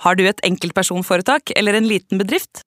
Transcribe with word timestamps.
Har 0.00 0.16
du 0.16 0.24
et 0.24 0.40
enkeltpersonforetak 0.48 1.52
eller 1.60 1.76
en 1.76 1.88
liten 1.88 2.20
bedrift? 2.20 2.62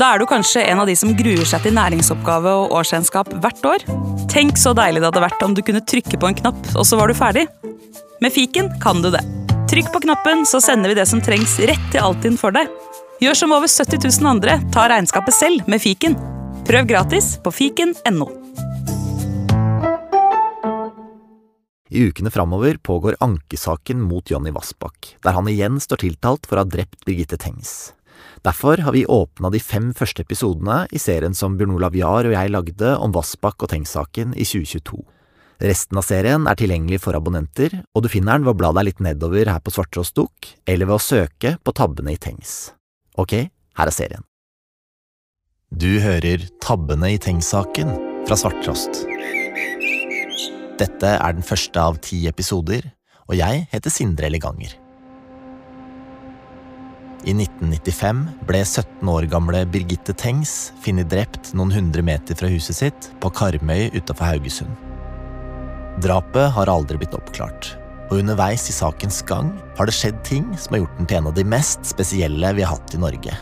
Da 0.00 0.14
er 0.14 0.22
du 0.22 0.26
kanskje 0.28 0.62
en 0.64 0.80
av 0.80 0.88
de 0.88 0.94
som 0.96 1.12
gruer 1.16 1.44
seg 1.48 1.66
til 1.66 1.76
næringsoppgave 1.76 2.54
og 2.62 2.72
årsregnskap 2.78 3.28
hvert 3.44 3.68
år? 3.68 3.84
Tenk 4.32 4.56
så 4.60 4.72
deilig 4.76 5.02
det 5.02 5.10
hadde 5.10 5.24
vært 5.26 5.44
om 5.44 5.56
du 5.56 5.60
kunne 5.66 5.84
trykke 5.84 6.16
på 6.16 6.30
en 6.30 6.38
knapp, 6.38 6.60
og 6.72 6.88
så 6.88 6.96
var 6.96 7.12
du 7.12 7.18
ferdig. 7.18 7.44
Med 8.24 8.32
fiken 8.32 8.72
kan 8.80 9.04
du 9.04 9.10
det. 9.12 9.20
Trykk 9.68 9.92
på 9.92 10.04
knappen, 10.06 10.46
så 10.48 10.62
sender 10.64 10.92
vi 10.92 10.96
det 10.96 11.08
som 11.10 11.20
trengs 11.24 11.58
rett 11.68 11.88
til 11.92 12.04
Altinn 12.04 12.40
for 12.40 12.56
deg. 12.56 12.72
Gjør 13.20 13.36
som 13.44 13.52
over 13.52 13.68
70 13.68 14.00
000 14.08 14.32
andre, 14.32 14.56
ta 14.72 14.88
regnskapet 14.88 15.36
selv 15.36 15.68
med 15.68 15.84
fiken. 15.84 16.16
Prøv 16.68 16.88
gratis 16.88 17.34
på 17.44 17.52
fiken.no. 17.52 18.41
I 21.92 22.06
ukene 22.08 22.30
framover 22.30 22.76
pågår 22.76 23.16
ankesaken 23.20 24.00
mot 24.00 24.30
Jonny 24.30 24.50
Vassbakk, 24.50 25.16
der 25.20 25.34
han 25.36 25.48
igjen 25.48 25.76
står 25.76 26.00
tiltalt 26.00 26.46
for 26.48 26.56
å 26.56 26.64
ha 26.64 26.70
drept 26.72 27.04
Birgitte 27.04 27.36
Tengs. 27.36 27.92
Derfor 28.40 28.80
har 28.80 28.96
vi 28.96 29.04
åpna 29.04 29.50
de 29.52 29.60
fem 29.60 29.90
første 29.92 30.24
episodene 30.24 30.86
i 30.88 31.00
serien 31.02 31.36
som 31.36 31.58
Bjørn 31.58 31.74
Olav 31.76 31.98
Jahr 31.98 32.24
og 32.24 32.32
jeg 32.32 32.52
lagde 32.54 32.94
om 32.96 33.12
Vassbakk 33.12 33.66
og 33.66 33.74
Tengs-saken 33.74 34.32
i 34.32 34.46
2022. 34.48 35.02
Resten 35.68 36.00
av 36.00 36.08
serien 36.08 36.48
er 36.48 36.56
tilgjengelig 36.56 37.02
for 37.04 37.18
abonnenter, 37.18 37.82
og 37.92 38.06
du 38.06 38.08
finner 38.10 38.40
den 38.40 38.48
ved 38.48 38.54
å 38.56 38.60
bla 38.62 38.72
deg 38.78 38.88
litt 38.88 39.04
nedover 39.04 39.52
her 39.52 39.60
på 39.60 39.76
Svarttrost 39.76 40.16
Dukk, 40.16 40.48
eller 40.64 40.88
ved 40.88 40.96
å 40.96 41.04
søke 41.10 41.54
på 41.60 41.76
tabbene 41.76 42.16
i 42.16 42.18
Tengs. 42.18 42.72
Ok, 43.20 43.36
her 43.52 43.92
er 43.92 43.94
serien. 43.94 44.24
Du 45.68 46.00
hører 46.00 46.48
Tabbene 46.64 47.12
i 47.12 47.20
Tengs-saken 47.20 47.94
fra 48.24 48.40
Svarttrost. 48.40 49.04
Dette 50.82 51.10
er 51.14 51.34
den 51.36 51.44
første 51.46 51.78
av 51.78 51.98
ti 52.02 52.24
episoder, 52.26 52.88
og 53.28 53.36
jeg 53.38 53.66
heter 53.70 53.92
Sindre 53.92 54.30
Leganger. 54.32 54.72
I 57.22 57.34
1995 57.36 58.22
ble 58.48 58.62
17 58.64 59.10
år 59.12 59.28
gamle 59.30 59.60
Birgitte 59.70 60.14
Tengs 60.18 60.72
funnet 60.82 61.06
drept 61.12 61.52
noen 61.54 61.70
hundre 61.70 62.02
meter 62.02 62.34
fra 62.34 62.50
huset 62.50 62.80
sitt 62.80 63.10
på 63.22 63.30
Karmøy 63.30 63.92
utenfor 63.94 64.26
Haugesund. 64.26 64.74
Drapet 66.02 66.50
har 66.56 66.72
aldri 66.72 66.98
blitt 66.98 67.14
oppklart, 67.14 67.76
og 68.08 68.18
underveis 68.18 68.66
i 68.66 68.74
sakens 68.74 69.20
gang 69.28 69.52
har 69.78 69.86
det 69.86 69.94
skjedd 69.94 70.18
ting 70.26 70.48
som 70.56 70.74
har 70.74 70.82
gjort 70.82 70.98
den 70.98 71.10
til 71.12 71.20
en 71.20 71.30
av 71.30 71.36
de 71.38 71.46
mest 71.46 71.86
spesielle 71.86 72.56
vi 72.58 72.66
har 72.66 72.74
hatt 72.74 72.96
i 72.96 73.04
Norge. 73.04 73.36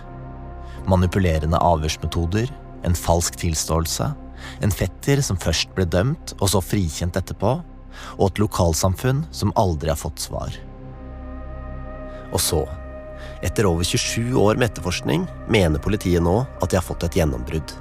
Manipulerende 0.90 1.62
avhørsmetoder, 1.70 2.52
en 2.84 2.96
falsk 3.06 3.40
tilståelse, 3.40 4.10
en 4.60 4.72
fetter 4.74 5.22
som 5.24 5.38
først 5.40 5.72
ble 5.76 5.86
dømt 5.88 6.34
og 6.38 6.48
så 6.52 6.62
frikjent 6.64 7.18
etterpå, 7.18 7.58
og 8.18 8.26
et 8.28 8.40
lokalsamfunn 8.40 9.24
som 9.34 9.54
aldri 9.60 9.90
har 9.92 9.98
fått 10.00 10.22
svar. 10.22 10.54
Og 12.30 12.40
så, 12.42 12.62
etter 13.42 13.66
over 13.68 13.86
27 13.86 14.36
år 14.38 14.58
med 14.58 14.70
etterforskning, 14.70 15.26
mener 15.50 15.82
politiet 15.82 16.22
nå 16.22 16.42
at 16.60 16.70
de 16.70 16.78
har 16.78 16.86
fått 16.86 17.06
et 17.08 17.18
gjennombrudd. 17.20 17.74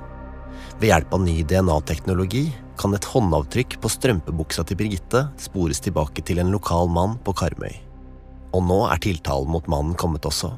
Ved 0.80 0.94
hjelp 0.94 1.14
av 1.14 1.24
ny 1.26 1.36
DNA-teknologi 1.44 2.46
kan 2.80 2.96
et 2.96 3.10
håndavtrykk 3.12 3.76
på 3.84 3.92
strømpebuksa 3.92 4.64
til 4.64 4.80
Birgitte 4.80 5.26
spores 5.42 5.84
tilbake 5.84 6.24
til 6.26 6.40
en 6.40 6.54
lokal 6.56 6.88
mann 6.92 7.18
på 7.26 7.36
Karmøy. 7.36 7.74
Og 8.56 8.64
nå 8.66 8.80
er 8.88 9.02
tiltalen 9.04 9.52
mot 9.52 9.68
mannen 9.70 9.98
kommet 10.00 10.26
også. 10.26 10.54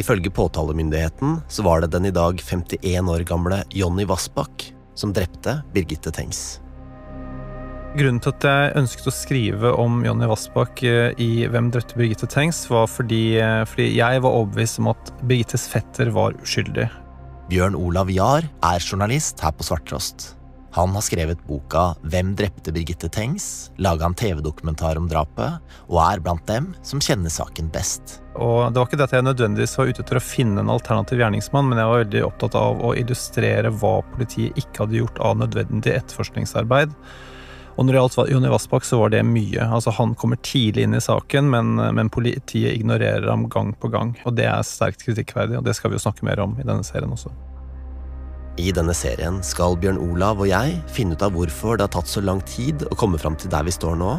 Ifølge 0.00 0.32
påtalemyndigheten 0.34 1.42
så 1.48 1.62
var 1.62 1.84
det 1.84 1.92
den 1.92 2.08
i 2.08 2.14
dag 2.14 2.40
51 2.40 3.12
år 3.12 3.22
gamle 3.28 3.60
Jonny 3.70 4.08
Vassbakk 4.08 4.73
som 4.98 5.12
drepte 5.14 5.60
Birgitte 5.74 6.12
Tengs. 6.14 6.60
Grunnen 7.94 8.18
til 8.18 8.32
at 8.34 8.44
jeg 8.48 8.74
ønsket 8.80 9.06
å 9.06 9.14
skrive 9.14 9.70
om 9.78 10.00
Jonny 10.02 10.26
Vassbakk 10.26 10.82
eh, 10.82 11.12
i 11.22 11.46
Hvem 11.46 11.68
drepte 11.70 11.94
Birgitte 11.94 12.26
Tengs, 12.26 12.64
var 12.66 12.88
fordi, 12.90 13.36
eh, 13.38 13.62
fordi, 13.70 13.92
jeg 14.00 14.22
var 14.24 14.34
overbevist 14.34 14.80
om 14.82 14.90
at 14.90 15.12
Birgittes 15.22 15.68
fetter 15.70 16.10
var 16.14 16.34
uskyldig. 16.42 16.88
Bjørn 17.52 17.78
Olav 17.78 18.10
Jahr 18.10 18.48
er 18.66 18.82
journalist 18.82 19.44
her 19.46 19.54
på 19.54 19.66
Svarttrost. 19.68 20.33
Han 20.74 20.90
har 20.90 21.04
skrevet 21.06 21.42
boka 21.46 21.92
Hvem 22.02 22.32
drepte 22.34 22.72
Birgitte 22.74 23.06
Tengs, 23.08 23.70
laga 23.78 24.08
en 24.08 24.16
TV-dokumentar 24.18 24.98
om 24.98 25.04
drapet, 25.06 25.60
og 25.86 26.00
er 26.02 26.22
blant 26.24 26.42
dem 26.50 26.72
som 26.82 27.02
kjenner 27.02 27.30
saken 27.30 27.68
best. 27.70 28.16
Og 28.34 28.72
Det 28.72 28.80
var 28.80 28.88
ikke 28.88 28.98
det 28.98 29.06
at 29.06 29.14
jeg 29.14 29.26
nødvendigvis 29.28 29.76
var 29.78 29.92
ute 29.92 30.02
etter 30.02 30.18
å 30.18 30.24
finne 30.24 30.64
en 30.64 30.72
alternativ 30.74 31.22
gjerningsmann, 31.22 31.70
men 31.70 31.78
jeg 31.78 31.92
var 31.92 32.02
veldig 32.02 32.24
opptatt 32.26 32.58
av 32.58 32.82
å 32.82 32.90
illustrere 32.98 33.70
hva 33.70 33.94
politiet 34.16 34.58
ikke 34.58 34.82
hadde 34.82 34.98
gjort 34.98 35.22
av 35.22 35.38
nødvendig 35.44 35.94
etterforskningsarbeid. 35.94 36.98
Og 37.78 37.86
når 37.86 37.94
det 37.94 38.02
gjaldt 38.02 38.34
Jonny 38.34 38.50
Vassbakk, 38.50 38.90
så 38.90 38.98
var 38.98 39.14
det 39.14 39.22
mye. 39.30 39.62
Altså 39.62 39.94
Han 39.94 40.18
kommer 40.18 40.42
tidlig 40.42 40.88
inn 40.88 40.98
i 40.98 41.02
saken, 41.02 41.54
men, 41.54 41.74
men, 41.78 42.10
politiet 42.10 42.74
ignorerer 42.74 43.30
ham 43.30 43.46
gang 43.46 43.76
på 43.78 43.94
gang. 43.94 44.16
Og 44.26 44.34
det 44.34 44.50
er 44.50 44.66
sterkt 44.66 45.06
kritikkverdig, 45.06 45.58
og 45.58 45.66
det 45.70 45.78
skal 45.78 45.94
vi 45.94 46.02
jo 46.02 46.06
snakke 46.08 46.26
mer 46.26 46.42
om 46.42 46.58
i 46.58 46.66
denne 46.66 46.82
serien 46.82 47.14
også. 47.14 47.30
I 48.54 48.70
denne 48.70 48.94
serien 48.94 49.40
skal 49.42 49.74
Bjørn 49.82 49.98
Olav 49.98 50.38
og 50.44 50.46
jeg 50.46 50.76
finne 50.94 51.16
ut 51.16 51.22
av 51.26 51.34
hvorfor 51.34 51.74
det 51.74 51.88
har 51.88 51.94
tatt 51.96 52.10
så 52.10 52.22
lang 52.22 52.38
tid 52.46 52.84
å 52.86 52.98
komme 52.98 53.18
fram 53.18 53.34
til 53.38 53.50
der 53.50 53.66
vi 53.66 53.74
står 53.74 53.98
nå, 53.98 54.12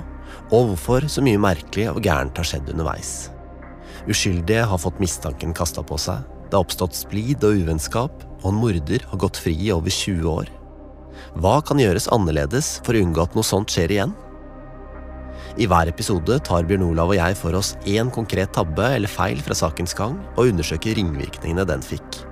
og 0.51 0.71
hvorfor 0.73 1.07
så 1.11 1.23
mye 1.23 1.39
merkelig 1.39 1.87
og 1.93 2.01
gærent 2.03 2.35
har 2.35 2.47
skjedd 2.49 2.73
underveis. 2.73 3.29
Uskyldige 4.11 4.65
har 4.67 4.81
fått 4.81 4.99
mistanken 4.99 5.55
kasta 5.55 5.85
på 5.87 5.97
seg, 6.01 6.27
det 6.49 6.57
har 6.57 6.67
oppstått 6.67 6.99
splid 6.99 7.47
og 7.47 7.63
uvennskap, 7.63 8.27
og 8.43 8.51
en 8.51 8.59
morder 8.59 9.07
har 9.07 9.23
gått 9.23 9.39
fri 9.39 9.55
i 9.55 9.71
over 9.73 9.89
20 9.89 10.27
år. 10.29 10.51
Hva 11.39 11.55
kan 11.65 11.79
gjøres 11.79 12.11
annerledes 12.11 12.75
for 12.83 12.93
å 12.93 13.07
unngå 13.07 13.23
at 13.23 13.39
noe 13.39 13.47
sånt 13.47 13.71
skjer 13.71 13.95
igjen? 13.95 14.13
I 15.55 15.67
hver 15.71 15.87
episode 15.87 16.41
tar 16.43 16.67
Bjørn 16.67 16.83
Olav 16.89 17.15
og 17.15 17.17
jeg 17.21 17.39
for 17.39 17.55
oss 17.55 17.73
én 17.87 18.11
konkret 18.11 18.51
tabbe 18.55 18.91
eller 18.97 19.11
feil 19.11 19.39
fra 19.39 19.55
sakens 19.55 19.95
gang 19.95 20.19
og 20.35 20.49
undersøker 20.51 20.99
ringvirkningene 20.99 21.63
den 21.71 21.83
fikk. 21.85 22.25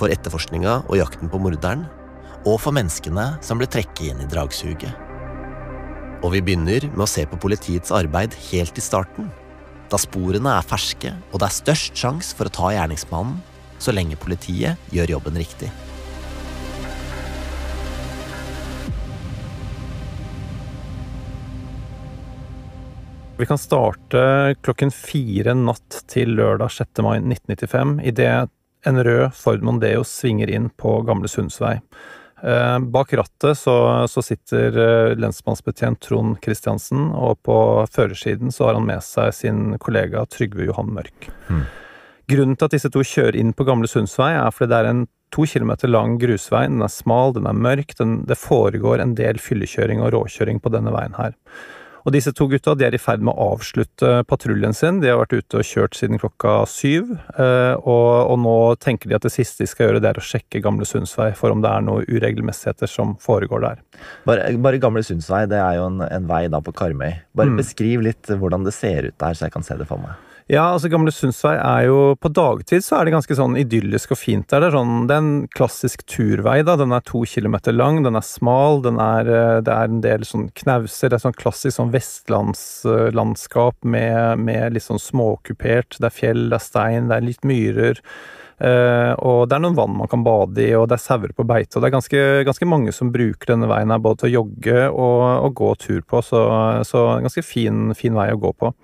For 0.00 0.08
etterforskninga 0.08 0.78
og 0.86 0.96
jakten 0.96 1.28
på 1.28 1.38
morderen, 1.44 1.84
og 2.48 2.56
for 2.62 2.72
menneskene 2.72 3.34
som 3.44 3.60
ble 3.60 3.68
trekket 3.68 4.14
inn 4.14 4.22
i 4.24 4.28
dragsuget. 4.30 4.94
Og 6.24 6.32
vi 6.32 6.40
begynner 6.44 6.86
med 6.94 7.04
å 7.04 7.08
se 7.08 7.26
på 7.28 7.36
politiets 7.40 7.92
arbeid 7.92 8.32
helt 8.48 8.80
i 8.80 8.84
starten. 8.84 9.28
Da 9.92 10.00
sporene 10.00 10.54
er 10.56 10.64
ferske, 10.64 11.12
og 11.32 11.42
det 11.42 11.50
er 11.50 11.58
størst 11.58 12.00
sjanse 12.00 12.36
for 12.36 12.48
å 12.48 12.54
ta 12.54 12.72
gjerningsmannen 12.72 13.42
så 13.80 13.92
lenge 13.92 14.16
politiet 14.20 14.80
gjør 14.94 15.16
jobben 15.16 15.36
riktig. 15.40 15.68
Vi 23.40 23.48
kan 23.48 23.60
starte 23.60 24.22
klokken 24.60 24.92
fire 24.92 25.54
natt 25.56 26.02
til 26.12 26.34
lørdag 26.36 26.74
6. 26.76 27.00
mai 27.04 27.14
1995 27.22 27.94
idet 28.12 28.50
en 28.86 29.02
rød 29.04 29.34
Ford 29.36 29.62
Mondeo 29.66 30.04
svinger 30.06 30.50
inn 30.50 30.70
på 30.80 31.00
Gamle 31.08 31.28
Sundsvei. 31.28 31.78
Eh, 32.42 32.78
bak 32.78 33.12
rattet 33.12 33.58
så, 33.58 33.76
så 34.08 34.22
sitter 34.24 34.78
eh, 34.80 35.16
lensmannsbetjent 35.20 36.00
Trond 36.00 36.38
Kristiansen, 36.40 37.10
og 37.12 37.42
på 37.44 37.56
førersiden 37.92 38.52
så 38.54 38.70
har 38.70 38.78
han 38.78 38.88
med 38.88 39.04
seg 39.04 39.34
sin 39.36 39.62
kollega 39.82 40.24
Trygve 40.32 40.70
Johan 40.70 40.94
Mørk. 40.96 41.28
Mm. 41.50 41.66
Grunnen 42.30 42.56
til 42.56 42.68
at 42.68 42.76
disse 42.76 42.92
to 42.94 43.02
kjører 43.04 43.36
inn 43.36 43.52
på 43.56 43.66
Gamle 43.68 43.90
Sundsvei, 43.90 44.32
er 44.38 44.54
fordi 44.54 44.72
det 44.72 44.78
er 44.80 44.90
en 44.92 45.04
to 45.34 45.44
kilometer 45.46 45.90
lang 45.90 46.16
grusvei. 46.18 46.64
Den 46.70 46.82
er 46.82 46.92
smal, 46.92 47.34
den 47.36 47.46
er 47.50 47.58
mørk, 47.58 47.92
den, 47.98 48.20
det 48.26 48.38
foregår 48.40 49.02
en 49.02 49.14
del 49.18 49.38
fyllekjøring 49.42 50.02
og 50.02 50.14
råkjøring 50.16 50.62
på 50.62 50.72
denne 50.72 50.94
veien 50.94 51.16
her. 51.18 51.36
Og 52.04 52.14
disse 52.14 52.32
to 52.36 52.46
gutta 52.50 52.74
de 52.78 52.86
er 52.86 52.96
i 52.96 53.00
ferd 53.00 53.24
med 53.24 53.34
å 53.34 53.50
avslutte 53.54 54.22
patruljen 54.28 54.74
sin. 54.76 55.00
De 55.02 55.10
har 55.10 55.20
vært 55.20 55.36
ute 55.36 55.60
og 55.60 55.66
kjørt 55.66 55.98
siden 55.98 56.20
klokka 56.20 56.60
syv, 56.70 57.12
eh, 57.34 57.74
og, 57.76 58.08
og, 58.30 58.36
nå 58.40 58.56
tenker 58.80 59.10
de 59.10 59.18
at 59.18 59.26
det 59.26 59.34
siste 59.34 59.64
de 59.64 59.70
skal 59.70 59.88
gjøre, 59.88 60.02
det 60.02 60.12
er 60.12 60.20
å 60.20 60.24
sjekke 60.24 60.62
Gamle 60.64 60.88
Sundsvei 60.88 61.30
for 61.38 61.52
om 61.52 61.64
det 61.64 61.72
er 61.72 61.84
noen 61.84 62.08
uregelmessigheter 62.08 62.90
som 62.90 63.16
foregår 63.20 63.66
der. 63.66 63.84
Bare, 64.28 64.48
bare 64.62 64.80
Gamle 64.82 65.04
Sundsvei, 65.06 65.44
det 65.50 65.60
er 65.60 65.78
jo 65.80 65.90
en, 65.90 66.00
en 66.06 66.30
vei 66.30 66.46
da 66.52 66.62
på 66.64 66.74
Karmøy. 66.76 67.12
Bare 67.36 67.52
mm. 67.52 67.60
beskriv 67.60 68.06
litt 68.06 68.32
hvordan 68.32 68.66
det 68.66 68.76
ser 68.76 69.10
ut 69.10 69.18
der, 69.20 69.36
så 69.36 69.48
jeg 69.48 69.56
kan 69.58 69.66
se 69.66 69.76
det 69.80 69.88
for 69.90 70.00
meg. 70.02 70.29
Ja, 70.50 70.64
altså 70.72 70.88
Gamle 70.90 71.12
Sundsvei 71.14 71.52
er 71.54 71.84
jo 71.86 71.98
På 72.18 72.26
dagtid 72.34 72.82
så 72.82 72.96
er 72.96 73.06
det 73.06 73.12
ganske 73.14 73.36
sånn 73.38 73.54
idyllisk 73.60 74.16
og 74.16 74.18
fint 74.18 74.48
der. 74.50 74.64
Det 74.64 74.70
er, 74.72 74.74
sånn, 74.74 75.04
det 75.06 75.14
er 75.14 75.22
en 75.22 75.44
klassisk 75.54 76.02
turvei, 76.10 76.56
da. 76.66 76.74
Den 76.80 76.90
er 76.96 77.04
to 77.06 77.20
kilometer 77.28 77.76
lang, 77.76 78.00
den 78.02 78.18
er 78.18 78.24
smal, 78.26 78.80
den 78.82 78.98
er, 78.98 79.30
eh, 79.30 79.60
det 79.62 79.70
er 79.70 79.92
en 79.92 80.00
del 80.02 80.26
sånn 80.26 80.48
knauser. 80.58 81.12
Det 81.12 81.20
er 81.20 81.22
sånn 81.22 81.38
klassisk 81.38 81.76
sånn 81.76 81.92
vestlandslandskap 81.94 83.78
med, 83.94 84.42
med 84.42 84.74
litt 84.74 84.88
sånn 84.88 84.98
småkupert. 84.98 86.00
Det 86.00 86.10
er 86.10 86.16
fjell, 86.16 86.48
det 86.50 86.58
er 86.58 86.64
stein, 86.66 87.06
det 87.12 87.20
er 87.20 87.28
litt 87.28 87.46
myrer. 87.46 88.02
Uh, 88.60 89.14
og 89.24 89.46
det 89.48 89.56
er 89.56 89.62
noen 89.64 89.76
vann 89.78 89.94
man 89.96 90.10
kan 90.10 90.20
bade 90.20 90.60
i, 90.60 90.74
og 90.76 90.90
det 90.90 90.98
er 90.98 91.04
sauer 91.04 91.30
på 91.32 91.46
beite. 91.48 91.78
Og 91.78 91.80
det 91.80 91.88
er 91.88 91.94
ganske, 91.94 92.24
ganske, 92.44 92.68
mange 92.68 92.92
som 92.92 93.12
bruker 93.14 93.54
denne 93.54 93.70
veien 93.70 93.94
her 93.94 94.02
både 94.02 94.24
til 94.24 94.28
å 94.28 94.34
jogge 94.34 94.82
og, 94.90 95.22
og 95.46 95.54
gå 95.62 95.70
tur 95.86 96.02
på, 96.04 96.20
så, 96.26 96.42
så 96.84 97.06
ganske 97.22 97.46
fin, 97.46 97.94
fin 97.96 98.18
vei 98.18 98.28
å 98.34 98.42
gå 98.42 98.52
på. 98.58 98.74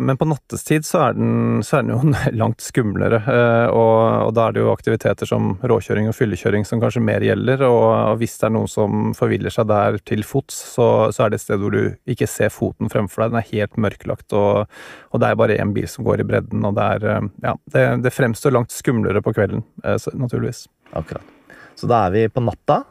Men 0.00 0.16
på 0.16 0.26
nattestid 0.28 0.86
så 0.88 1.02
er 1.04 1.16
den, 1.18 1.60
så 1.66 1.78
er 1.78 1.84
den 1.84 1.92
jo 1.92 2.12
langt 2.40 2.64
skumlere, 2.64 3.20
eh, 3.20 3.66
og, 3.68 4.26
og, 4.26 4.32
da 4.36 4.46
er 4.48 4.56
det 4.56 4.62
jo 4.62 4.72
aktiviteter 4.72 5.28
som 5.28 5.52
råkjøring 5.60 6.08
og 6.08 6.16
fyllekjøring 6.16 6.64
som 6.68 6.80
kanskje 6.82 7.02
mer 7.04 7.24
gjelder, 7.24 7.66
og, 7.68 7.84
og 8.12 8.20
hvis 8.22 8.38
det 8.40 8.48
er 8.48 8.54
noen 8.56 8.70
som 8.70 9.12
forviller 9.16 9.52
seg 9.52 9.68
der 9.70 10.00
til 10.08 10.24
fots, 10.26 10.56
så, 10.76 10.86
så, 11.12 11.26
er 11.26 11.32
det 11.32 11.40
et 11.40 11.44
sted 11.44 11.60
hvor 11.60 11.76
du 11.76 11.82
ikke 12.10 12.28
ser 12.30 12.52
foten 12.54 12.92
fremfor 12.92 13.26
deg, 13.26 13.34
den 13.34 13.42
er 13.42 13.50
helt 13.50 13.80
mørklagt, 13.86 14.36
og, 14.36 14.70
og 15.12 15.22
det 15.22 15.28
er 15.28 15.42
bare 15.42 15.58
én 15.60 15.74
bil 15.76 15.88
som 15.90 16.06
går 16.08 16.24
i 16.24 16.28
bredden, 16.32 16.64
og 16.64 16.78
det 16.78 16.88
er 16.96 17.10
eh, 17.16 17.28
Ja, 17.44 17.56
det, 17.74 17.84
det 18.06 18.14
fremstår 18.14 18.56
langt 18.56 18.72
skumlere 18.72 19.20
på 19.24 19.34
kvelden, 19.36 19.66
eh, 19.84 20.00
naturligvis. 20.16 20.64
Akkurat. 20.96 21.36
Så 21.78 21.88
da 21.90 22.06
er 22.06 22.16
vi 22.16 22.28
på 22.32 22.42
natta. 22.44 22.82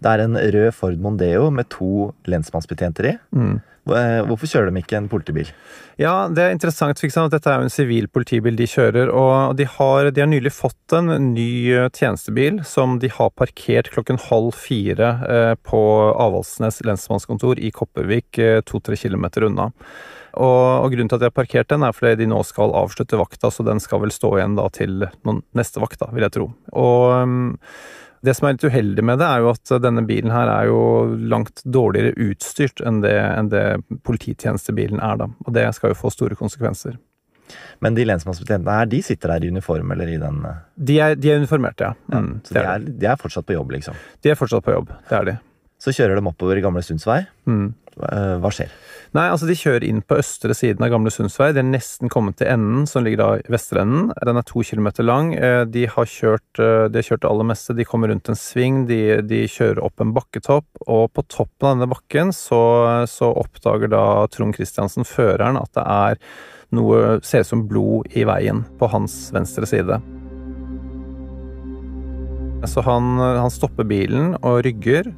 Det 0.00 0.08
er 0.08 0.22
en 0.24 0.36
rød 0.36 0.70
Ford 0.72 0.96
Mondeo 1.00 1.50
med 1.52 1.68
to 1.72 2.10
lensmannsbetjenter 2.28 3.12
i. 3.12 3.18
Mm. 3.36 3.58
Eh, 3.88 4.20
hvorfor 4.28 4.50
kjører 4.50 4.70
de 4.70 4.82
ikke 4.82 4.98
en 4.98 5.08
politibil? 5.08 5.48
Ja, 5.98 6.28
Det 6.28 6.42
er 6.42 6.52
interessant. 6.52 6.96
at 7.00 7.30
Dette 7.30 7.46
er 7.50 7.58
jo 7.58 7.68
en 7.68 7.70
sivil 7.70 8.08
politibil 8.08 8.56
de 8.56 8.66
kjører. 8.66 9.08
og 9.12 9.56
de 9.56 9.64
har, 9.64 10.10
de 10.10 10.20
har, 10.20 10.28
nylig 10.28 10.52
fått 10.52 10.92
en 10.92 11.34
ny 11.34 11.72
eh, 11.72 11.88
tjenestebil 11.88 12.64
som 12.64 12.98
de 12.98 13.08
har 13.08 13.30
parkert 13.30 13.90
klokken 13.90 14.18
halv 14.18 14.52
fire 14.52 15.20
eh, 15.28 15.54
på 15.64 15.80
Avaldsnes 16.14 16.82
lensmannskontor 16.84 17.58
i 17.58 17.70
Kopervik, 17.70 18.64
to-tre 18.64 18.96
kilometer 18.96 19.44
unna. 19.44 19.72
Og, 20.34 20.84
og, 20.84 20.92
Grunnen 20.92 21.08
til 21.08 21.16
at 21.16 21.20
de 21.20 21.30
har 21.30 21.34
parkert 21.34 21.68
den, 21.68 21.82
er 21.82 21.92
fordi 21.92 22.22
de 22.22 22.30
nå 22.30 22.42
skal 22.46 22.70
avslutte 22.70 23.18
vakta, 23.18 23.50
så 23.50 23.64
den 23.66 23.80
skal 23.80 24.00
vel 24.00 24.12
stå 24.12 24.36
igjen 24.38 24.54
da 24.54 24.68
til 24.68 25.08
neste 25.52 25.80
vakt, 25.80 25.98
da, 25.98 26.10
vil 26.12 26.22
jeg 26.22 26.36
tro. 26.36 26.52
Og 26.70 27.26
mm, 27.26 27.56
det 28.26 28.34
som 28.36 28.46
er 28.46 28.56
litt 28.56 28.64
uheldig 28.68 29.04
med 29.06 29.20
det, 29.20 29.28
er 29.28 29.44
jo 29.44 29.52
at 29.54 29.72
denne 29.82 30.02
bilen 30.08 30.32
her 30.34 30.50
er 30.52 30.68
jo 30.68 30.80
langt 31.32 31.62
dårligere 31.64 32.12
utstyrt 32.28 32.82
enn 32.84 33.00
det, 33.04 33.16
enn 33.16 33.48
det 33.52 33.64
polititjenestebilen 34.06 35.00
er, 35.00 35.22
da. 35.22 35.30
Og 35.46 35.54
det 35.56 35.64
skal 35.76 35.94
jo 35.94 36.00
få 36.02 36.12
store 36.12 36.36
konsekvenser. 36.38 36.98
Men 37.82 37.96
de 37.96 38.04
lensmannsbetjentene 38.06 38.76
her, 38.76 38.88
de 38.90 39.00
sitter 39.02 39.32
der 39.32 39.44
i 39.44 39.50
uniform, 39.50 39.90
eller 39.94 40.10
i 40.12 40.18
den 40.20 40.42
eh? 40.46 40.58
De 40.76 40.98
er, 41.02 41.16
de 41.18 41.32
er 41.32 41.40
uniformerte, 41.42 41.88
ja. 41.88 41.94
Mm, 42.12 42.32
ja 42.36 42.48
så 42.48 42.54
de 42.54 42.64
er, 42.64 42.88
de 43.00 43.08
er, 43.08 43.20
fortsatt 43.20 43.48
på 43.48 43.56
jobb, 43.56 43.72
liksom? 43.74 43.96
De 44.22 44.32
er 44.32 44.38
fortsatt 44.38 44.66
på 44.66 44.76
jobb, 44.76 44.92
det 45.08 45.16
er 45.18 45.30
de. 45.30 45.36
Så 45.80 45.94
kjører 45.96 46.18
de 46.18 46.28
oppover 46.28 46.60
Gamle 46.60 46.82
Sundsvei. 46.84 47.22
Mm. 47.48 47.70
Hva 48.00 48.50
skjer? 48.54 48.70
Nei, 49.16 49.24
altså 49.26 49.48
De 49.48 49.56
kjører 49.58 49.84
inn 49.88 50.02
på 50.06 50.20
østre 50.20 50.54
siden 50.54 50.84
av 50.86 50.92
Gamle 50.92 51.10
Sundsvei. 51.12 51.50
De 51.54 51.62
er 51.62 51.66
nesten 51.66 52.10
kommet 52.12 52.38
til 52.38 52.50
enden, 52.52 52.86
som 52.88 53.04
ligger 53.04 53.20
da 53.20 53.30
i 53.40 53.52
vestrenden. 53.52 54.12
Den 54.26 54.38
er 54.38 54.46
to 54.46 54.62
kilometer 54.66 55.06
lang. 55.06 55.32
Eh, 55.34 55.64
de 55.66 55.86
har 55.90 56.06
kjørt 56.08 56.62
eh, 56.62 56.86
de 56.92 57.00
har 57.00 57.08
kjørt 57.08 57.24
det 57.24 57.30
aller 57.32 57.50
meste. 57.50 57.76
De 57.76 57.88
kommer 57.88 58.12
rundt 58.12 58.30
en 58.30 58.38
sving, 58.38 58.84
de, 58.90 59.00
de 59.26 59.42
kjører 59.50 59.82
opp 59.82 60.04
en 60.04 60.14
bakketopp, 60.16 60.68
og 60.86 61.10
på 61.16 61.26
toppen 61.32 61.66
av 61.66 61.74
denne 61.74 61.90
bakken 61.90 62.32
så, 62.36 62.62
så 63.10 63.32
oppdager 63.42 63.90
da 63.90 64.04
Trond 64.30 64.56
Kristiansen, 64.56 65.08
føreren, 65.08 65.58
at 65.60 65.74
det 65.74 65.86
er 65.90 66.24
noe 66.76 67.18
ser 67.26 67.42
ut 67.42 67.50
som 67.50 67.66
blod 67.66 68.14
i 68.14 68.22
veien 68.28 68.62
på 68.78 68.92
hans 68.92 69.24
venstre 69.34 69.66
side. 69.66 69.98
Så 72.68 72.82
han, 72.84 73.18
han, 73.18 73.50
stopper 73.50 73.86
bilen 73.88 74.34
og 74.42 74.60
rygger. 74.66 75.08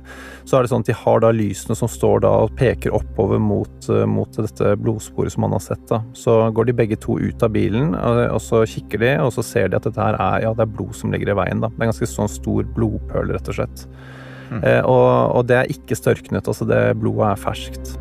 Så 0.44 0.56
er 0.56 0.65
det 0.65 0.73
sånn 0.73 0.85
at 0.85 0.91
de 0.91 0.97
har 0.97 1.23
da 1.25 1.33
lysene 1.35 1.77
som 1.79 1.91
står 1.91 2.23
da 2.25 2.31
og 2.44 2.55
peker 2.59 2.94
oppover 2.94 3.41
mot, 3.43 3.89
mot 4.11 4.39
dette 4.39 4.75
blodsporet 4.79 5.35
som 5.35 5.47
han 5.47 5.56
har 5.56 5.65
sett. 5.65 5.83
da. 5.91 6.03
Så 6.19 6.37
går 6.55 6.71
de 6.71 6.77
begge 6.83 6.99
to 7.03 7.19
ut 7.19 7.43
av 7.43 7.53
bilen, 7.55 7.97
og, 7.99 8.39
så 8.43 8.62
kikker 8.69 9.03
de, 9.03 9.12
og 9.25 9.33
så 9.35 9.44
ser 9.47 9.71
de 9.71 9.79
at 9.79 9.89
dette 9.89 10.03
her 10.03 10.19
er, 10.19 10.43
ja, 10.47 10.55
det 10.56 10.67
er 10.67 10.75
blod 10.79 10.94
som 10.99 11.15
ligger 11.15 11.35
i 11.35 11.39
veien. 11.43 11.62
da. 11.62 11.71
Det 11.73 11.81
er 11.81 11.89
en 11.89 11.94
ganske 11.94 12.11
sånn 12.15 12.31
stor 12.31 12.67
blodpøl, 12.77 13.35
rett 13.35 13.53
og 13.53 13.59
slett. 13.61 13.87
Mm. 14.53 14.62
Eh, 14.62 14.81
og, 14.85 15.37
og, 15.38 15.47
det 15.49 15.59
er 15.59 15.71
ikke 15.73 15.99
størknet, 15.99 16.49
altså 16.49 16.69
det 16.69 16.83
blodet 17.00 17.33
er 17.33 17.47
ferskt. 17.47 17.95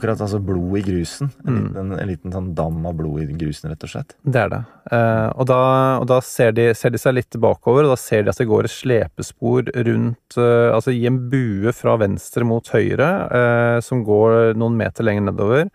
Akkurat, 0.00 0.20
altså 0.24 0.40
blod 0.40 0.78
i 0.80 0.82
grusen. 0.86 1.28
En, 1.44 1.52
mm. 1.52 1.64
liten, 1.68 1.92
en 1.92 2.08
liten 2.08 2.34
sånn 2.34 2.50
dam 2.56 2.78
av 2.88 2.96
blod 2.96 3.20
i 3.20 3.28
grusen, 3.36 3.68
rett 3.68 3.84
og 3.84 3.92
slett. 3.92 4.16
Det 4.24 4.40
er 4.40 4.52
det. 4.54 4.60
Eh, 4.96 5.28
og 5.36 5.48
da, 5.50 5.60
og 6.00 6.06
da 6.08 6.20
ser, 6.24 6.54
de, 6.56 6.70
ser, 6.78 6.94
de, 6.94 7.00
seg 7.02 7.18
litt 7.18 7.36
bakover, 7.40 7.84
og 7.84 7.92
da 7.92 8.00
ser 8.00 8.24
de 8.24 8.32
at 8.32 8.40
det 8.40 8.48
går 8.48 8.64
et 8.64 8.72
slepespor 8.72 9.68
rundt 9.76 10.38
eh, 10.40 10.70
Altså 10.70 10.94
i 10.96 11.04
en 11.08 11.18
bue 11.28 11.74
fra 11.76 11.98
venstre 12.00 12.46
mot 12.48 12.64
høyre, 12.72 13.10
eh, 13.36 13.78
som 13.84 14.00
går 14.06 14.56
noen 14.56 14.80
meter 14.80 15.04
lenger 15.04 15.28
nedover. 15.28 15.68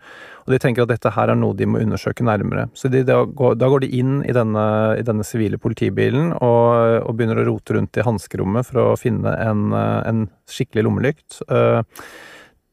Og 0.46 0.54
de 0.54 0.60
tenker 0.62 0.84
at 0.84 0.92
dette 0.92 1.10
her 1.10 1.32
er 1.32 1.38
noe 1.38 1.56
de 1.58 1.66
må 1.66 1.80
undersøke 1.82 2.24
nærmere. 2.26 2.68
Så 2.78 2.90
de, 2.90 3.02
da, 3.06 3.18
går, 3.26 3.56
da, 3.58 3.70
går, 3.70 3.82
de 3.82 3.98
inn 3.98 4.20
i 4.26 4.34
denne, 4.34 5.26
sivile 5.26 5.58
politibilen 5.58 6.30
og, 6.36 7.02
og, 7.02 7.12
begynner 7.18 7.42
å 7.42 7.48
rote 7.48 7.74
rundt 7.74 7.98
i 7.98 8.06
hanskerommet 8.06 8.68
for 8.68 8.82
å 8.82 9.00
finne 9.00 9.34
en, 9.42 9.68
eh, 9.74 10.00
en 10.06 10.24
skikkelig 10.50 10.86
lommelykt. 10.86 11.40
Eh, 11.50 11.82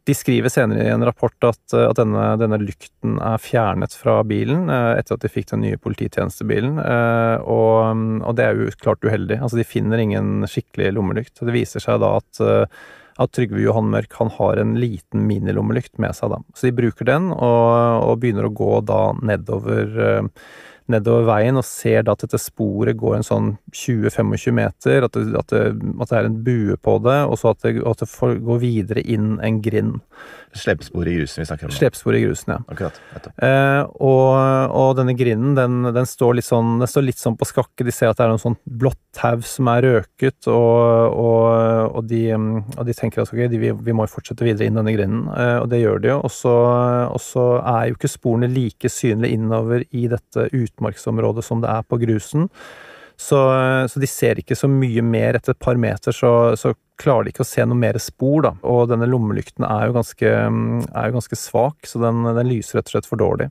de 0.03 0.15
skriver 0.15 0.51
senere 0.51 0.83
i 0.83 0.91
en 0.91 1.05
rapport 1.05 1.47
at, 1.47 1.61
eh, 1.73 1.85
at 1.87 1.99
denne, 1.99 2.25
denne, 2.39 2.59
lykten 2.59 3.19
er 3.23 3.39
fjernet 3.41 3.95
fra 3.95 4.17
bilen 4.27 4.67
eh, 4.71 4.97
etter 4.99 5.15
at 5.15 5.23
de 5.23 5.31
fikk 5.31 5.53
den 5.53 5.63
nye 5.63 5.79
polititjenestebilen, 5.79 6.81
eh, 6.83 7.37
og, 7.43 8.03
og, 8.19 8.33
det 8.37 8.47
er 8.47 8.59
jo 8.59 8.73
klart 8.81 9.05
uheldig. 9.05 9.39
Altså, 9.39 9.59
de 9.59 9.67
finner 9.67 10.03
ingen 10.03 10.43
skikkelig 10.49 10.91
lommelykt. 10.97 11.39
Det 11.39 11.55
viser 11.55 11.83
seg 11.83 12.03
da 12.03 12.17
at, 12.19 12.43
at 13.23 13.33
Trygve 13.35 13.63
Johan 13.63 13.91
Mørk 13.93 14.17
han 14.19 14.31
har 14.35 14.59
en 14.59 14.75
liten 14.79 15.23
minilommelykt 15.29 15.95
med 16.03 16.17
seg. 16.17 16.35
da. 16.35 16.41
Så 16.57 16.67
de 16.67 16.75
bruker 16.83 17.07
den 17.07 17.31
og, 17.31 17.71
og 18.09 18.19
begynner 18.23 18.49
å 18.49 18.55
gå 18.55 18.73
da 18.87 19.01
nedover 19.23 19.99
nedover 20.91 21.27
veien 21.27 21.59
og 21.59 21.65
ser 21.67 22.05
da 22.05 22.15
at 22.15 22.25
dette 22.25 22.39
sporet 22.41 22.97
går 22.99 23.17
en 23.19 23.27
sånn 23.27 23.49
20-25 23.71 24.57
meter, 24.57 25.07
at 25.07 25.15
det, 25.15 25.25
at, 25.39 25.53
det, 25.53 25.63
at 25.97 26.09
det, 26.09 26.19
er 26.19 26.29
en 26.29 26.39
bue 26.45 26.77
på 26.83 26.97
det, 27.05 27.19
og 27.27 27.39
så 27.39 27.53
at 27.53 27.65
det, 27.65 27.77
at 27.87 28.03
det 28.03 28.09
får 28.11 28.39
gå 28.43 28.59
videre 28.63 29.03
inn 29.03 29.37
en 29.43 29.61
grind. 29.63 29.99
Slepespor 30.53 31.07
i 31.09 31.15
grusen 31.17 31.41
vi 31.41 31.45
snakker 31.47 31.65
om? 31.65 31.73
Slepespor 31.73 32.15
i 32.15 32.21
grusen, 32.21 32.53
ja. 32.53 32.59
Akkurat. 32.69 32.99
Eh, 33.41 33.81
og, 34.05 34.35
og, 34.69 34.91
denne 34.99 35.15
grinden 35.17 35.55
den, 35.57 35.79
den, 35.95 36.07
står 36.09 36.37
litt 36.37 36.47
sånn, 36.47 36.77
den 36.81 36.89
står 36.89 37.07
litt 37.07 37.21
sånn 37.21 37.37
på 37.39 37.47
skakke. 37.49 37.85
De 37.85 37.93
ser 37.93 38.11
at 38.11 38.19
det 38.19 38.27
er 38.27 38.33
noe 38.35 38.41
sånt 38.41 38.61
blått 38.63 38.99
tau 39.17 39.41
som 39.45 39.69
er 39.73 39.85
røket, 39.87 40.49
og, 40.51 41.17
og, 41.17 41.97
og 41.97 42.05
de, 42.09 42.21
de, 42.77 42.97
tenker 42.97 43.23
at 43.23 43.33
okay, 43.33 43.49
de, 43.49 43.61
vi, 43.61 43.73
vi, 43.73 43.95
må 43.95 44.05
fortsette 44.09 44.45
videre 44.45 44.69
inn 44.69 44.77
denne 44.77 44.93
grinden. 44.93 45.25
Eh, 45.33 45.57
og 45.63 45.69
det 45.73 45.81
gjør 45.81 46.03
de 46.03 46.13
jo. 46.13 46.19
Og 46.21 46.35
så 47.23 47.47
er 47.59 47.89
jo 47.89 47.97
ikke 47.97 48.13
sporene 48.13 48.51
like 48.53 48.93
synlige 48.93 49.39
innover 49.39 49.87
i 49.89 50.05
dette 50.11 50.47
utmarksområdet 50.73 51.45
som 51.45 51.61
det 51.63 51.71
er 51.71 51.85
på 51.87 52.01
grusen. 52.01 52.49
Så, 53.15 53.37
så, 53.87 53.99
de 54.01 54.09
ser 54.09 54.41
ikke 54.41 54.57
så 54.57 54.67
mye 54.67 55.03
mer. 55.05 55.37
Etter 55.37 55.53
et 55.53 55.61
par 55.61 55.77
meter 55.79 56.15
så, 56.15 56.31
så, 56.59 56.73
klarer 56.99 57.25
de 57.25 57.31
ikke 57.33 57.41
å 57.41 57.47
se 57.47 57.63
noe 57.65 57.77
mer 57.77 57.97
spor, 58.01 58.43
da. 58.45 58.51
Og 58.69 58.85
denne 58.91 59.07
lommelykten 59.09 59.65
er 59.65 59.87
jo 59.89 59.95
ganske, 59.95 60.29
er 60.29 61.07
jo 61.09 61.15
ganske 61.15 61.37
svak, 61.39 61.87
så 61.89 62.01
den, 62.03 62.21
den, 62.27 62.49
lyser 62.51 62.77
rett 62.79 62.91
og 62.91 62.93
slett 62.93 63.09
for 63.09 63.21
dårlig. 63.21 63.47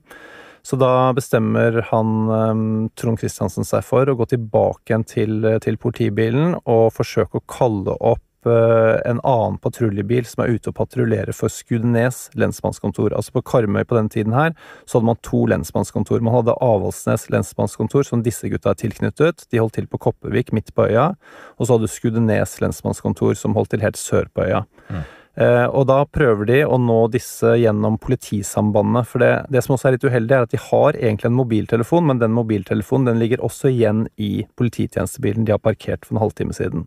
Så 0.63 0.79
da 0.79 1.11
bestemmer 1.11 1.81
han 1.89 2.87
Trond 2.95 3.19
Kristiansen 3.19 3.67
seg 3.67 3.83
for 3.83 4.07
å 4.07 4.15
gå 4.15 4.29
tilbake 4.31 4.93
igjen 4.93 5.03
til, 5.03 5.49
til 5.63 5.75
politibilen 5.75 6.55
og 6.63 6.85
forsøke 6.95 7.41
å 7.41 7.47
kalle 7.51 7.97
opp 7.99 8.23
Eh, 8.23 8.32
en 8.51 9.21
annen 9.23 9.57
patruljebil 9.63 10.25
som 10.27 10.43
er 10.43 10.57
ute 10.57 10.71
og 10.71 10.77
patruljerer 10.77 11.35
for 11.35 11.53
Skudenes 11.53 12.25
lensmannskontor. 12.39 13.15
Altså 13.15 13.35
På 13.37 13.43
Karmøy 13.53 13.85
på 13.87 13.97
den 13.97 14.11
tiden 14.13 14.35
her, 14.35 14.53
så 14.85 14.97
hadde 14.97 15.11
man 15.11 15.21
to 15.23 15.45
lensmannskontor. 15.51 16.21
Man 16.25 16.35
hadde 16.37 16.57
Avaldsnes 16.59 17.29
lensmannskontor, 17.33 18.05
som 18.07 18.23
disse 18.25 18.51
gutta 18.51 18.73
er 18.73 18.81
tilknyttet. 18.83 19.47
De 19.51 19.61
holdt 19.61 19.77
til 19.79 19.89
på 19.89 20.01
Kopervik, 20.09 20.53
midt 20.53 20.73
på 20.75 20.89
øya. 20.91 21.13
Og 21.57 21.65
så 21.65 21.75
hadde 21.75 21.89
du 21.89 21.95
Skudenes 21.95 22.59
lensmannskontor, 22.63 23.35
som 23.39 23.57
holdt 23.57 23.75
til 23.75 23.85
helt 23.85 23.99
sør 23.99 24.31
på 24.33 24.47
øya. 24.47 24.63
Mm. 24.89 25.03
Eh, 25.33 25.65
og 25.65 25.87
da 25.89 26.03
prøver 26.05 26.45
de 26.45 26.59
å 26.61 26.77
nå 26.77 26.99
disse 27.13 27.55
gjennom 27.57 27.97
politisambandet. 28.01 29.09
For 29.09 29.23
det, 29.23 29.31
det, 29.53 29.63
som 29.65 29.75
også 29.75 29.89
er 29.89 29.97
litt 29.97 30.05
uheldig, 30.05 30.35
er 30.35 30.47
at 30.47 30.53
de 30.53 30.61
har 30.61 30.99
egentlig 30.99 31.31
en 31.31 31.39
mobiltelefon, 31.39 32.05
men 32.09 32.21
den 32.21 32.35
mobiltelefonen 32.35 33.09
den 33.09 33.21
ligger 33.21 33.41
også 33.45 33.71
igjen 33.71 34.05
i 34.21 34.45
polititjenestebilen 34.59 35.47
de 35.47 35.55
har 35.55 35.63
parkert 35.63 36.05
for 36.05 36.17
en 36.17 36.23
halvtime 36.25 36.53
siden. 36.57 36.85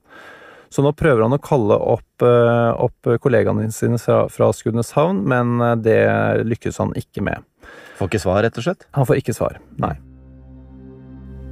Så 0.76 0.82
nå 0.84 0.90
prøver 0.92 1.24
han 1.24 1.32
å 1.32 1.40
kalle 1.40 1.76
opp, 1.80 2.20
eh, 2.20 2.72
opp 2.84 3.08
kollegaene 3.24 3.70
sine 3.72 3.96
fra, 3.96 4.26
fra 4.28 4.50
Skudeneshavn, 4.52 5.22
men 5.24 5.54
eh, 5.64 5.76
det 5.80 6.00
lykkes 6.44 6.82
han 6.82 6.90
ikke 7.00 7.22
med. 7.24 7.46
Får 7.96 8.10
ikke 8.10 8.20
svar, 8.20 8.42
rett 8.44 8.58
og 8.60 8.66
slett? 8.66 8.84
Han 8.92 9.06
får 9.08 9.22
ikke 9.22 9.32
svar, 9.32 9.56
nei. 9.80 9.94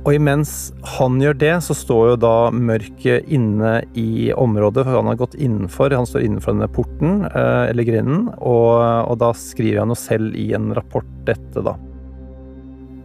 Og 0.05 0.13
imens 0.13 0.75
han 0.99 1.17
gjør 1.23 1.39
det, 1.41 1.55
så 1.65 1.73
står 1.73 2.11
jo 2.11 2.17
da 2.21 2.33
mørket 2.53 3.31
inne 3.33 3.79
i 3.97 4.29
området, 4.37 4.85
for 4.85 4.99
han 4.99 5.09
har 5.09 5.17
gått 5.23 5.39
innenfor. 5.41 5.95
Han 5.97 6.09
står 6.11 6.27
innenfor 6.27 6.53
denne 6.53 6.69
porten, 6.69 7.23
eh, 7.31 7.71
eller 7.71 7.89
grinden, 7.89 8.27
og, 8.37 8.77
og 9.09 9.17
da 9.23 9.31
skriver 9.41 9.81
han 9.87 9.95
jo 9.95 9.97
selv 10.03 10.37
i 10.37 10.51
en 10.53 10.69
rapport 10.77 11.09
dette, 11.25 11.65
da. 11.65 11.79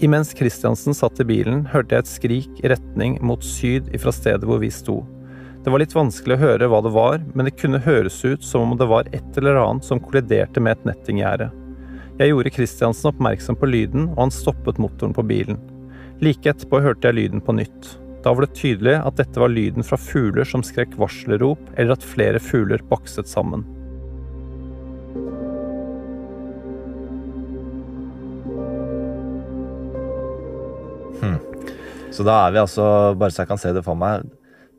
Imens 0.03 0.33
Kristiansen 0.35 0.95
satt 0.95 1.23
i 1.23 1.27
bilen, 1.31 1.63
hørte 1.71 1.95
jeg 1.95 2.03
et 2.03 2.11
skrik 2.11 2.59
i 2.59 2.73
retning 2.75 3.15
mot 3.23 3.39
syd 3.47 3.87
ifra 3.95 4.11
stedet 4.15 4.43
hvor 4.47 4.59
vi 4.59 4.71
sto. 4.71 4.97
Det 5.69 5.73
var 5.73 5.83
litt 5.83 5.93
vanskelig 5.93 6.33
å 6.33 6.41
høre 6.41 6.67
hva 6.71 6.77
det 6.81 6.89
var, 6.95 7.19
men 7.37 7.45
det 7.45 7.51
kunne 7.61 7.77
høres 7.85 8.15
ut 8.25 8.41
som 8.41 8.71
om 8.71 8.77
det 8.79 8.87
var 8.89 9.05
et 9.13 9.35
eller 9.37 9.59
annet 9.61 9.85
som 9.85 9.99
kolliderte 10.01 10.57
med 10.65 10.79
et 10.79 10.87
nettinggjerde. 10.89 11.51
Jeg 12.17 12.31
gjorde 12.31 12.51
Kristiansen 12.55 13.11
oppmerksom 13.11 13.53
på 13.61 13.69
lyden, 13.69 14.07
og 14.15 14.23
han 14.23 14.33
stoppet 14.33 14.79
motoren 14.81 15.13
på 15.13 15.21
bilen. 15.29 15.59
Like 16.25 16.49
etterpå 16.49 16.79
hørte 16.81 17.11
jeg 17.11 17.19
lyden 17.19 17.43
på 17.45 17.53
nytt. 17.59 17.91
Da 18.25 18.33
var 18.33 18.47
det 18.47 18.57
tydelig 18.57 18.95
at 18.97 19.19
dette 19.21 19.43
var 19.43 19.53
lyden 19.53 19.85
fra 19.85 19.99
fugler 20.01 20.49
som 20.49 20.65
skrek 20.65 20.97
varselrop, 20.97 21.61
eller 21.75 21.93
at 21.93 22.09
flere 22.15 22.41
fugler 22.41 22.81
bakset 22.89 23.29
sammen. 23.29 23.61
Hmm. 31.21 31.37
Så 32.09 32.25
da 32.25 32.41
er 32.47 32.57
vi 32.57 32.65
altså, 32.65 32.89
bare 33.13 33.29
så 33.29 33.45
jeg 33.45 33.53
kan 33.53 33.65
se 33.67 33.77
det 33.77 33.85
for 33.85 34.01
meg, 34.01 34.25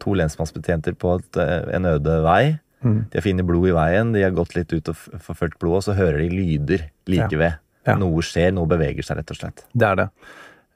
to 0.01 0.17
lensmannsbetjenter 0.19 0.97
på 1.01 1.17
et, 1.19 1.41
eh, 1.41 1.71
en 1.77 1.89
øde 1.93 2.21
vei. 2.25 2.59
Mm. 2.83 3.01
De 3.11 3.19
har 3.19 3.27
funnet 3.27 3.47
blod 3.47 3.69
i 3.69 3.75
veien, 3.77 4.13
de 4.15 4.23
har 4.25 4.37
gått 4.37 4.55
litt 4.57 4.73
ut 4.73 4.89
og 4.89 4.97
forfulgt 5.21 5.59
blod, 5.61 5.81
og 5.81 5.83
så 5.89 5.97
hører 5.99 6.23
de 6.23 6.31
lyder 6.33 6.87
like 7.07 7.37
ved. 7.37 7.59
Ja. 7.87 7.97
Noe 8.01 8.23
skjer, 8.25 8.53
noe 8.57 8.69
beveger 8.69 9.05
seg, 9.05 9.21
rett 9.21 9.33
og 9.33 9.41
slett. 9.41 9.65
Det 9.77 9.89
er 9.89 10.01
det. 10.01 10.09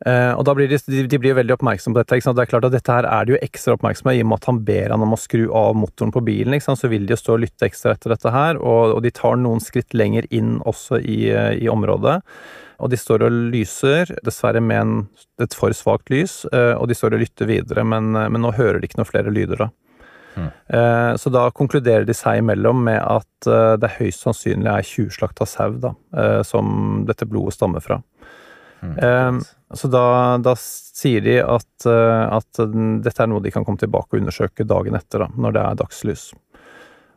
Uh, 0.05 0.35
og 0.37 0.43
da 0.45 0.53
blir 0.53 0.69
de, 0.69 0.77
de, 1.09 1.19
blir 1.21 1.37
veldig 1.39 1.55
oppmerksomme 1.55 1.97
på 1.97 2.03
dette. 2.03 2.33
Det 2.37 2.43
er 2.43 2.51
klart 2.51 2.67
at 2.69 2.75
Dette 2.75 2.93
her 2.93 3.07
er 3.09 3.25
de 3.25 3.35
jo 3.35 3.41
ekstra 3.45 3.79
oppmerksomme 3.79 4.13
i 4.13 4.21
og 4.21 4.29
med 4.29 4.43
at 4.43 4.49
han 4.51 4.59
ber 4.67 4.93
han 4.93 5.05
om 5.07 5.17
å 5.17 5.21
skru 5.21 5.47
av 5.57 5.79
motoren 5.81 6.13
på 6.13 6.21
bilen. 6.27 6.59
Så 6.61 6.91
vil 6.93 7.07
de 7.09 7.17
jo 7.17 7.21
stå 7.23 7.39
og 7.39 7.45
lytte 7.47 7.71
ekstra 7.71 7.95
etter 7.97 8.13
dette 8.13 8.35
her, 8.35 8.61
og, 8.61 8.99
og 8.99 9.01
de 9.05 9.15
tar 9.17 9.41
noen 9.41 9.65
skritt 9.65 9.97
lenger 9.97 10.29
inn 10.29 10.59
også 10.69 11.01
i, 11.01 11.19
uh, 11.33 11.55
i 11.57 11.71
området. 11.73 12.19
Og 12.85 12.93
de 12.93 12.99
står 13.01 13.25
og 13.25 13.41
lyser, 13.55 14.13
dessverre 14.27 14.61
med 14.61 14.83
en, 14.83 14.95
et 15.41 15.57
for 15.57 15.73
svakt 15.73 16.13
lys, 16.13 16.43
uh, 16.53 16.75
og 16.75 16.91
de 16.91 16.99
står 16.99 17.17
og 17.17 17.25
lytter 17.25 17.49
videre, 17.49 17.87
men, 17.89 18.13
men, 18.13 18.43
nå 18.45 18.53
hører 18.59 18.83
de 18.83 18.91
ikke 18.91 19.01
noen 19.01 19.09
flere 19.09 19.33
lyder, 19.33 19.65
da. 19.65 19.73
Mm. 20.35 20.49
Så 21.23 21.31
da 21.31 21.45
konkluderer 21.55 22.03
de 22.09 22.15
seg 22.19 22.41
imellom 22.41 22.81
med 22.89 22.97
at 22.99 23.47
det 23.79 23.91
høyst 24.01 24.25
sannsynlig 24.25 24.67
er 24.67 24.89
tjuvslakta 24.89 25.47
sau 25.47 25.77
da, 25.79 25.93
som 26.43 27.05
dette 27.07 27.29
blodet 27.31 27.55
stammer 27.55 27.85
fra. 27.85 28.01
Mm. 28.83 29.39
Så 29.75 29.91
da, 29.93 30.05
da, 30.43 30.55
sier 30.59 31.25
de 31.25 31.41
at, 31.43 31.87
at, 31.87 32.63
dette 33.05 33.23
er 33.23 33.31
noe 33.31 33.43
de 33.43 33.53
kan 33.55 33.67
komme 33.67 33.81
tilbake 33.81 34.15
og 34.15 34.23
undersøke 34.23 34.67
dagen 34.69 34.97
etter, 34.99 35.27
da, 35.27 35.31
når 35.35 35.57
det 35.57 35.65
er 35.65 35.79
dagslys. 35.83 36.31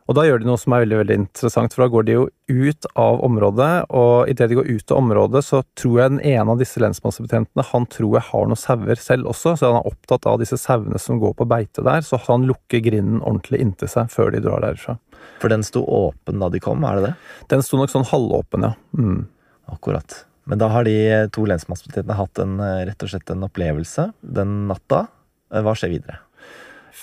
Og 0.08 0.16
da 0.16 0.22
gjør 0.24 0.40
de 0.40 0.48
noe 0.48 0.56
som 0.56 0.72
er 0.72 0.86
veldig 0.86 0.98
veldig 1.02 1.16
interessant, 1.20 1.74
for 1.74 1.84
da 1.84 1.90
går 1.92 2.04
de 2.08 2.14
jo 2.14 2.22
ut 2.48 2.86
av 2.96 3.18
området, 3.26 3.72
og 3.92 4.30
idet 4.32 4.46
de 4.48 4.56
går 4.56 4.70
ut 4.70 4.92
av 4.94 5.00
området, 5.02 5.42
så 5.44 5.60
tror 5.76 5.98
jeg 6.00 6.12
den 6.14 6.22
ene 6.30 6.54
av 6.54 6.62
disse 6.62 6.80
lensmannsbetjentene 6.80 7.66
han 7.68 7.86
tror 7.92 8.16
jeg 8.16 8.26
har 8.30 8.48
noen 8.48 8.60
sauer 8.60 9.02
selv 9.04 9.28
også, 9.34 9.52
så 9.60 9.68
han 9.68 9.82
er 9.82 9.90
opptatt 9.90 10.30
av 10.30 10.38
disse 10.40 10.56
sauene 10.60 11.00
som 11.02 11.20
går 11.20 11.36
på 11.36 11.48
beite 11.50 11.84
der, 11.84 12.00
så 12.06 12.16
han 12.24 12.48
lukker 12.48 12.80
grinden 12.86 13.20
ordentlig 13.20 13.60
inntil 13.66 13.92
seg 13.92 14.08
før 14.14 14.32
de 14.32 14.40
drar 14.46 14.64
derfra. 14.64 14.96
For 15.42 15.52
den 15.52 15.66
sto 15.66 15.84
åpen 15.84 16.40
da 16.40 16.48
de 16.56 16.62
kom, 16.64 16.88
er 16.88 16.96
det 16.96 17.10
det? 17.10 17.12
Den 17.52 17.66
sto 17.66 17.76
nok 17.76 17.92
sånn 17.92 18.08
halvåpen, 18.08 18.64
ja. 18.64 18.72
Mm. 18.96 19.26
Akkurat. 19.68 20.22
Men 20.48 20.60
da 20.62 20.70
har 20.72 20.86
de 20.88 20.96
to 21.34 21.44
lensmannsbetjentene 21.48 22.16
hatt 22.16 22.40
en, 22.40 22.56
rett 22.88 23.04
og 23.04 23.12
slett 23.12 23.34
en 23.34 23.44
opplevelse 23.44 24.08
den 24.22 24.64
natta. 24.70 25.06
Hva 25.52 25.76
skjer 25.76 25.92
videre? 25.98 26.22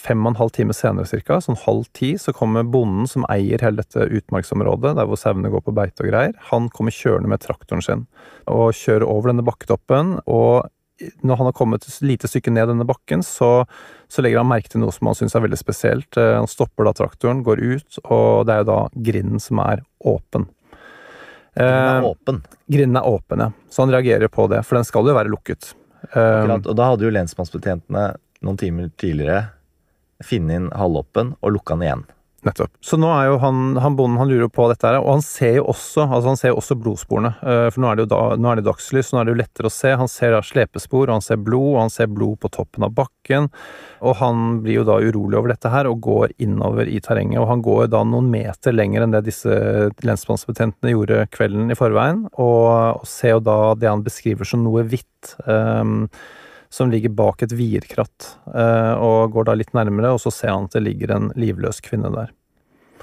fem 0.05 0.21
og 0.25 0.33
en 0.33 0.39
halv 0.39 0.53
time 0.55 0.75
senere, 0.75 1.07
cirka, 1.09 1.39
sånn 1.41 1.57
halv 1.63 1.87
ti, 1.97 2.13
så 2.21 2.33
kommer 2.35 2.67
bonden 2.67 3.09
som 3.09 3.25
eier 3.31 3.63
hele 3.63 3.81
dette 3.81 4.07
utmarksområdet, 4.19 4.95
der 4.97 5.09
hvor 5.09 5.19
sauene 5.19 5.51
går 5.53 5.63
på 5.65 5.73
beite 5.75 6.05
og 6.05 6.11
greier. 6.11 6.37
Han 6.51 6.69
kommer 6.73 6.95
kjørende 6.95 7.31
med 7.31 7.43
traktoren 7.43 7.83
sin 7.85 8.05
og 8.51 8.75
kjører 8.77 9.07
over 9.07 9.31
denne 9.31 9.45
bakketoppen. 9.45 10.19
og 10.25 10.71
når 10.95 11.35
han 11.35 11.47
har 11.49 11.55
kommet 11.57 11.83
et 11.83 11.95
lite 12.07 12.27
stykke 12.31 12.53
ned 12.55 12.69
denne 12.71 12.85
bakken, 12.87 13.19
så, 13.19 13.65
så 14.07 14.23
legger 14.23 14.39
han 14.39 14.47
merke 14.47 14.71
til 14.71 14.79
noe 14.79 14.93
som 14.95 15.09
han 15.09 15.17
syns 15.19 15.35
er 15.35 15.43
veldig 15.43 15.59
spesielt. 15.59 16.15
Eh, 16.15 16.37
han 16.37 16.47
stopper 16.47 16.87
da 16.87 16.93
traktoren, 16.95 17.41
går 17.43 17.59
ut, 17.59 17.97
og 18.05 18.45
det 18.47 18.53
er 18.53 18.61
jo 18.63 18.69
da 18.69 18.77
grinden 19.09 19.43
som 19.43 19.59
er 19.59 19.83
åpen. 19.99 20.47
Grinden 21.55 21.97
er 22.03 22.07
åpen? 22.09 22.41
Eh, 22.43 22.61
grinden 22.75 22.99
er 22.99 23.09
åpen, 23.09 23.43
ja. 23.45 23.49
Så 23.71 23.85
han 23.85 23.93
reagerer 23.95 24.31
på 24.31 24.47
det, 24.51 24.61
for 24.67 24.79
den 24.79 24.87
skal 24.87 25.07
jo 25.07 25.15
være 25.15 25.31
lukket. 25.31 25.73
Akkurat, 26.11 26.67
og 26.67 26.75
da 26.77 26.89
hadde 26.91 27.07
jo 27.07 27.13
lensmannsbetjentene 27.15 28.07
noen 28.45 28.59
timer 28.61 28.91
tidligere 29.01 29.45
finne 30.23 30.59
inn 30.59 30.67
halvåpen 30.75 31.33
og 31.41 31.55
lukka 31.55 31.75
den 31.75 31.87
igjen. 31.87 32.03
Nettopp. 32.45 32.69
Så 32.83 32.97
nå 33.01 33.09
er 33.09 33.31
jo 33.31 33.39
han, 33.41 33.61
han 33.81 33.95
bonden 33.97 34.19
han 34.21 34.29
lurer 34.29 34.49
på 34.53 34.67
dette 34.69 34.85
her, 34.85 34.99
og 34.99 35.15
han 35.15 35.23
ser 35.25 35.57
jo 35.57 35.65
også 35.71 36.03
altså 36.05 36.29
han 36.29 36.37
ser 36.37 36.51
jo 36.51 36.59
også 36.59 36.77
blodsporene. 36.77 37.31
Eh, 37.41 37.69
for 37.73 37.81
nå 37.81 37.89
er 37.89 37.97
det 37.97 38.05
jo 38.05 38.11
da, 38.11 38.19
nå 38.37 38.51
er 38.51 38.59
det 38.59 38.67
dagslys, 38.67 39.09
nå 39.11 39.21
er 39.21 39.25
det 39.25 39.33
jo 39.33 39.39
lettere 39.39 39.71
å 39.71 39.73
se. 39.73 39.95
Han 39.97 40.11
ser 40.11 40.35
da 40.35 40.43
slepespor, 40.45 41.07
og 41.07 41.17
han 41.17 41.25
ser 41.25 41.41
blod, 41.41 41.71
og 41.73 41.79
han 41.81 41.93
ser 41.93 42.11
blod 42.13 42.37
på 42.43 42.51
toppen 42.53 42.85
av 42.85 42.93
bakken. 42.99 43.49
Og 44.05 44.17
han 44.21 44.45
blir 44.61 44.81
jo 44.81 44.85
da 44.85 44.99
urolig 45.01 45.39
over 45.41 45.55
dette 45.55 45.73
her 45.73 45.89
og 45.89 46.05
går 46.05 46.37
innover 46.45 46.91
i 46.91 47.01
terrenget. 47.01 47.41
Og 47.41 47.49
han 47.49 47.65
går 47.65 47.85
jo 47.87 47.91
da 47.95 48.05
noen 48.05 48.29
meter 48.29 48.77
lenger 48.77 49.07
enn 49.07 49.17
det 49.17 49.25
disse 49.25 49.59
lensmannsbetjentene 50.05 50.93
gjorde 50.93 51.25
kvelden 51.33 51.73
i 51.73 51.79
forveien, 51.79 52.27
og, 52.37 53.01
og 53.01 53.09
ser 53.09 53.39
jo 53.39 53.45
da 53.49 53.59
det 53.79 53.89
han 53.89 54.05
beskriver 54.05 54.45
som 54.45 54.61
noe 54.67 54.85
hvitt. 54.85 55.33
Um, 55.49 56.11
som 56.75 56.91
ligger 56.91 57.13
bak 57.15 57.45
et 57.45 57.55
vierkratt, 57.55 58.33
eh, 58.51 58.93
og 58.99 59.31
går 59.35 59.47
da 59.47 59.55
litt 59.55 59.71
nærmere, 59.77 60.11
og 60.15 60.19
så 60.23 60.33
ser 60.33 60.51
han 60.51 60.67
at 60.67 60.75
det 60.75 60.83
ligger 60.83 61.13
en 61.15 61.31
livløs 61.39 61.79
kvinne 61.85 62.11
der. 62.11 62.33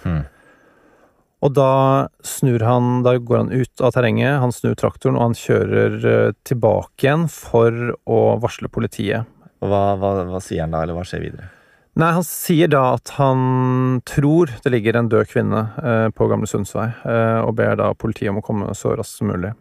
Hmm. 0.02 0.24
Og 1.42 1.54
da 1.56 2.08
snur 2.26 2.62
han, 2.62 3.00
da 3.02 3.16
går 3.18 3.40
han 3.40 3.50
ut 3.50 3.82
av 3.82 3.96
terrenget, 3.96 4.38
han 4.42 4.52
snur 4.54 4.76
traktoren, 4.78 5.16
og 5.16 5.30
han 5.30 5.38
kjører 5.38 5.96
eh, 6.10 6.36
tilbake 6.46 7.08
igjen 7.08 7.26
for 7.32 7.96
å 8.04 8.20
varsle 8.42 8.70
politiet. 8.70 9.26
Hva, 9.62 9.82
hva, 9.98 10.14
hva 10.28 10.42
sier 10.42 10.66
han 10.66 10.74
da, 10.74 10.84
eller 10.84 10.98
hva 10.98 11.06
skjer 11.06 11.24
videre? 11.24 11.48
Nei, 11.98 12.08
han 12.16 12.24
sier 12.24 12.70
da 12.72 12.94
at 12.94 13.10
han 13.18 14.00
tror 14.08 14.52
det 14.64 14.70
ligger 14.72 14.96
en 14.96 15.10
død 15.12 15.28
kvinne 15.28 15.66
eh, 15.82 16.06
på 16.14 16.28
Gamle 16.30 16.48
Sundsvei, 16.48 16.86
eh, 17.08 17.40
og 17.42 17.56
ber 17.58 17.76
da 17.80 17.90
politiet 17.92 18.32
om 18.32 18.40
å 18.40 18.44
komme 18.44 18.72
så 18.78 18.94
raskt 18.96 19.20
som 19.20 19.32
mulig. 19.32 19.52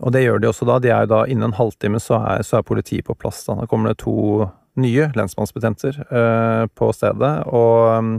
Og 0.00 0.14
det 0.14 0.22
gjør 0.24 0.42
de 0.42 0.50
også 0.50 0.68
da. 0.68 0.78
De 0.82 0.92
er 0.92 1.04
jo 1.06 1.12
da 1.14 1.24
Innen 1.26 1.50
en 1.50 1.58
halvtime 1.58 2.00
så 2.02 2.20
er, 2.20 2.44
så 2.46 2.60
er 2.60 2.66
politiet 2.66 3.06
på 3.08 3.16
plass. 3.18 3.44
da. 3.46 3.58
Da 3.60 3.66
kommer 3.70 3.92
det 3.92 4.02
to 4.04 4.48
nye 4.78 5.10
lensmannsbetjenter 5.18 6.00
uh, 6.12 6.64
på 6.78 6.90
stedet. 6.94 7.32
Og 7.50 7.98
um, 7.98 8.14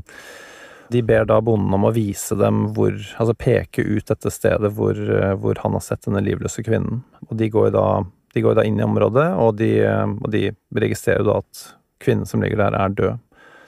de 0.90 1.04
ber 1.06 1.28
da 1.30 1.40
bonden 1.46 1.74
om 1.76 1.88
å 1.88 1.94
vise 1.96 2.36
dem 2.40 2.70
hvor 2.76 2.96
Altså 3.22 3.36
peke 3.38 3.86
ut 3.86 4.10
dette 4.10 4.32
stedet 4.34 4.74
hvor, 4.76 4.98
uh, 4.98 5.34
hvor 5.40 5.62
han 5.64 5.78
har 5.78 5.86
sett 5.86 6.06
denne 6.08 6.24
livløse 6.26 6.66
kvinnen. 6.66 7.04
Og 7.30 7.38
de 7.40 7.50
går 7.54 7.72
da, 7.76 7.88
de 8.36 8.46
går 8.46 8.60
da 8.60 8.68
inn 8.68 8.80
i 8.82 8.86
området, 8.86 9.30
og 9.40 9.56
de, 9.62 9.74
og 10.20 10.30
de 10.34 10.50
registrerer 10.76 11.26
da 11.26 11.40
at 11.44 11.66
kvinnen 12.04 12.28
som 12.28 12.44
ligger 12.44 12.62
der, 12.62 12.78
er 12.78 12.96
død. 12.96 13.26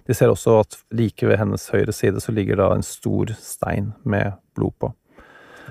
De 0.09 0.15
ser 0.17 0.31
også 0.33 0.57
at 0.63 0.79
like 0.97 1.27
ved 1.29 1.37
hennes 1.39 1.67
høyre 1.71 1.93
side 1.93 2.23
så 2.23 2.33
ligger 2.33 2.57
da 2.59 2.71
en 2.73 2.85
stor 2.85 3.33
stein 3.37 3.93
med 4.03 4.33
blod 4.57 4.73
på. 4.81 4.91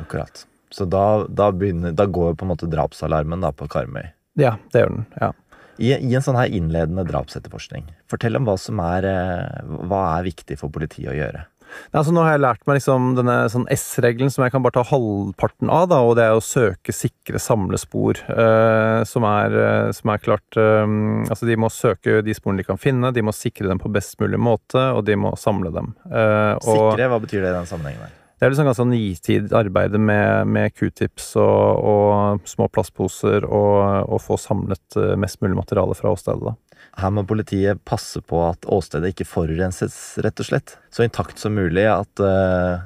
Akkurat. 0.00 0.46
Så 0.70 0.86
da, 0.86 1.26
da, 1.26 1.50
begynner, 1.52 1.94
da 1.96 2.06
går 2.06 2.36
på 2.38 2.46
en 2.46 2.52
måte 2.52 2.70
drapsalarmen 2.70 3.42
da 3.42 3.52
på 3.54 3.68
Karmøy. 3.70 4.10
Ja, 4.40 4.56
det 4.72 4.84
gjør 4.84 4.96
den. 4.96 5.06
ja. 5.20 5.32
I, 5.80 5.94
I, 5.96 6.10
en 6.12 6.24
sånn 6.24 6.36
her 6.36 6.52
innledende 6.52 7.06
drapsetterforskning, 7.08 7.86
fortell 8.10 8.36
om 8.36 8.44
hva 8.44 8.58
som 8.60 8.82
er, 8.84 9.06
eh, 9.08 9.70
hva 9.88 10.02
er 10.18 10.26
viktig 10.26 10.58
for 10.60 10.68
politiet 10.74 11.08
å 11.08 11.16
gjøre. 11.16 11.46
Altså, 11.94 12.12
nå 12.14 12.22
har 12.24 12.34
jeg 12.34 12.42
lært 12.42 12.66
meg 12.68 12.78
liksom 12.78 13.12
denne 13.18 13.36
sånn 13.52 13.66
S-regelen 13.72 14.32
som 14.32 14.44
jeg 14.44 14.54
kan 14.54 14.64
bare 14.64 14.76
ta 14.78 14.84
halvparten 14.90 15.70
av, 15.72 15.88
da, 15.90 16.00
og 16.06 16.16
det 16.18 16.26
er 16.26 16.36
å 16.36 16.44
søke 16.44 16.94
sikre 16.94 17.40
samlespor. 17.42 18.20
Eh, 18.30 19.00
som, 19.08 19.26
er, 19.26 19.56
eh, 19.64 19.90
som, 19.96 20.12
er, 20.12 20.22
klart 20.22 20.60
eh, 20.60 20.96
Altså, 21.30 21.48
de 21.48 21.58
må 21.60 21.70
søke 21.72 22.20
de 22.26 22.36
sporene 22.36 22.62
de 22.62 22.68
kan 22.68 22.80
finne, 22.80 23.12
de 23.14 23.24
må 23.24 23.34
sikre 23.36 23.70
dem 23.70 23.80
på 23.82 23.92
best 23.92 24.18
mulig 24.22 24.40
måte, 24.42 24.90
og 24.96 25.04
de 25.08 25.18
må 25.18 25.34
samle 25.40 25.72
dem. 25.74 25.94
Eh, 26.10 26.54
og, 26.60 26.90
sikre, 26.90 27.10
hva 27.12 27.20
betyr 27.22 27.46
det 27.46 27.52
i 27.52 27.58
den 27.60 27.70
sammenhengen? 27.70 28.06
her? 28.06 28.16
Det 28.40 28.46
er 28.46 28.54
liksom 28.54 28.68
ganske 28.70 28.80
sånn 28.80 28.94
nitid 28.94 29.50
arbeid 29.52 29.98
med, 30.00 30.48
med 30.48 30.72
q-tips 30.72 31.34
og, 31.36 31.82
og, 31.90 32.46
små 32.48 32.70
plastposer 32.72 33.44
og, 33.44 34.06
og, 34.08 34.16
få 34.24 34.38
samlet 34.40 34.96
eh, 34.96 35.12
mest 35.20 35.42
mulig 35.44 35.58
materiale 35.58 35.92
fra 35.98 36.14
åstedet. 36.14 36.54
Her 36.96 37.12
må 37.12 37.26
politiet 37.28 37.82
passe 37.84 38.22
på 38.24 38.40
at 38.46 38.64
åstedet 38.64 39.12
ikke 39.12 39.28
forurenses, 39.28 39.98
rett 40.24 40.40
og 40.40 40.48
slett. 40.48 40.72
Så 40.88 41.04
intakt 41.04 41.36
som 41.36 41.52
mulig 41.52 41.84
at 41.92 42.24
uh, 42.24 42.80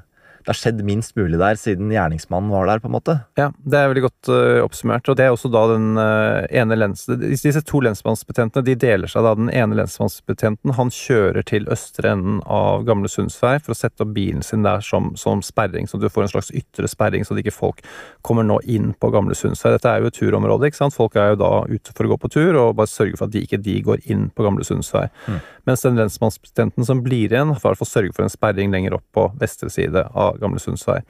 det 0.44 0.52
har 0.52 0.58
skjedd 0.58 0.82
minst 0.84 1.14
mulig 1.16 1.38
der 1.40 1.56
siden 1.56 1.88
gjerningsmannen 1.92 2.50
var 2.52 2.68
der, 2.68 2.80
på 2.82 2.90
en 2.90 2.94
måte. 2.94 3.14
Ja, 3.40 3.46
det 3.64 3.78
er 3.78 3.88
veldig 3.88 4.02
godt 4.04 4.28
uh, 4.28 4.60
oppsummert. 4.60 5.08
Og 5.08 5.16
det 5.16 5.24
er 5.24 5.32
også 5.32 5.48
da 5.52 5.62
den 5.70 5.96
uh, 5.96 6.44
ene 6.52 6.76
lens... 6.76 7.06
Disse 7.08 7.62
to 7.64 7.80
lensmannsbetjentene 7.84 8.66
de 8.66 8.74
deler 8.76 9.08
seg 9.08 9.24
da. 9.24 9.32
Den 9.38 9.48
ene 9.48 9.78
lensmannsbetjenten 9.80 10.74
han 10.76 10.92
kjører 10.92 11.46
til 11.48 11.64
østre 11.72 12.12
enden 12.12 12.42
av 12.44 12.84
Gamle 12.84 13.08
Sundsvei 13.08 13.56
for 13.64 13.72
å 13.72 13.78
sette 13.78 14.04
opp 14.04 14.12
bilen 14.12 14.44
sin 14.44 14.66
der 14.66 14.84
som, 14.84 15.14
som 15.16 15.40
sperring, 15.44 15.88
så 15.88 15.96
du 16.00 16.10
får 16.12 16.26
en 16.26 16.32
slags 16.34 16.52
ytre 16.52 16.90
sperring, 16.92 17.24
så 17.24 17.36
ikke 17.40 17.54
folk 17.54 17.80
kommer 18.20 18.44
nå 18.44 18.60
inn 18.68 18.92
på 19.00 19.10
Gamle 19.14 19.36
Sundsvei. 19.38 19.72
Dette 19.78 19.90
er 19.90 20.04
jo 20.04 20.12
et 20.12 20.18
turområde, 20.20 20.68
ikke 20.68 20.82
sant. 20.82 20.96
Folk 20.96 21.16
er 21.16 21.32
jo 21.32 21.40
da 21.40 21.52
ute 21.72 21.96
for 21.96 22.04
å 22.04 22.12
gå 22.12 22.20
på 22.20 22.32
tur, 22.36 22.60
og 22.60 22.76
bare 22.76 22.92
sørge 22.92 23.16
for 23.16 23.30
at 23.30 23.34
de 23.34 23.46
ikke 23.48 23.62
de 23.64 23.80
går 23.88 24.04
inn 24.12 24.28
på 24.28 24.44
Gamle 24.44 24.68
Sundsvei. 24.68 25.06
Mm. 25.24 25.40
Mens 25.64 25.84
den 25.86 25.96
lensmannsbetjenten 25.96 26.84
som 26.84 27.00
blir 27.04 27.32
igjen, 27.32 27.56
får 27.56 27.80
sørge 27.88 28.12
for 28.12 28.26
en 28.26 28.32
sperring 28.32 28.72
lenger 28.74 28.98
opp 28.98 29.06
på 29.16 29.30
vestre 29.40 29.70
side 29.72 30.04
av 30.12 30.33
Gamle 30.42 30.62
Sundsvei. 30.62 31.00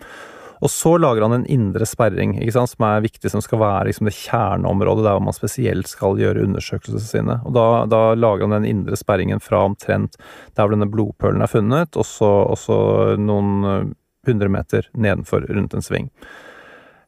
Og 0.64 0.70
så 0.70 0.94
lager 0.96 1.26
han 1.26 1.34
en 1.36 1.46
indre 1.50 1.86
sperring 1.88 2.36
ikke 2.38 2.54
sant, 2.54 2.70
som 2.72 2.86
er 2.86 3.02
viktig, 3.04 3.28
som 3.32 3.42
skal 3.44 3.60
være 3.60 3.88
liksom, 3.90 4.08
det 4.08 4.16
kjerneområdet 4.16 5.04
der 5.04 5.20
man 5.20 5.36
spesielt 5.36 5.90
skal 5.90 6.16
gjøre 6.20 6.44
undersøkelsene 6.46 7.02
sine. 7.04 7.36
Og 7.44 7.56
da, 7.56 7.66
da, 7.90 8.02
lager 8.16 8.46
han 8.46 8.56
den 8.60 8.70
indre 8.70 8.96
sperringen 8.96 9.42
fra 9.44 9.64
omtrent 9.66 10.16
der 10.54 10.62
hvor 10.62 10.72
denne 10.72 10.88
blodpølen 10.90 11.44
er 11.44 11.52
funnet, 11.52 11.98
og 11.98 12.06
så 12.08 12.78
noen 13.20 13.68
eh, 13.68 13.92
hundre 14.24 14.48
meter 14.48 14.88
nedenfor 14.96 15.44
rundt 15.50 15.76
en 15.76 15.84
sving. 15.84 16.08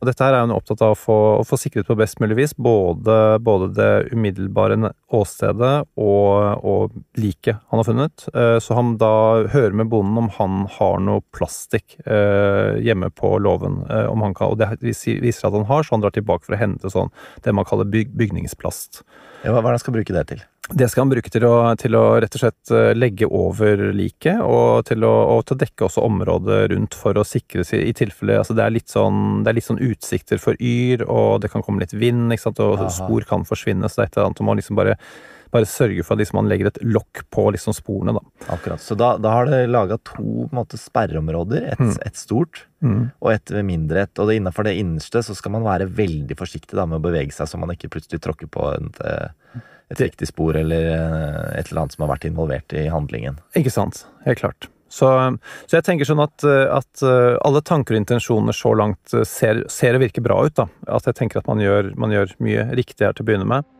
Og 0.06 0.12
dette 0.12 0.22
her 0.22 0.36
er 0.38 0.44
hun 0.44 0.54
opptatt 0.54 0.82
av 0.86 0.92
å 0.94 0.98
få, 0.98 1.14
å 1.40 1.44
få 1.46 1.56
sikret 1.58 1.88
på 1.88 1.96
best 1.98 2.20
mulig 2.22 2.36
vis, 2.38 2.52
både, 2.54 3.40
både 3.42 3.72
det 3.75 3.88
umiddelbare 4.14 4.92
åstedet 5.10 5.72
og, 5.98 6.62
og 6.62 6.94
liket 7.18 7.58
han 7.72 7.82
har 7.82 7.88
funnet. 7.88 8.26
Eh, 8.30 8.58
så 8.62 8.76
han 8.78 8.94
da 9.02 9.10
hører 9.50 9.75
med 9.75 9.90
bonden 9.90 10.20
om 10.22 10.30
han 10.36 10.62
har 10.76 11.02
noe 11.02 11.25
plastikk 11.34 11.98
eh, 12.06 12.78
hjemme 12.86 13.10
på 13.18 13.32
låven. 13.42 13.82
Eh, 13.90 14.06
og 14.06 14.58
det 14.60 14.70
viser 14.78 15.50
at 15.50 15.58
han 15.58 15.66
har, 15.66 15.82
så 15.82 15.96
han 15.96 16.06
drar 16.06 16.14
tilbake 16.14 16.46
for 16.46 16.54
å 16.54 16.62
hente 16.62 16.92
sånn 16.92 17.10
det 17.42 17.56
man 17.56 17.66
kaller 17.66 17.90
byg, 17.90 18.14
bygningsplast. 18.14 19.02
Ja, 19.42 19.50
hva 19.50 19.58
er 19.58 19.72
det 19.72 19.78
han 19.80 19.82
skal 19.88 19.98
bruke 19.98 20.14
det 20.14 20.28
til? 20.30 20.46
Det 20.68 20.88
skal 20.90 21.04
han 21.04 21.11
bruke 21.12 21.30
til 21.30 21.44
å, 21.46 21.52
til 21.78 21.94
å, 21.94 22.02
rett 22.18 22.35
og 22.35 22.42
slett 22.42 22.73
eh, 22.75 22.90
legge 22.96 23.28
over 23.30 23.85
liket, 23.94 24.40
og 24.42 24.82
til 24.88 25.04
å, 25.06 25.12
og 25.37 25.44
til 25.46 25.54
å 25.54 25.61
dekke 25.61 25.87
også 25.87 26.02
området 26.02 26.58
rundt 26.73 26.96
for 26.99 27.14
å 27.14 27.23
sikre 27.26 27.62
seg 27.66 27.85
i 27.87 27.94
tilfelle 27.94 28.40
altså 28.40 28.56
det, 28.56 28.64
er 28.64 28.75
litt 28.75 28.90
sånn, 28.90 29.44
det 29.44 29.52
er 29.52 29.58
litt 29.61 29.68
sånn 29.68 29.82
utsikter 29.87 30.42
for 30.42 30.58
yr, 30.58 31.04
og 31.06 31.44
det 31.44 31.52
kan 31.52 31.62
komme 31.62 31.85
litt 31.85 31.94
vind, 31.94 32.26
ikke 32.35 32.49
sant, 32.49 32.62
og 32.64 32.80
Aha. 32.80 32.90
spor 32.99 33.28
kan 33.28 33.46
forsvinne. 33.46 33.87
Så 33.87 34.00
det 34.00 34.04
er 34.06 34.11
et 34.11 34.18
eller 34.18 34.30
annet 34.32 34.42
om 34.42 34.50
å 34.50 34.56
liksom 34.58 34.80
bare, 34.80 34.96
bare 35.54 35.68
sørge 35.70 36.02
for 36.02 36.16
at 36.16 36.25
liksom 36.25 36.40
man 36.40 36.50
legger 36.50 36.73
et 36.73 36.82
lokk 36.82 37.23
på 37.30 37.46
liksom 37.54 37.76
sporene. 37.76 38.16
Da. 38.18 38.50
Akkurat. 38.56 38.82
Så 38.82 38.99
da, 38.99 39.12
da 39.23 39.37
har 39.37 39.46
dere 39.52 39.70
laga 39.70 40.00
to 40.11 40.49
måte, 40.56 40.82
sperreområder. 40.82 41.70
Et, 41.76 41.87
mm. 41.92 41.94
et 42.11 42.18
stort 42.18 42.64
mm. 42.82 43.00
og 43.23 43.32
et 43.37 43.54
mindre 43.70 44.02
et. 44.02 44.25
Og 44.25 44.35
innafor 44.35 44.66
det 44.66 44.75
innerste 44.82 45.23
så 45.23 45.38
skal 45.38 45.54
man 45.54 45.68
være 45.68 45.87
veldig 45.94 46.40
forsiktig 46.42 46.75
da, 46.75 46.90
med 46.90 46.99
å 46.99 47.06
bevege 47.06 47.38
seg, 47.38 47.46
så 47.46 47.62
man 47.62 47.70
ikke 47.76 47.94
plutselig 47.94 48.25
tråkker 48.26 48.50
på 48.50 48.75
et 48.75 49.02
et 49.92 50.00
riktig 50.00 50.28
spor 50.28 50.56
eller 50.58 50.88
eh, 50.92 51.58
et 51.60 51.70
eller 51.70 51.84
annet 51.84 51.94
som 51.94 52.06
har 52.06 52.14
vært 52.16 52.26
involvert 52.28 52.74
i 52.74 52.88
handlingen. 52.90 53.38
Ikke 53.58 53.72
sant. 53.74 54.04
Helt 54.26 54.40
klart. 54.42 54.68
Så, 54.88 55.08
så 55.66 55.78
jeg 55.78 55.84
tenker 55.86 56.06
sånn 56.08 56.22
at, 56.22 56.44
at, 56.46 57.02
eh, 57.04 57.36
alle 57.46 57.62
tanker 57.66 57.96
og 57.96 58.02
intensjoner 58.02 58.54
så 58.56 58.74
langt 58.78 59.14
eh, 59.14 59.26
ser, 59.28 59.64
ser 59.72 59.98
og 59.98 60.04
virker 60.06 60.24
bra 60.26 60.40
ut. 60.46 60.56
da. 60.58 60.68
At 60.98 61.08
jeg 61.08 61.18
tenker 61.18 61.42
at 61.42 61.50
man 61.50 61.62
gjør, 61.62 61.92
man 61.98 62.14
gjør 62.14 62.36
mye 62.42 62.68
riktig 62.78 63.06
her 63.06 63.16
til 63.16 63.26
å 63.26 63.30
begynne 63.30 63.48
med. 63.50 63.72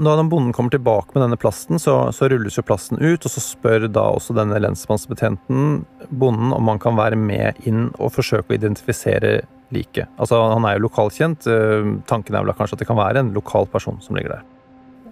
Når 0.00 0.22
bonden 0.30 0.52
kommer 0.54 0.70
tilbake 0.70 1.16
med 1.16 1.24
denne 1.24 1.36
plasten, 1.40 1.80
så, 1.82 2.12
så, 2.14 2.28
rulles 2.30 2.54
jo 2.56 2.62
plasten 2.62 3.00
ut, 3.02 3.24
og 3.26 3.32
så 3.32 3.40
spør 3.42 3.88
da 3.90 4.04
også 4.14 4.36
denne 4.38 4.60
lensmannsbetjenten 4.62 5.80
bonden 6.08 6.54
om 6.54 6.70
han 6.70 6.78
kan 6.80 6.94
være 6.98 7.18
med 7.18 7.58
inn 7.66 7.88
og 7.98 8.14
forsøke 8.14 8.54
å 8.54 8.58
identifisere 8.60 9.40
like. 9.74 10.06
Altså, 10.18 10.38
han 10.52 10.66
er 10.66 10.76
jo 10.76 10.86
lokalkjent. 10.86 11.46
Eh, 11.50 11.92
tanken 12.10 12.36
er 12.36 12.46
vel 12.46 12.56
kanskje 12.58 12.78
at 12.78 12.82
det 12.82 12.88
kan 12.90 12.98
være 13.00 13.22
en 13.22 13.34
lokal 13.36 13.68
person 13.70 14.00
som 14.04 14.18
ligger 14.18 14.38
der. 14.38 14.48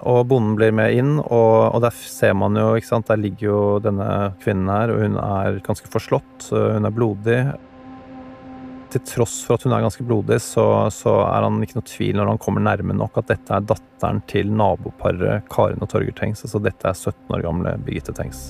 Og 0.07 0.21
bonden 0.31 0.55
blir 0.59 0.75
med 0.75 0.95
inn, 0.95 1.17
og, 1.19 1.75
og 1.75 1.81
der 1.83 1.95
ser 1.95 2.37
man 2.39 2.55
jo, 2.59 2.71
ikke 2.79 2.91
sant, 2.91 3.09
der 3.11 3.19
ligger 3.19 3.49
jo 3.49 3.63
denne 3.83 4.07
kvinnen 4.43 4.71
her, 4.71 4.93
og 4.95 5.03
hun 5.03 5.19
er 5.19 5.59
ganske 5.67 5.91
forslått. 5.91 6.53
Hun 6.53 6.87
er 6.87 6.95
blodig. 6.95 7.41
Til 8.89 9.03
tross 9.05 9.41
for 9.45 9.59
at 9.59 9.67
hun 9.67 9.75
er 9.77 9.83
ganske 9.85 10.07
blodig, 10.07 10.39
så, 10.41 10.87
så 10.95 11.19
er 11.27 11.45
han 11.45 11.59
ikke 11.65 11.81
noe 11.81 11.91
tvil 11.91 12.17
når 12.17 12.33
han 12.33 12.41
kommer 12.41 12.65
nærme 12.65 12.97
nok 12.97 13.19
at 13.21 13.35
dette 13.35 13.59
er 13.59 13.67
datteren 13.75 14.23
til 14.31 14.55
naboparet 14.55 15.45
Karin 15.53 15.83
og 15.85 15.91
Torger 15.93 16.15
Tengs. 16.17 16.47
Altså 16.47 16.63
dette 16.63 16.89
er 16.89 16.97
17 16.97 17.37
år 17.37 17.45
gamle 17.45 17.77
Birgitte 17.85 18.17
Tengs. 18.17 18.49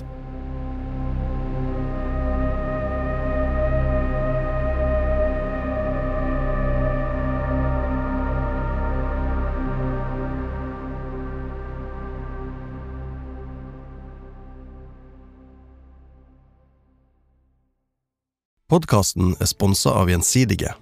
Podkasten 18.68 19.30
er 19.40 19.48
sponsa 19.48 19.94
av 19.96 20.10
Gjensidige. 20.12 20.74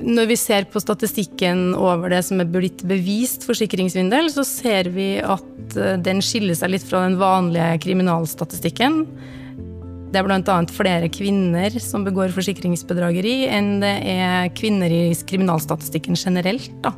Når 0.00 0.26
vi 0.32 0.36
ser 0.40 0.64
på 0.72 0.80
statistikken 0.82 1.76
over 1.78 2.10
det 2.10 2.24
som 2.26 2.40
er 2.42 2.48
blitt 2.50 2.82
bevist 2.88 3.46
forsikringssvindel, 3.46 4.32
så 4.34 4.42
ser 4.48 4.90
vi 4.90 5.20
at 5.22 5.76
eh, 5.78 5.94
den 6.02 6.18
skiller 6.24 6.58
seg 6.58 6.72
litt 6.74 6.86
fra 6.88 7.04
den 7.04 7.20
vanlige 7.20 7.76
kriminalstatistikken. 7.84 9.04
Det 10.10 10.18
er 10.18 10.26
bl.a. 10.26 10.56
flere 10.74 11.12
kvinner 11.14 11.76
som 11.78 12.02
begår 12.08 12.34
forsikringsbedrageri, 12.34 13.44
enn 13.46 13.76
det 13.84 13.94
er 14.10 14.50
kvinner 14.58 14.90
i 14.90 15.04
kriminalstatistikken 15.14 16.18
generelt. 16.18 16.72
da. 16.82 16.96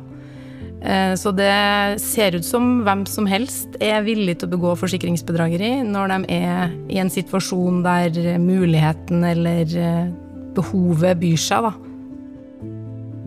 Eh, 0.83 1.13
så 1.15 1.31
det 1.31 2.01
ser 2.03 2.35
ut 2.35 2.45
som 2.45 2.81
hvem 2.83 3.05
som 3.07 3.27
helst 3.29 3.77
er 3.79 4.03
villig 4.03 4.35
til 4.39 4.49
å 4.49 4.53
begå 4.57 4.73
forsikringsbedrageri 4.81 5.77
når 5.87 6.11
de 6.11 6.37
er 6.41 6.73
i 6.91 6.99
en 6.99 7.11
situasjon 7.13 7.79
der 7.85 8.37
muligheten 8.43 9.23
eller 9.23 9.77
eh, 9.79 10.11
behovet 10.57 11.21
byr 11.23 11.39
seg, 11.39 11.69
da. 11.69 11.73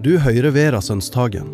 Du 0.05 0.12
hører 0.23 0.53
Vera 0.55 0.83
Sønstagen. 0.85 1.49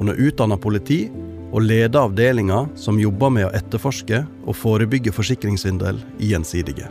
Hun 0.00 0.10
er 0.10 0.18
utdanna 0.24 0.56
politi 0.58 1.04
og 1.52 1.62
leder 1.62 2.08
avdelinga 2.08 2.64
som 2.76 2.98
jobber 3.00 3.30
med 3.36 3.46
å 3.46 3.52
etterforske 3.54 4.24
og 4.44 4.56
forebygge 4.56 5.12
forsikringssvindel 5.14 6.00
i 6.18 6.32
Gjensidige. 6.32 6.88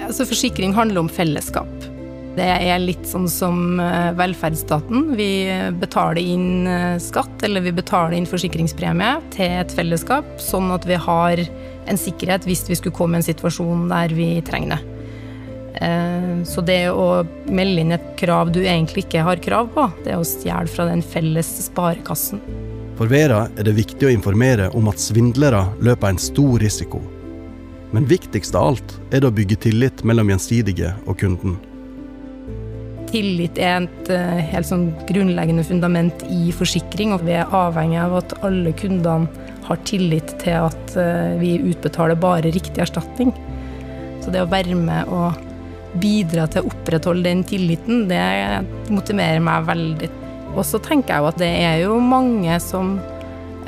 Altså, 0.00 0.24
forsikring 0.26 0.72
handler 0.74 1.04
om 1.04 1.10
fellesskap. 1.12 1.89
Det 2.40 2.46
er 2.48 2.78
litt 2.80 3.04
sånn 3.04 3.26
som 3.28 3.80
eh, 3.84 4.12
velferdsstaten. 4.16 5.10
Vi 5.18 5.32
betaler 5.76 6.22
inn 6.22 6.64
eh, 6.64 6.96
skatt, 7.02 7.42
eller 7.44 7.60
vi 7.66 7.74
betaler 7.76 8.16
inn 8.16 8.28
forsikringspremie 8.28 9.10
til 9.34 9.58
et 9.60 9.74
fellesskap, 9.76 10.38
sånn 10.40 10.72
at 10.72 10.88
vi 10.88 10.96
har 10.96 11.42
en 11.90 12.00
sikkerhet 12.00 12.48
hvis 12.48 12.64
vi 12.70 12.78
skulle 12.80 12.96
komme 12.96 13.18
i 13.18 13.20
en 13.20 13.28
situasjon 13.28 13.90
der 13.92 14.16
vi 14.16 14.30
trenger 14.46 14.78
det. 14.78 14.96
Eh, 15.84 16.32
så 16.48 16.64
det 16.64 16.80
å 16.88 17.26
melde 17.44 17.84
inn 17.84 17.94
et 17.98 18.10
krav 18.16 18.54
du 18.56 18.62
egentlig 18.62 19.04
ikke 19.04 19.28
har 19.28 19.44
krav 19.44 19.68
på, 19.76 19.90
det 20.06 20.16
er 20.16 20.24
å 20.24 20.26
stjele 20.26 20.72
fra 20.72 20.88
den 20.88 21.04
felles 21.04 21.52
sparekassen. 21.68 22.40
For 22.96 23.12
Vera 23.12 23.50
er 23.52 23.68
det 23.68 23.76
viktig 23.76 24.08
å 24.08 24.16
informere 24.16 24.72
om 24.76 24.88
at 24.88 25.00
svindlere 25.02 25.66
løper 25.84 26.14
en 26.14 26.20
stor 26.32 26.56
risiko. 26.64 27.04
Men 27.92 28.08
viktigst 28.08 28.56
av 28.56 28.72
alt 28.72 29.00
er 29.10 29.20
det 29.20 29.28
å 29.28 29.34
bygge 29.34 29.66
tillit 29.68 30.06
mellom 30.08 30.32
gjensidige 30.32 30.94
og 31.04 31.20
kunden 31.20 31.60
tillit 33.10 33.58
er 33.60 33.84
et 33.84 34.10
eh, 34.14 34.40
helt 34.52 34.68
sånn 34.68 34.88
grunnleggende 35.08 35.64
fundament 35.66 36.24
i 36.30 36.50
forsikring, 36.54 37.14
og 37.14 37.26
vi 37.26 37.36
er 37.38 37.54
avhengig 37.54 38.00
av 38.02 38.16
at 38.22 38.34
alle 38.46 38.72
kundene 38.78 39.28
har 39.66 39.82
tillit 39.86 40.34
til 40.42 40.66
at 40.66 40.96
eh, 40.98 41.36
vi 41.40 41.56
utbetaler 41.72 42.18
bare 42.20 42.50
riktig 42.50 42.82
erstatning. 42.82 43.34
Så 44.24 44.32
det 44.32 44.42
å 44.42 44.50
være 44.50 44.76
med 44.78 45.10
og 45.12 45.38
bidra 46.00 46.46
til 46.50 46.62
å 46.62 46.70
opprettholde 46.70 47.26
den 47.26 47.44
tilliten, 47.46 48.04
det 48.10 48.22
motiverer 48.92 49.42
meg 49.42 49.66
veldig. 49.68 50.10
Og 50.54 50.64
så 50.66 50.80
tenker 50.82 51.14
jeg 51.14 51.22
jo 51.22 51.30
at 51.30 51.40
det 51.40 51.50
er 51.62 51.78
jo 51.84 51.98
mange 52.02 52.58
som 52.62 52.96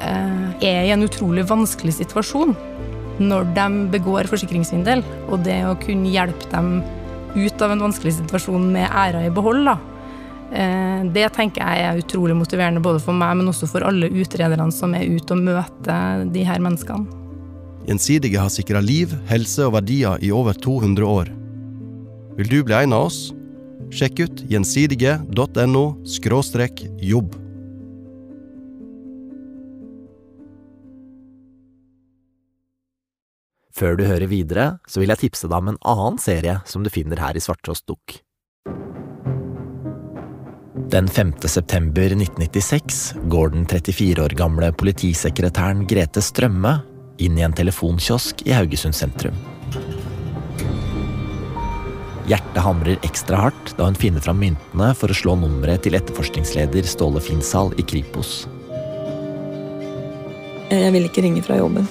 eh, 0.03 0.51
er 0.63 0.87
i 0.87 0.95
en 0.95 1.07
utrolig 1.07 1.47
vanskelig 1.51 1.99
situasjon 2.01 2.55
når 3.23 3.51
de 3.55 3.67
begår 3.93 4.27
forsikringssvindel, 4.31 5.03
og 5.29 5.45
det 5.47 5.61
å 5.69 5.77
kunne 5.83 6.11
hjelpe 6.11 6.49
dem 6.51 6.81
ut 7.35 7.65
av 7.65 7.75
en 7.75 7.83
vanskelig 7.89 8.17
situasjon 8.21 8.69
med 8.75 8.89
æra 8.89 9.25
i 9.27 9.33
behold. 9.35 9.65
Da. 9.69 9.77
Eh, 10.53 11.03
det 11.15 11.31
tenker 11.37 11.65
jeg 11.65 11.87
er 11.89 12.01
utrolig 12.03 12.37
motiverende 12.37 12.83
både 12.85 13.01
for 13.03 13.17
meg, 13.17 13.39
men 13.41 13.49
også 13.53 13.69
for 13.71 13.85
alle 13.89 14.11
utrederne 14.13 14.69
som 14.75 14.95
er 14.99 15.09
ute 15.09 15.37
og 15.37 15.45
møter 15.49 16.27
de 16.33 16.47
her 16.49 16.63
menneskene. 16.63 17.21
Gjensidige 17.89 18.39
har 18.39 18.53
sikra 18.53 18.83
liv, 18.85 19.11
helse 19.27 19.65
og 19.67 19.75
verdier 19.75 20.21
i 20.23 20.31
over 20.31 20.55
200 20.55 21.09
år. 21.09 21.33
Vil 22.39 22.49
du 22.53 22.61
bli 22.65 22.77
en 22.79 22.95
av 22.95 23.09
oss? 23.09 23.33
Sjekk 23.93 24.23
ut 24.23 24.45
gjensidige.no 24.49 25.85
jobb. 27.03 27.42
Før 33.73 33.97
du 33.97 34.05
hører 34.05 34.29
videre, 34.29 34.67
så 34.85 35.01
vil 35.01 35.13
jeg 35.15 35.25
tipse 35.25 35.49
deg 35.49 35.57
om 35.57 35.73
en 35.73 35.81
annen 35.89 36.21
serie 36.21 36.59
som 36.69 36.85
du 36.85 36.91
finner 36.93 37.21
her 37.23 37.37
i 37.39 37.43
Svarttrost 37.43 37.87
Dukk. 37.89 38.19
Den 40.93 41.07
5. 41.09 41.33
september 41.49 42.13
1996 42.13 43.15
går 43.33 43.55
den 43.55 43.65
34 43.65 44.21
år 44.21 44.35
gamle 44.37 44.69
politisekretæren 44.77 45.87
Grete 45.89 46.21
Strømme 46.21 46.83
inn 47.23 47.39
i 47.39 47.45
en 47.47 47.55
telefonkiosk 47.57 48.43
i 48.45 48.53
Haugesund 48.53 48.97
sentrum. 48.97 49.39
Hjertet 52.29 52.61
hamrer 52.63 53.01
ekstra 53.09 53.41
hardt 53.47 53.73
da 53.79 53.89
hun 53.89 53.97
finner 53.99 54.23
fram 54.23 54.43
myntene 54.43 54.91
for 54.99 55.11
å 55.11 55.17
slå 55.17 55.39
nummeret 55.41 55.87
til 55.87 55.97
etterforskningsleder 55.97 56.85
Ståle 56.89 57.25
Finnsal 57.25 57.73
i 57.81 57.87
Kripos. 57.89 58.43
Jeg 60.69 60.93
vil 60.93 61.09
ikke 61.09 61.25
ringe 61.25 61.45
fra 61.45 61.57
jobben. 61.57 61.89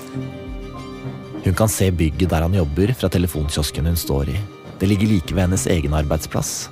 Hun 1.43 1.57
kan 1.57 1.69
se 1.69 1.89
bygget 1.91 2.29
der 2.29 2.45
han 2.45 2.53
jobber, 2.53 2.93
fra 2.93 3.09
telefonkiosken 3.09 3.89
hun 3.89 3.97
står 3.97 4.29
i. 4.29 4.37
Det 4.79 4.89
ligger 4.89 5.07
like 5.07 5.33
ved 5.33 5.47
hennes 5.47 5.67
egen 5.67 5.93
arbeidsplass. 5.93 6.69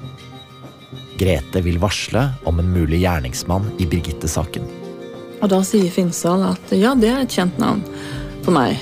Grete 1.20 1.62
vil 1.66 1.80
varsle 1.82 2.30
om 2.48 2.62
en 2.62 2.70
mulig 2.74 3.02
gjerningsmann 3.04 3.68
i 3.82 3.88
Birgitte-saken. 3.90 4.66
Og 5.40 5.50
Da 5.52 5.60
sier 5.64 5.92
Finnsal 5.92 6.44
at 6.52 6.72
ja, 6.76 6.94
det 6.96 7.10
er 7.10 7.22
et 7.24 7.36
kjent 7.36 7.60
navn 7.62 7.84
for 8.46 8.56
meg. 8.56 8.80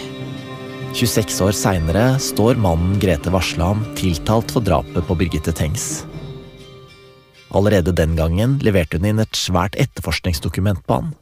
26 0.98 1.42
år 1.44 1.56
seinere 1.56 2.06
står 2.24 2.60
mannen 2.62 2.96
Grete 3.02 3.32
varsla 3.34 3.74
om 3.76 3.84
tiltalt 4.00 4.54
for 4.54 4.66
drapet 4.66 5.04
på 5.08 5.18
Birgitte 5.20 5.54
Tengs. 5.54 6.06
Allerede 7.56 7.94
den 7.96 8.16
gangen 8.18 8.58
leverte 8.64 9.00
hun 9.00 9.08
inn 9.12 9.22
et 9.24 9.38
svært 9.38 9.78
etterforskningsdokument 9.80 10.84
på 10.88 11.00
han. 11.00 11.14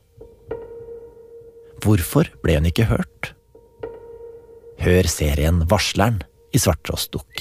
Hvorfor 1.85 2.29
ble 2.41 2.57
hun 2.57 2.69
ikke 2.69 2.87
hørt? 2.89 3.14
Hør 4.85 5.07
serien 5.09 5.63
Varsleren 5.65 6.19
i 6.53 6.59
Svarttrost 6.61 7.09
Dukk. 7.15 7.39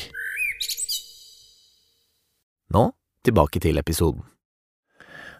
Nå 2.72 2.85
tilbake 3.20 3.61
til 3.61 3.76
episoden. 3.76 4.22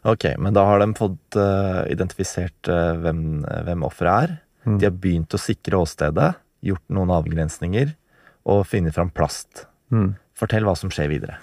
Ok, 0.05 0.27
men 0.37 0.53
da 0.53 0.67
har 0.69 0.83
de 0.83 0.91
fått 0.99 1.39
uh, 1.41 1.81
identifisert 1.89 2.69
uh, 2.69 2.93
hvem, 3.01 3.23
hvem 3.41 3.87
offeret 3.89 4.27
er. 4.27 4.35
Mm. 4.69 4.77
De 4.83 4.89
har 4.91 4.99
begynt 5.01 5.33
å 5.33 5.41
sikre 5.41 5.81
åstedet, 5.81 6.35
gjort 6.69 6.85
noen 6.93 7.15
avgrensninger 7.17 7.95
og 8.53 8.67
funnet 8.69 8.93
fram 8.99 9.09
plast. 9.09 9.65
Mm. 9.89 10.11
Fortell 10.37 10.69
hva 10.69 10.77
som 10.77 10.93
skjer 10.93 11.09
videre. 11.09 11.39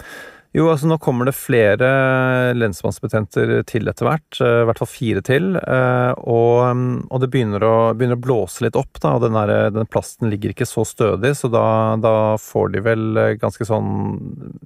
Jo, 0.52 0.66
altså 0.68 0.84
nå 0.84 0.98
kommer 1.00 1.24
det 1.24 1.32
flere 1.32 1.86
lensmannsbetjenter 2.52 3.62
til 3.68 3.88
etter 3.88 4.04
hvert, 4.04 4.40
eh, 4.44 4.58
i 4.60 4.66
hvert 4.68 4.82
fall 4.82 4.90
fire 4.90 5.22
til. 5.24 5.56
eh, 5.56 6.12
Og, 6.18 6.76
mm, 6.76 7.08
og 7.08 7.20
det 7.22 7.30
begynner 7.32 7.64
å, 7.64 7.94
begynner 7.96 8.20
å 8.20 8.26
blåse 8.26 8.60
litt 8.60 8.76
opp, 8.76 9.00
da, 9.00 9.14
og 9.16 9.22
den, 9.24 9.32
der, 9.32 9.70
den 9.72 9.88
plasten 9.88 10.28
ligger 10.28 10.52
ikke 10.52 10.68
så 10.68 10.84
stødig, 10.84 11.32
så 11.36 11.48
da, 11.48 11.96
da 11.96 12.36
får 12.36 12.72
de 12.72 12.84
vel 12.84 13.16
eh, 13.16 13.34
ganske 13.40 13.64
sånn 13.64 14.60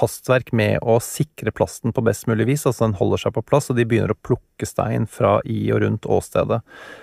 hastverk 0.00 0.52
med 0.52 0.80
å 0.82 0.98
sikre 1.00 1.52
plasten 1.52 1.92
på 1.92 2.04
best 2.04 2.26
mulig 2.28 2.46
vis, 2.46 2.66
altså 2.66 2.86
den 2.86 2.96
holder 2.96 3.24
seg 3.24 3.36
på 3.36 3.44
plass, 3.44 3.70
og 3.70 3.76
de 3.76 3.84
begynner 3.84 4.12
å 4.12 4.20
plukke 4.24 4.68
stein 4.68 5.06
fra 5.08 5.40
i 5.44 5.70
og 5.72 5.84
rundt 5.84 6.08
åstedet 6.08 6.60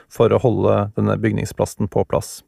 for 0.10 0.34
å 0.34 0.42
holde 0.42 0.92
denne 0.98 1.18
bygningsplasten 1.22 1.90
på 1.90 2.06
plass. 2.10 2.42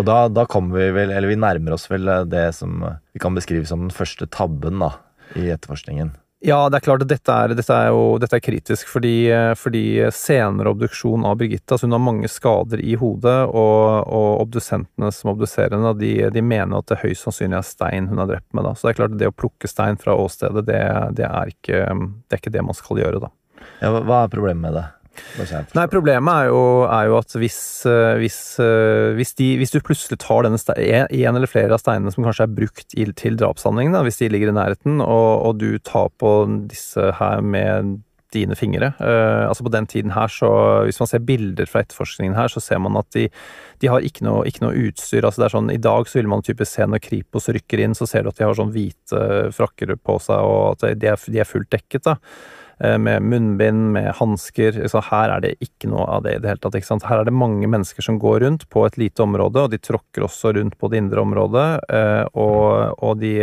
Og 0.00 0.08
da, 0.08 0.22
da 0.32 0.46
kommer 0.50 0.80
vi 0.80 0.88
vel, 0.96 1.12
eller 1.14 1.30
vi 1.30 1.38
nærmer 1.40 1.76
oss 1.76 1.86
vel 1.90 2.08
det 2.30 2.48
som 2.56 2.80
vi 2.86 3.22
kan 3.22 3.36
beskrive 3.36 3.68
som 3.68 3.86
den 3.86 3.94
første 3.94 4.28
tabben 4.32 4.82
da, 4.82 4.94
i 5.36 5.50
etterforskningen. 5.52 6.14
Ja, 6.40 6.70
det 6.72 6.78
er 6.78 6.84
klart 6.86 7.02
at 7.04 7.10
dette 7.10 7.34
er, 7.36 7.52
dette 7.52 7.74
er 7.76 7.90
jo 7.92 8.14
dette 8.20 8.38
er 8.38 8.40
kritisk, 8.40 8.88
fordi, 8.88 9.28
fordi 9.60 9.82
senere 10.16 10.70
obduksjon 10.72 11.26
av 11.28 11.34
Birgitta 11.36 11.76
altså 11.76 11.84
Hun 11.84 11.96
har 11.98 12.00
mange 12.00 12.30
skader 12.32 12.80
i 12.80 12.94
hodet, 12.96 13.42
og, 13.52 14.06
og 14.08 14.46
obdusentene 14.46 15.10
som 15.12 15.34
obduserer 15.34 15.76
henne, 15.76 15.92
de, 16.00 16.14
de 16.32 16.42
mener 16.44 16.80
at 16.80 16.88
det 16.88 17.02
høyst 17.02 17.26
sannsynlig 17.26 17.58
er 17.58 17.68
stein 17.68 18.08
hun 18.08 18.22
har 18.24 18.30
drept 18.30 18.48
med. 18.56 18.64
Da. 18.64 18.72
Så 18.72 18.88
det 18.88 18.94
er 18.94 18.98
klart 19.02 19.18
at 19.18 19.20
det 19.20 19.28
å 19.28 19.36
plukke 19.36 19.68
stein 19.68 20.00
fra 20.00 20.16
åstedet, 20.16 20.64
det, 20.70 20.80
det, 21.20 21.28
er, 21.28 21.52
ikke, 21.52 21.82
det 21.92 22.38
er 22.38 22.40
ikke 22.40 22.54
det 22.56 22.64
man 22.70 22.78
skal 22.78 23.02
gjøre, 23.02 23.20
da. 23.26 23.32
Ja, 23.82 23.92
hva 23.92 24.22
er 24.22 24.32
problemet 24.32 24.64
med 24.64 24.78
det? 24.80 24.86
Nei, 25.76 25.86
problemet 25.90 26.42
er 26.42 26.50
jo, 26.50 26.62
er 26.88 27.08
jo 27.10 27.16
at 27.20 27.36
hvis, 27.38 27.60
eh, 27.88 28.18
hvis, 28.20 28.40
eh, 28.62 29.12
hvis, 29.18 29.34
de, 29.38 29.48
hvis 29.60 29.74
du 29.74 29.80
plutselig 29.84 30.20
tar 30.22 30.46
denne 30.46 30.60
ste- 30.60 30.76
en 30.76 31.40
eller 31.40 31.50
flere 31.50 31.76
av 31.76 31.82
steinene 31.82 32.12
som 32.14 32.26
kanskje 32.26 32.46
er 32.48 32.54
brukt 32.60 32.96
til 33.20 33.40
drapshandlingen, 33.40 33.98
hvis 34.06 34.20
de 34.22 34.30
ligger 34.32 34.52
i 34.52 34.58
nærheten, 34.58 35.00
og, 35.04 35.30
og 35.46 35.58
du 35.62 35.78
tar 35.78 36.10
på 36.20 36.34
disse 36.70 37.12
her 37.20 37.42
med 37.44 38.00
dine 38.34 38.54
fingre. 38.54 38.92
Uh, 39.00 39.48
altså 39.48 39.64
På 39.66 39.72
den 39.74 39.86
tiden 39.90 40.12
her, 40.14 40.30
så 40.30 40.50
hvis 40.86 41.00
man 41.00 41.08
ser 41.10 41.24
bilder 41.26 41.66
fra 41.66 41.82
etterforskningen 41.82 42.36
her, 42.38 42.52
så 42.52 42.62
ser 42.62 42.78
man 42.78 42.98
at 43.00 43.08
de, 43.16 43.26
de 43.82 43.90
har 43.90 44.06
ikke 44.06 44.22
noe, 44.26 44.44
ikke 44.46 44.62
noe 44.64 44.86
utstyr. 44.86 45.24
altså 45.24 45.42
det 45.42 45.48
er 45.48 45.56
sånn, 45.56 45.72
I 45.74 45.82
dag 45.82 46.08
så 46.08 46.20
vil 46.20 46.30
man 46.30 46.44
typisk 46.46 46.76
se 46.76 46.86
når 46.86 47.02
Kripos 47.02 47.50
rykker 47.50 47.82
inn, 47.82 47.96
så 47.98 48.06
ser 48.06 48.22
du 48.22 48.30
at 48.30 48.38
de 48.38 48.46
har 48.46 48.54
sånn 48.54 48.70
hvite 48.74 49.50
frakker 49.56 49.96
på 49.98 50.18
seg, 50.22 50.46
og 50.46 50.76
at 50.76 51.00
de 51.02 51.10
er, 51.10 51.26
de 51.26 51.42
er 51.42 51.48
fullt 51.48 51.70
dekket. 51.74 52.06
da 52.06 52.16
med 52.80 53.22
munnbind, 53.22 53.90
med 53.92 54.10
hansker. 54.16 54.78
Her 55.10 55.34
er 55.34 55.42
det 55.44 55.54
ikke 55.60 55.90
noe 55.92 56.06
av 56.08 56.22
det 56.24 56.36
i 56.36 56.40
det 56.40 56.48
hele 56.48 56.62
tatt. 56.64 56.78
Ikke 56.78 56.88
sant? 56.88 57.04
Her 57.04 57.20
er 57.20 57.28
det 57.28 57.34
mange 57.36 57.68
mennesker 57.68 58.02
som 58.02 58.18
går 58.22 58.40
rundt 58.44 58.68
på 58.72 58.86
et 58.86 58.96
lite 58.96 59.20
område, 59.24 59.66
og 59.66 59.74
de 59.74 59.78
tråkker 59.78 60.24
også 60.24 60.54
rundt 60.56 60.78
på 60.80 60.88
det 60.88 61.02
indre 61.02 61.20
området. 61.20 61.66
eh, 61.92 62.24
Og, 62.32 62.96
og 63.02 63.18
de 63.20 63.34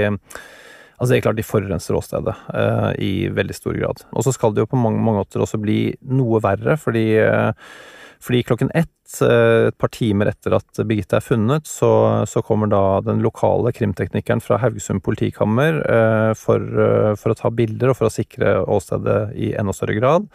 Altså 0.98 1.14
det 1.14 1.18
er 1.20 1.26
klart 1.28 1.38
De 1.38 1.46
forurenser 1.46 1.94
åstedet 1.94 2.34
eh, 2.58 2.92
i 3.06 3.12
veldig 3.30 3.54
stor 3.54 3.78
grad. 3.78 4.02
Og 4.18 4.24
så 4.26 4.34
skal 4.34 4.56
det 4.56 4.64
jo 4.64 4.72
på 4.72 4.80
mange, 4.82 4.98
mange 4.98 5.22
måter 5.22 5.44
også 5.44 5.60
bli 5.62 5.94
noe 6.02 6.42
verre, 6.42 6.74
fordi, 6.82 7.20
eh, 7.22 7.52
fordi 8.18 8.42
klokken 8.48 8.72
ett, 8.74 8.90
eh, 8.90 8.97
et 9.08 9.78
par 9.80 9.92
timer 9.94 10.32
etter 10.32 10.56
at 10.58 10.82
Birgitte 10.88 11.18
er 11.20 11.24
funnet, 11.24 11.68
så, 11.70 11.90
så 12.28 12.44
kommer 12.46 12.70
da 12.72 13.00
den 13.06 13.22
lokale 13.24 13.72
krimteknikeren 13.76 14.44
fra 14.44 14.60
Haugesund 14.62 15.04
politikammer 15.06 15.80
eh, 15.88 16.32
for, 16.38 16.62
eh, 16.62 17.14
for 17.20 17.34
å 17.34 17.38
ta 17.40 17.52
bilder 17.54 17.94
og 17.94 18.00
for 18.00 18.10
å 18.10 18.14
sikre 18.14 18.58
åstedet 18.68 19.32
i 19.40 19.54
enda 19.58 19.76
større 19.76 19.98
grad. 19.98 20.28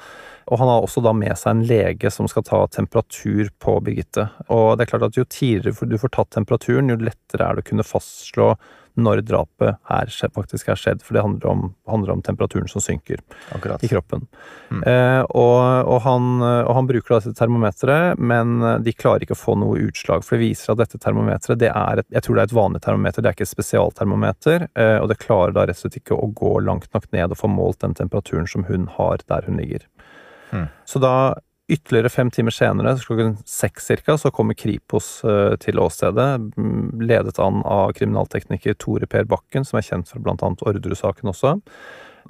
Og 0.51 0.59
han 0.59 0.71
har 0.73 0.83
også 0.83 1.03
da 1.05 1.13
med 1.15 1.37
seg 1.39 1.53
en 1.53 1.65
lege 1.69 2.11
som 2.11 2.29
skal 2.31 2.47
ta 2.49 2.65
temperatur 2.73 3.53
på 3.63 3.77
Birgitte. 3.85 4.27
Og 4.49 4.75
det 4.77 4.87
er 4.87 4.93
klart 4.95 5.09
at 5.11 5.19
jo 5.19 5.29
tidligere 5.29 5.91
du 5.93 5.99
får 6.01 6.17
tatt 6.17 6.33
temperaturen, 6.35 6.91
jo 6.91 6.99
lettere 6.99 7.47
er 7.47 7.59
det 7.59 7.67
å 7.67 7.71
kunne 7.71 7.87
fastslå 7.87 8.55
når 8.95 9.23
drapet 9.27 9.79
er, 9.91 10.13
faktisk 10.35 10.69
er 10.73 10.79
skjedd, 10.79 11.05
for 11.05 11.17
det 11.17 11.25
handler 11.25 11.51
om, 11.51 11.65
handler 11.89 12.17
om 12.17 12.23
temperaturen 12.25 12.69
som 12.71 12.85
synker 12.85 13.23
Akkurat. 13.55 13.83
i 13.85 13.91
kroppen. 13.91 14.27
Mm. 14.71 14.83
Eh, 14.89 15.23
og, 15.23 15.61
og, 15.89 15.99
han, 16.07 16.29
og 16.43 16.73
han 16.77 16.91
bruker 16.91 17.17
dette 17.17 17.35
termometeret, 17.39 18.21
men 18.21 18.61
de 18.85 18.97
klarer 18.97 19.25
ikke 19.25 19.37
å 19.37 19.43
få 19.43 19.57
noe 19.61 19.81
utslag, 19.89 20.27
for 20.27 20.37
det 20.37 20.49
viser 20.49 20.75
at 20.75 20.83
dette 20.83 21.01
termometeret, 21.03 21.61
det 21.63 21.71
er 21.73 22.03
et, 22.03 22.11
jeg 22.13 22.27
tror 22.27 22.39
det 22.39 22.45
er 22.45 22.51
et 22.51 22.59
vanlig 22.61 22.83
termometer, 22.85 23.25
det 23.25 23.33
er 23.33 23.39
ikke 23.39 23.49
et 23.49 23.55
spesialtermometer, 23.55 24.69
eh, 24.75 24.99
og 24.99 25.09
det 25.13 25.21
klarer 25.23 25.57
da 25.57 25.67
rett 25.69 25.79
og 25.79 25.87
slett 25.87 26.03
ikke 26.03 26.19
å 26.19 26.29
gå 26.37 26.59
langt 26.67 26.91
nok 26.95 27.09
ned 27.15 27.33
og 27.33 27.41
få 27.41 27.51
målt 27.53 27.81
den 27.85 27.97
temperaturen 27.99 28.51
som 28.51 28.67
hun 28.69 28.89
har 28.99 29.25
der 29.29 29.49
hun 29.49 29.61
ligger. 29.61 29.87
Mm. 30.53 30.69
Så 30.85 31.01
da 31.03 31.15
Ytterligere 31.73 32.11
fem 32.13 32.31
timer 32.35 32.53
senere, 32.53 32.93
klokken 33.01 33.37
seks 33.49 33.87
cirka, 33.89 34.19
så 34.21 34.33
kommer 34.35 34.57
Kripos 34.59 35.23
eh, 35.25 35.55
til 35.63 35.81
åstedet, 35.81 36.29
mm, 36.53 37.01
ledet 37.01 37.39
an 37.41 37.63
av 37.65 37.95
kriminaltekniker 37.97 38.77
Tore 38.83 39.09
Per 39.09 39.25
Bakken, 39.31 39.65
som 39.65 39.79
er 39.81 39.87
kjent 39.87 40.11
fra 40.11 40.21
blant 40.21 40.45
annet 40.45 40.65
Orderud-saken 40.69 41.33
også. 41.33 41.55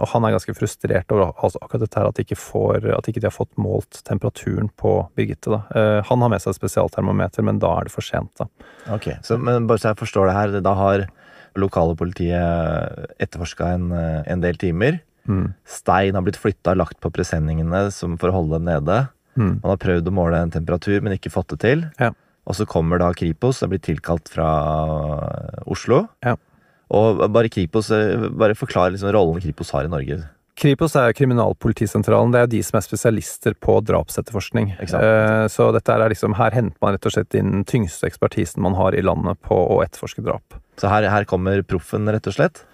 Og 0.01 0.09
han 0.13 0.25
er 0.25 0.35
ganske 0.37 0.55
frustrert 0.57 1.11
over 1.13 1.33
altså, 1.33 1.61
akkurat 1.61 1.85
dette 1.85 1.99
her, 2.01 2.09
at, 2.09 2.17
de 2.17 2.25
ikke 2.25 2.39
får, 2.41 2.87
at 2.95 3.09
ikke 3.11 3.21
de 3.21 3.29
har 3.29 3.35
fått 3.35 3.53
målt 3.61 4.01
temperaturen 4.09 4.71
på 4.81 4.95
Birgitte. 5.19 5.53
Da. 5.53 5.63
Eh, 5.77 5.99
Han 6.09 6.23
har 6.25 6.33
med 6.33 6.45
seg 6.45 6.55
et 6.55 6.61
spesialtermometer, 6.61 7.45
men 7.45 7.59
da 7.63 7.75
er 7.79 7.89
det 7.89 7.95
for 7.95 8.07
sent. 8.07 8.33
Da. 8.41 8.49
Ok, 8.95 9.11
så, 9.27 9.41
Men 9.41 9.67
bare 9.69 9.83
så 9.83 9.91
jeg 9.91 10.01
forstår 10.05 10.31
det 10.31 10.37
her, 10.39 10.61
da 10.65 10.77
har 10.79 11.09
lokale 11.59 11.97
politiet 11.99 13.11
etterforska 13.21 13.75
en, 13.75 13.91
eh, 13.93 14.23
en 14.33 14.45
del 14.45 14.57
timer. 14.57 15.03
Mm. 15.29 15.53
Stein 15.69 16.15
har 16.15 16.25
blitt 16.25 16.41
flytta, 16.41 16.75
lagt 16.75 17.01
på 17.01 17.13
presenningene 17.13 17.91
som 17.93 18.17
for 18.19 18.31
å 18.31 18.39
holde 18.39 18.59
dem 18.59 18.71
nede. 18.71 19.03
Mm. 19.37 19.61
Man 19.63 19.71
har 19.73 19.81
prøvd 19.81 20.11
å 20.11 20.15
måle 20.15 20.43
en 20.43 20.53
temperatur, 20.53 21.01
men 21.03 21.17
ikke 21.17 21.33
fått 21.33 21.55
det 21.55 21.61
til. 21.65 21.87
Ja. 22.01 22.11
Og 22.47 22.57
så 22.59 22.67
kommer 22.67 22.99
da 22.99 23.13
Kripos, 23.15 23.63
er 23.63 23.71
blir 23.71 23.83
tilkalt 23.83 24.29
fra 24.33 24.49
Oslo. 25.71 26.07
Ja. 26.25 26.37
Og 26.93 27.23
bare 27.33 27.49
Kripos, 27.53 27.91
eh, 27.95 28.29
bare 28.29 28.57
forklar 28.59 28.93
liksom 28.93 29.13
rollen 29.15 29.41
Kripos 29.41 29.71
har 29.73 29.85
i 29.85 29.93
Norge. 29.93 30.23
Kripos 30.59 30.95
er 31.01 31.15
kriminalpolitisentralen. 31.17 32.33
Det 32.35 32.41
er 32.43 32.51
de 32.53 32.61
som 32.63 32.77
er 32.77 32.85
spesialister 32.85 33.55
på 33.57 33.79
drapsetterforskning. 33.89 34.75
Eh, 34.81 35.47
Så 35.49 35.73
dette 35.73 35.89
er 35.89 36.11
liksom, 36.13 36.35
her 36.37 36.51
henter 36.51 36.77
man 36.83 36.93
rett 36.93 37.07
og 37.07 37.13
slett 37.13 37.35
inn 37.35 37.51
den 37.51 37.65
tyngste 37.65 38.11
ekspertisen 38.11 38.61
man 38.61 38.75
har 38.75 38.93
i 38.93 39.01
landet 39.01 39.41
på 39.41 39.57
å 39.57 39.81
etterforske 39.83 40.23
drap. 40.23 40.43
Så 40.77 40.89
her, 40.89 41.09
her 41.09 41.25
kommer 41.25 41.63
proffen, 41.63 42.07
rett 42.07 42.27
og 42.27 42.35
slett. 42.35 42.65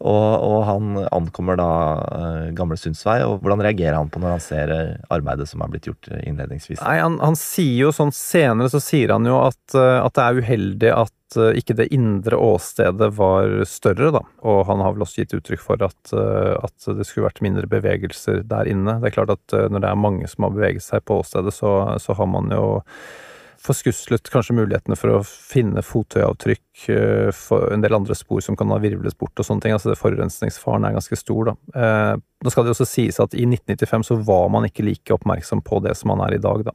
Og, 0.00 0.44
og 0.46 0.62
han 0.64 0.94
ankommer 1.12 1.58
da 1.60 1.70
eh, 2.16 2.44
Gamle 2.56 2.78
Sundsvei. 2.80 3.18
Og 3.28 3.42
hvordan 3.42 3.60
reagerer 3.66 3.98
han 3.98 4.08
på 4.12 4.22
når 4.22 4.36
han 4.36 4.42
ser 4.42 4.72
eh, 4.72 4.98
arbeidet 5.12 5.48
som 5.50 5.60
er 5.60 5.72
blitt 5.72 5.90
gjort 5.90 6.08
eh, 6.08 6.22
innledningsvis? 6.30 6.80
Nei, 6.80 6.96
han, 7.02 7.18
han 7.20 7.36
sier 7.36 7.86
jo 7.86 7.92
sånn 7.92 8.14
senere 8.16 8.72
så 8.72 8.80
sier 8.80 9.12
han 9.12 9.28
jo 9.28 9.36
at, 9.44 9.60
at 9.76 10.16
det 10.16 10.24
er 10.26 10.40
uheldig 10.40 10.92
at 10.96 11.16
ikke 11.30 11.76
det 11.78 11.92
indre 11.94 12.34
åstedet 12.42 13.06
var 13.14 13.52
større, 13.68 14.08
da. 14.16 14.24
Og 14.50 14.64
han 14.66 14.80
har 14.82 14.96
vel 14.96 15.04
også 15.04 15.20
gitt 15.22 15.36
uttrykk 15.36 15.60
for 15.62 15.84
at, 15.86 16.10
at 16.10 16.88
det 16.96 17.06
skulle 17.06 17.28
vært 17.28 17.44
mindre 17.44 17.70
bevegelser 17.70 18.40
der 18.50 18.66
inne. 18.66 18.96
Det 18.98 19.12
er 19.12 19.14
klart 19.20 19.36
at 19.36 19.54
når 19.70 19.84
det 19.84 19.92
er 19.92 20.00
mange 20.08 20.30
som 20.32 20.48
har 20.48 20.56
beveget 20.56 20.82
seg 20.82 21.04
på 21.06 21.20
åstedet, 21.22 21.54
så, 21.54 21.76
så 22.02 22.18
har 22.18 22.26
man 22.32 22.50
jo 22.50 22.64
forskuslet 23.60 24.30
kanskje 24.32 24.56
mulighetene 24.56 24.96
for 24.96 25.18
å 25.18 25.20
finne 25.24 25.82
fottøyavtrykk, 25.84 26.86
eh, 26.94 27.40
en 27.74 27.84
del 27.84 27.96
andre 27.96 28.16
spor 28.16 28.40
som 28.44 28.56
kan 28.56 28.70
ha 28.72 28.78
virvles 28.80 29.16
bort 29.18 29.36
og 29.38 29.46
sånne 29.46 29.64
ting. 29.64 29.74
Altså 29.76 29.92
det 29.92 30.00
forurensningsfaren 30.00 30.86
er 30.88 30.96
ganske 30.96 31.18
stor, 31.18 31.52
da. 31.52 31.56
Eh, 31.74 32.16
Nå 32.40 32.48
skal 32.48 32.64
det 32.64 32.72
også 32.72 32.88
sies 32.88 33.20
at 33.20 33.34
i 33.36 33.44
1995 33.44 34.06
så 34.06 34.16
var 34.24 34.48
man 34.48 34.64
ikke 34.64 34.86
like 34.86 35.12
oppmerksom 35.12 35.60
på 35.60 35.82
det 35.84 35.92
som 35.98 36.08
man 36.08 36.22
er 36.24 36.38
i 36.38 36.40
dag, 36.40 36.64
da. 36.64 36.72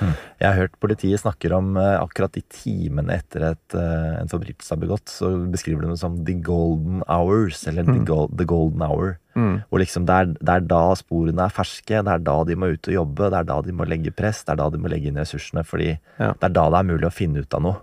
Jeg 0.00 0.46
har 0.48 0.56
hørt 0.56 0.78
politiet 0.80 1.20
snakker 1.20 1.52
om 1.52 1.76
eh, 1.76 1.98
akkurat 2.00 2.32
de 2.32 2.40
timene 2.48 3.12
etter 3.18 3.42
at 3.50 3.74
eh, 3.76 4.20
en 4.22 4.28
forbrytelse 4.32 4.72
er 4.72 4.80
begått, 4.80 5.08
så 5.12 5.30
beskriver 5.52 5.82
de 5.84 5.90
det 5.92 5.98
som 6.00 6.24
the 6.24 6.34
golden 6.34 7.02
hours, 7.08 7.66
eller 7.68 7.84
the, 7.84 7.98
Mm. 8.00 8.36
the 8.36 8.44
golden 8.48 8.82
hour. 8.82 9.18
Mm. 9.36 9.62
Hvor 9.70 9.78
liksom 9.82 10.06
det 10.06 10.14
er, 10.16 10.26
det 10.40 10.48
er 10.56 10.60
da 10.66 10.94
sporene 10.98 11.44
er 11.46 11.52
ferske, 11.54 12.00
det 12.04 12.08
er 12.14 12.18
da 12.24 12.38
de 12.44 12.56
må 12.56 12.72
ut 12.72 12.88
og 12.88 12.94
jobbe, 12.94 13.30
det 13.30 13.38
er 13.42 13.44
da 13.52 13.60
de 13.62 13.72
må 13.72 13.86
legge 13.86 14.10
press, 14.16 14.42
det 14.44 14.52
er 14.52 14.56
da 14.62 14.70
de 14.70 14.78
må 14.78 14.88
legge 14.90 15.08
inn 15.12 15.20
ressursene, 15.20 15.62
fordi 15.64 15.98
Ja. 16.18 16.32
det 16.32 16.44
er 16.50 16.56
da 16.56 16.68
det 16.70 16.78
er 16.80 16.88
mulig 16.94 17.06
å 17.06 17.12
finne 17.12 17.40
ut 17.44 17.54
av 17.54 17.62
noe. 17.62 17.76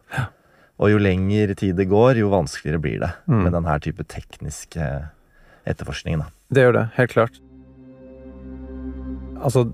Og 0.79 0.89
jo 0.91 0.97
lengre 0.99 1.55
tid 1.57 1.75
det 1.75 1.87
går, 1.89 2.17
jo 2.17 2.29
vanskeligere 2.29 2.81
blir 2.81 2.99
det 2.99 3.13
Mm. 3.27 3.43
med 3.43 3.53
denne 3.53 3.79
type 3.81 4.03
teknisk 4.07 4.77
etterforskning. 5.65 6.19
Da. 6.19 6.25
Det 6.51 6.63
gjør 6.63 6.73
det, 6.73 6.85
helt 6.95 7.11
klart. 7.11 7.39
Altså, 9.43 9.67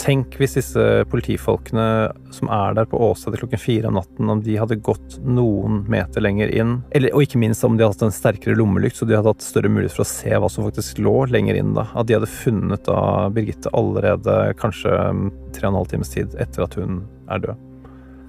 Tenk 0.00 0.34
hvis 0.40 0.56
disse 0.56 0.84
politifolkene 1.10 1.86
som 2.34 2.48
er 2.52 2.74
der 2.74 2.86
på 2.90 2.98
åstedet 2.98 3.38
klokken 3.38 3.60
fire 3.62 3.90
om 3.90 3.98
natten, 3.98 4.30
om 4.30 4.40
de 4.42 4.56
hadde 4.58 4.80
gått 4.82 5.18
noen 5.22 5.84
meter 5.90 6.24
lenger 6.24 6.50
inn. 6.50 6.74
Eller, 6.90 7.14
og 7.14 7.22
ikke 7.22 7.38
minst 7.38 7.62
om 7.66 7.76
de 7.76 7.84
hadde 7.84 7.94
hatt 7.94 8.06
en 8.08 8.14
sterkere 8.14 8.58
lommelykt, 8.58 8.98
så 8.98 9.06
de 9.06 9.14
hadde 9.14 9.30
hatt 9.30 9.46
større 9.46 9.70
mulighet 9.70 9.94
for 9.94 10.02
å 10.02 10.10
se 10.10 10.34
hva 10.34 10.50
som 10.50 10.66
faktisk 10.66 10.98
lå 11.04 11.14
lenger 11.30 11.60
inn. 11.60 11.72
da. 11.78 11.86
At 11.94 12.10
de 12.10 12.18
hadde 12.18 12.30
funnet 12.30 12.82
da 12.88 13.30
Birgitte 13.34 13.70
allerede 13.76 14.38
kanskje 14.58 14.90
um, 14.90 15.28
tre 15.54 15.68
og 15.68 15.72
en 15.72 15.80
halv 15.82 15.94
times 15.94 16.10
tid 16.14 16.34
etter 16.42 16.66
at 16.66 16.76
hun 16.80 17.04
er 17.30 17.46
død. 17.46 17.64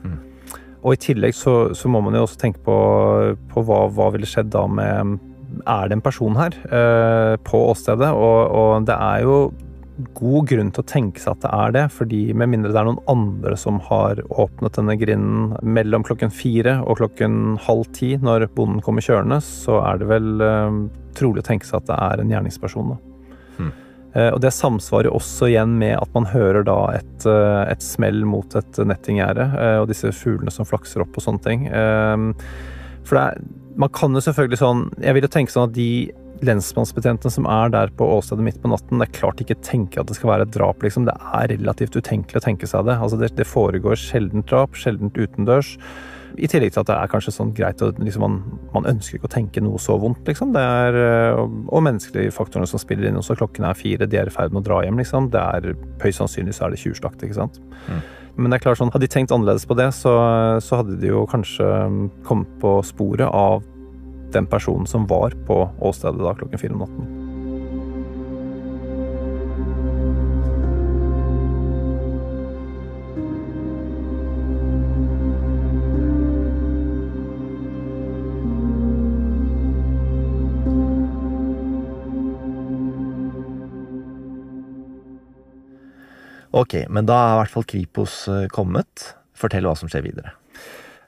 Mm. 0.05 0.17
Og 0.85 0.93
i 0.93 1.01
tillegg 1.01 1.33
så, 1.33 1.57
så, 1.73 1.89
må 1.89 2.03
man 2.05 2.17
jo 2.17 2.27
også 2.27 2.41
tenke 2.45 2.61
på, 2.65 2.79
på 3.51 3.65
hva, 3.65 3.87
hva 3.89 4.11
ville 4.13 4.29
skjedd 4.29 4.53
da 4.53 4.67
med 4.69 5.17
Er 5.65 5.89
det 5.89 5.97
en 5.97 6.03
person 6.05 6.37
her 6.37 6.53
eh, 6.69 7.35
på 7.41 7.61
åstedet? 7.71 8.11
Og, 8.13 8.53
og 8.53 8.85
det 8.85 8.97
er 9.01 9.25
jo 9.25 9.39
god 10.17 10.47
grunn 10.49 10.71
til 10.75 10.83
å 10.83 10.87
tenke 10.87 11.21
seg 11.21 11.35
at 11.35 11.45
det 11.45 11.51
er 11.55 11.73
det, 11.75 11.83
fordi 11.95 12.19
med 12.37 12.51
mindre 12.51 12.73
det 12.73 12.81
er 12.81 12.87
noen 12.89 13.03
andre 13.11 13.55
som 13.59 13.79
har 13.87 14.19
åpnet 14.27 14.75
denne 14.75 14.97
grinden 14.99 15.53
mellom 15.63 16.03
klokken 16.07 16.33
fire 16.33 16.77
og 16.83 16.99
klokken 16.99 17.55
halv 17.65 17.87
ti 17.95 18.15
når 18.19 18.49
bonden 18.57 18.83
kommer 18.85 19.05
kjørende, 19.05 19.39
så 19.43 19.79
er 19.85 20.01
det 20.01 20.09
vel 20.11 20.43
eh, 20.43 20.79
trolig 21.15 21.43
å 21.43 21.47
tenke 21.47 21.67
seg 21.67 21.79
at 21.81 21.89
det 21.91 21.99
er 22.09 22.23
en 22.23 22.33
gjerningsperson. 22.35 22.91
Da. 22.91 23.37
Hmm. 23.59 23.71
Eh, 24.15 24.29
og 24.33 24.41
det 24.43 24.51
samsvarer 24.57 25.15
også 25.15 25.49
igjen 25.51 25.77
med 25.79 25.95
at 25.99 26.11
man 26.17 26.27
hører 26.33 26.67
da 26.67 26.79
et, 26.97 27.15
uh, 27.29 27.63
et 27.69 27.83
smell 27.83 28.25
mot 28.27 28.59
et 28.59 28.81
nettinggjerde, 28.83 29.47
og 29.79 29.87
disse 29.91 30.11
fuglene 30.15 30.53
som 30.53 30.67
flakser 30.67 31.05
opp 31.05 31.15
og 31.15 31.23
sånne 31.23 31.45
ting. 31.45 31.69
for 33.05 33.19
det 33.19 33.23
er, 33.23 33.47
man 33.75 33.91
kan 33.91 34.15
jo 34.15 34.21
selvfølgelig 34.23 34.59
sånn 34.59 34.85
Jeg 35.03 35.15
vil 35.15 35.25
jo 35.25 35.31
tenke 35.33 35.51
sånn 35.51 35.67
at 35.67 35.75
de 35.75 35.89
lensmannsbetjentene 36.43 37.31
som 37.31 37.47
er 37.49 37.71
der 37.73 37.93
på 37.95 38.07
åstedet 38.17 38.43
midt 38.43 38.57
på 38.63 38.71
natten, 38.71 38.99
det 38.99 39.07
er 39.07 39.19
klart 39.19 39.41
ikke 39.43 39.57
tenker 39.63 40.01
at 40.01 40.09
det 40.09 40.17
skal 40.17 40.33
være 40.33 40.47
et 40.47 40.55
drap, 40.55 40.83
liksom. 40.83 41.07
Det 41.07 41.15
er 41.15 41.53
relativt 41.53 41.95
utenkelig 41.95 42.41
å 42.41 42.45
tenke 42.47 42.67
seg 42.69 42.89
det. 42.89 42.97
Altså, 42.97 43.19
det, 43.21 43.31
det 43.37 43.47
foregår 43.47 43.99
sjeldent 43.99 44.49
drap, 44.51 44.75
sjeldent 44.79 45.17
utendørs. 45.17 45.75
I 46.35 46.49
tillegg 46.51 46.73
til 46.75 46.81
at 46.81 46.89
det 46.89 46.97
er 46.97 47.11
kanskje 47.11 47.31
sånn 47.31 47.53
greit 47.55 47.79
å 47.85 47.93
liksom, 47.95 48.25
man, 48.25 48.59
man, 48.73 48.87
ønsker 48.91 49.17
ikke 49.17 49.29
å 49.29 49.35
tenke 49.37 49.63
noe 49.63 49.79
så 49.79 49.95
vondt, 50.01 50.25
liksom. 50.27 50.51
Det 50.55 50.63
er, 50.63 50.99
eh, 50.99 51.39
og 51.39 51.85
menneskelige 51.85 52.33
faktorene 52.35 52.67
som 52.69 52.81
spiller 52.81 53.07
inn 53.07 53.21
også. 53.21 53.37
Klokken 53.39 53.67
er 53.69 53.79
fire, 53.79 54.09
de 54.09 54.19
er 54.19 54.31
i 54.31 54.35
ferd 54.35 54.51
med 54.51 54.65
å 54.65 54.67
dra 54.67 54.81
hjem, 54.83 54.99
liksom. 54.99 55.31
Det 55.33 55.41
er 55.41 55.71
Høyst 56.03 56.19
sannsynlig 56.19 56.57
så 56.57 56.67
er 56.67 56.75
det 56.75 56.81
tjuvslakt, 56.83 57.23
ikke 57.23 57.39
sant. 57.39 57.61
Mm. 57.87 58.03
Men 58.35 58.51
det 58.51 58.57
er 58.57 58.65
klart 58.65 58.81
sånn, 58.81 58.91
hadde 58.91 59.07
de 59.07 59.13
tenkt 59.13 59.31
annerledes 59.31 59.63
på 59.67 59.77
det, 59.79 59.87
så, 59.95 60.11
så 60.59 60.81
hadde 60.81 60.97
de 60.99 61.07
jo 61.07 61.23
kanskje 61.31 61.69
kommet 62.27 62.51
på 62.59 62.75
sporet 62.83 63.29
av 63.29 63.63
den 64.35 64.49
personen 64.51 64.87
som 64.87 65.07
var 65.07 65.35
på 65.47 65.63
åstedet 65.79 66.19
da 66.19 66.35
klokken 66.35 66.61
fire 66.61 66.75
om 66.75 66.83
natten. 66.83 67.13
Ok, 86.55 86.85
men 86.87 87.03
da 87.03 87.15
er 87.19 87.33
i 87.33 87.39
hvert 87.41 87.51
fall 87.51 87.65
Kripos 87.67 88.13
eh, 88.31 88.45
kommet. 88.47 89.09
Fortell 89.35 89.67
hva 89.67 89.75
som 89.75 89.91
skjer 89.91 90.05
videre. 90.05 90.31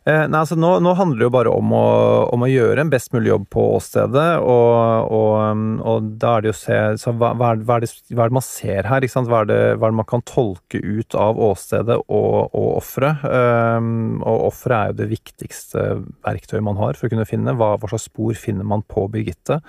Eh, 0.08 0.24
nei, 0.32 0.40
altså 0.40 0.56
nå, 0.56 0.70
nå, 0.80 0.94
handler 0.96 1.20
det 1.20 1.26
jo 1.26 1.32
bare 1.36 1.52
om 1.52 1.72
å, 1.76 1.88
om 2.32 2.44
å, 2.46 2.48
gjøre 2.48 2.86
en 2.86 2.92
best 2.94 3.12
mulig 3.12 3.28
jobb 3.28 3.48
på 3.52 3.64
åstedet, 3.76 4.28
og, 4.40 5.10
og, 5.12 5.34
um, 5.52 5.66
og 5.84 6.08
da 6.22 6.38
er 6.38 6.46
det 6.46 6.52
jo 6.52 6.56
å 6.56 6.60
se 6.62 6.78
så 7.02 7.12
hva, 7.12 7.34
hva, 7.36 7.50
er 7.50 7.60
det, 7.60 7.68
hva, 7.68 7.80
er 7.82 8.32
det, 8.32 8.38
man 8.38 8.46
ser 8.46 8.88
her? 8.88 9.04
Hva 9.04 9.42
er, 9.42 9.50
det, 9.50 9.60
hva, 9.76 9.90
er 9.90 9.92
det, 9.92 10.00
man 10.00 10.08
kan 10.08 10.24
tolke 10.30 10.80
ut 10.80 11.18
av 11.20 11.42
åstedet 11.50 12.00
og, 12.06 12.56
og 12.56 12.70
offeret? 12.78 13.28
Um, 13.28 14.22
og 14.22 14.48
offeret 14.54 14.78
er 14.78 14.94
jo 14.94 15.00
det 15.02 15.12
viktigste 15.12 15.88
verktøyet 16.24 16.64
man 16.64 16.80
har 16.80 16.96
for 16.96 17.10
å 17.10 17.12
kunne 17.12 17.28
finne. 17.28 17.58
Hva, 17.60 17.76
slags 17.84 18.08
spor 18.08 18.40
finner 18.40 18.68
man 18.68 18.88
på 18.88 19.10
Birgitte? 19.12 19.60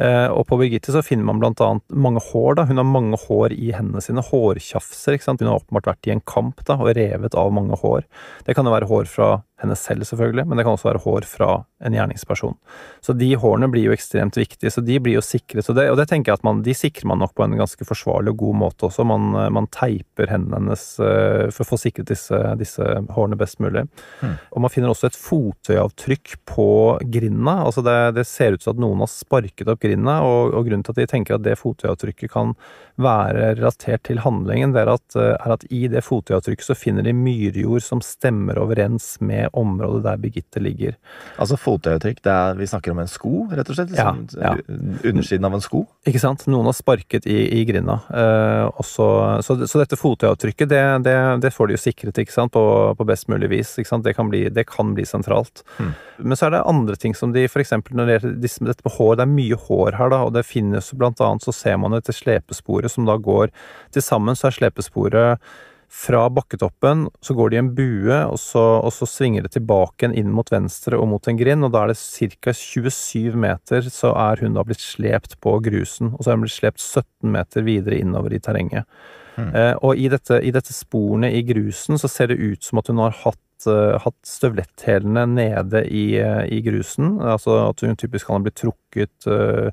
Uh, 0.00 0.26
og 0.34 0.48
på 0.48 0.56
Birgitte 0.58 0.90
så 0.90 1.04
finner 1.06 1.28
man 1.28 1.38
blant 1.42 1.60
annet 1.62 1.84
mange 1.92 2.24
hår. 2.32 2.56
da, 2.56 2.64
Hun 2.70 2.80
har 2.80 2.88
mange 2.88 3.20
hår 3.28 3.52
i 3.52 3.74
hendene 3.76 4.00
sine. 4.02 4.24
Hårtjafser. 4.24 5.18
ikke 5.18 5.28
sant? 5.28 5.44
Hun 5.44 5.52
har 5.52 5.60
åpenbart 5.60 5.92
vært 5.92 6.08
i 6.08 6.16
en 6.16 6.24
kamp 6.24 6.64
da, 6.64 6.80
og 6.80 6.96
revet 6.96 7.36
av 7.36 7.52
mange 7.52 7.76
hår. 7.84 8.08
Det 8.48 8.56
kan 8.56 8.64
jo 8.64 8.72
være 8.74 8.88
hår 8.90 9.12
fra 9.12 9.34
henne 9.64 9.78
selv, 9.78 10.06
selvfølgelig, 10.08 10.46
men 10.48 10.58
det 10.58 10.66
kan 10.66 10.76
også 10.76 10.90
være 10.90 11.02
hår 11.04 11.28
fra 11.28 11.50
en 11.84 11.96
gjerningsperson. 11.96 12.56
Så 13.04 13.12
de 13.18 13.30
hårene 13.40 13.68
blir 13.72 13.88
jo 13.88 13.94
ekstremt 13.94 14.38
viktige, 14.38 14.72
så 14.72 14.82
de 14.84 14.98
blir 15.02 15.18
jo 15.18 15.24
sikret. 15.24 15.68
Og 15.68 15.76
det, 15.76 15.88
og 15.92 15.98
det 16.00 16.06
tenker 16.10 16.32
jeg 16.32 16.40
at 16.40 16.46
man, 16.46 16.62
de 16.64 16.74
sikrer 16.76 17.08
man 17.10 17.20
nok 17.20 17.34
på 17.36 17.44
en 17.44 17.56
ganske 17.58 17.86
forsvarlig 17.88 18.32
og 18.32 18.40
god 18.44 18.58
måte 18.62 18.88
også. 18.88 19.06
Man, 19.08 19.32
man 19.54 19.68
teiper 19.74 20.30
hendene 20.32 20.60
hennes 20.60 20.86
uh, 21.02 21.50
for 21.52 21.64
å 21.64 21.68
få 21.74 21.80
sikret 21.80 22.08
disse, 22.08 22.38
disse 22.60 22.84
hårene 23.14 23.38
best 23.40 23.60
mulig. 23.64 23.84
Mm. 24.22 24.34
Og 24.54 24.64
man 24.64 24.72
finner 24.72 24.92
også 24.92 25.10
et 25.10 25.18
fotøyavtrykk 25.18 26.36
på 26.48 26.68
grinda. 27.12 27.58
Altså 27.66 27.84
det, 27.84 27.98
det, 28.18 28.26
ser 28.28 28.56
ut 28.56 28.64
som 28.64 28.74
at 28.74 28.82
noen 28.82 29.04
har 29.04 29.12
sparket 29.12 29.68
opp 29.70 29.82
grinda, 29.84 30.20
og, 30.24 30.54
og, 30.54 30.64
grunnen 30.64 30.84
til 30.86 30.94
at 30.94 31.02
de 31.02 31.08
tenker 31.10 31.36
at 31.36 31.44
det 31.44 31.58
fotøyavtrykket 31.60 32.32
kan 32.32 32.54
være 33.00 33.54
relatert 33.58 34.04
til 34.06 34.22
handlingen, 34.24 34.72
det 34.74 34.84
er 34.84 34.92
at, 34.94 35.16
er 35.18 35.56
at 35.56 35.66
i 35.74 35.84
det 35.90 36.04
fotøyavtrykket 36.06 36.68
så 36.68 36.78
finner 36.78 37.06
de 37.06 37.14
myrjord 37.16 37.82
som 37.84 38.02
stemmer 38.04 38.58
overens 38.62 39.14
med 39.20 39.50
området 39.60 40.02
der 40.04 40.20
Birgitte 40.20 40.62
ligger. 40.62 40.96
Altså 41.40 41.58
fotavtrykk, 41.60 42.22
det 42.24 42.36
vi 42.58 42.68
snakker 42.70 42.94
om 42.94 43.02
en 43.02 43.10
sko, 43.10 43.46
rett 43.52 43.70
og 43.70 43.78
slett? 43.78 43.92
Liksom, 43.94 44.22
ja, 44.38 44.54
ja. 44.54 44.78
Undersiden 45.10 45.48
av 45.48 45.56
en 45.56 45.64
sko? 45.64 45.84
Ikke 46.08 46.22
sant. 46.22 46.46
Noen 46.50 46.68
har 46.68 46.76
sparket 46.76 47.28
i, 47.30 47.38
i 47.58 47.64
grinda. 47.68 47.98
Uh, 48.10 48.82
så, 48.84 49.08
så, 49.46 49.58
så, 49.66 49.80
dette 49.80 49.98
fotavtrykket, 50.00 50.70
det, 50.70 50.82
det, 51.06 51.16
det, 51.44 51.52
får 51.54 51.70
de 51.70 51.78
jo 51.78 51.82
sikret 51.84 52.20
ikke 52.22 52.34
sant, 52.34 52.54
på, 52.54 52.64
på 52.98 53.08
best 53.08 53.30
mulig 53.32 53.50
vis. 53.52 53.74
Ikke 53.80 53.92
sant? 53.92 54.06
Det, 54.06 54.16
kan 54.18 54.30
bli, 54.32 54.46
det 54.54 54.66
kan 54.70 54.94
bli 54.96 55.06
sentralt. 55.08 55.64
Hmm. 55.78 55.94
Men 56.18 56.38
så 56.38 56.48
er 56.48 56.56
det 56.56 56.64
andre 56.70 56.98
ting 57.00 57.16
som 57.18 57.34
de 57.34 57.46
f.eks. 57.48 57.74
når 57.90 58.08
det 58.08 58.18
gjelder 58.18 58.72
dette 58.72 58.86
med 58.86 58.96
hår, 58.96 59.14
det 59.18 59.26
er 59.26 59.34
mye 59.34 59.60
hår 59.66 59.98
her, 59.98 60.12
da, 60.12 60.22
og 60.26 60.34
det 60.36 60.46
finnes 60.48 60.92
blant 60.98 61.22
annet 61.24 61.44
så 61.44 61.54
ser 61.54 61.78
man 61.82 61.96
etter 61.96 62.16
slepesporet 62.16 62.92
som 62.92 63.06
da 63.08 63.16
går 63.20 63.52
Til 63.94 64.04
sammen 64.04 64.36
så 64.38 64.48
er 64.48 64.58
slepesporet 64.58 65.48
fra 65.94 66.26
bakketoppen 66.30 67.06
så 67.22 67.34
går 67.34 67.50
det 67.50 67.56
i 67.56 67.60
en 67.62 67.70
bue, 67.76 68.16
og 68.26 68.38
så, 68.42 68.62
og 68.82 68.90
så 68.92 69.06
svinger 69.08 69.44
det 69.46 69.52
tilbake 69.54 70.10
inn 70.10 70.32
mot 70.34 70.50
venstre 70.50 70.98
og 70.98 71.06
mot 71.12 71.28
en 71.30 71.38
grind, 71.38 71.64
og 71.64 71.70
da 71.74 71.84
er 71.84 71.92
det 71.92 72.00
ca. 72.00 72.54
27 72.58 73.38
meter, 73.38 73.86
så 73.94 74.10
er 74.18 74.42
hun 74.42 74.58
da 74.58 74.64
blitt 74.66 74.82
slept 74.82 75.38
på 75.44 75.54
grusen. 75.64 76.10
Og 76.16 76.24
så 76.24 76.32
er 76.32 76.38
hun 76.38 76.46
blitt 76.48 76.56
slept 76.56 76.82
17 76.82 77.30
meter 77.36 77.66
videre 77.66 78.00
innover 78.02 78.34
i 78.34 78.42
terrenget. 78.42 78.90
Mm. 79.38 79.50
Eh, 79.54 79.72
og 79.86 79.98
i 79.98 80.10
dette, 80.10 80.40
i 80.42 80.52
dette 80.54 80.74
sporene 80.74 81.30
i 81.34 81.42
grusen 81.46 81.98
så 82.00 82.10
ser 82.10 82.32
det 82.32 82.42
ut 82.42 82.66
som 82.66 82.82
at 82.82 82.90
hun 82.90 83.02
har 83.02 83.14
hatt, 83.24 83.42
uh, 83.70 83.94
hatt 84.02 84.18
støvletthælene 84.28 85.28
nede 85.30 85.86
i, 85.86 86.06
uh, 86.18 86.42
i, 86.50 86.58
grusen. 86.66 87.20
Altså 87.22 87.60
at 87.70 87.86
hun 87.86 87.98
typisk 87.98 88.28
kan 88.28 88.42
ha 88.42 88.48
blitt 88.48 88.60
trukket 88.60 89.30
uh, 89.30 89.70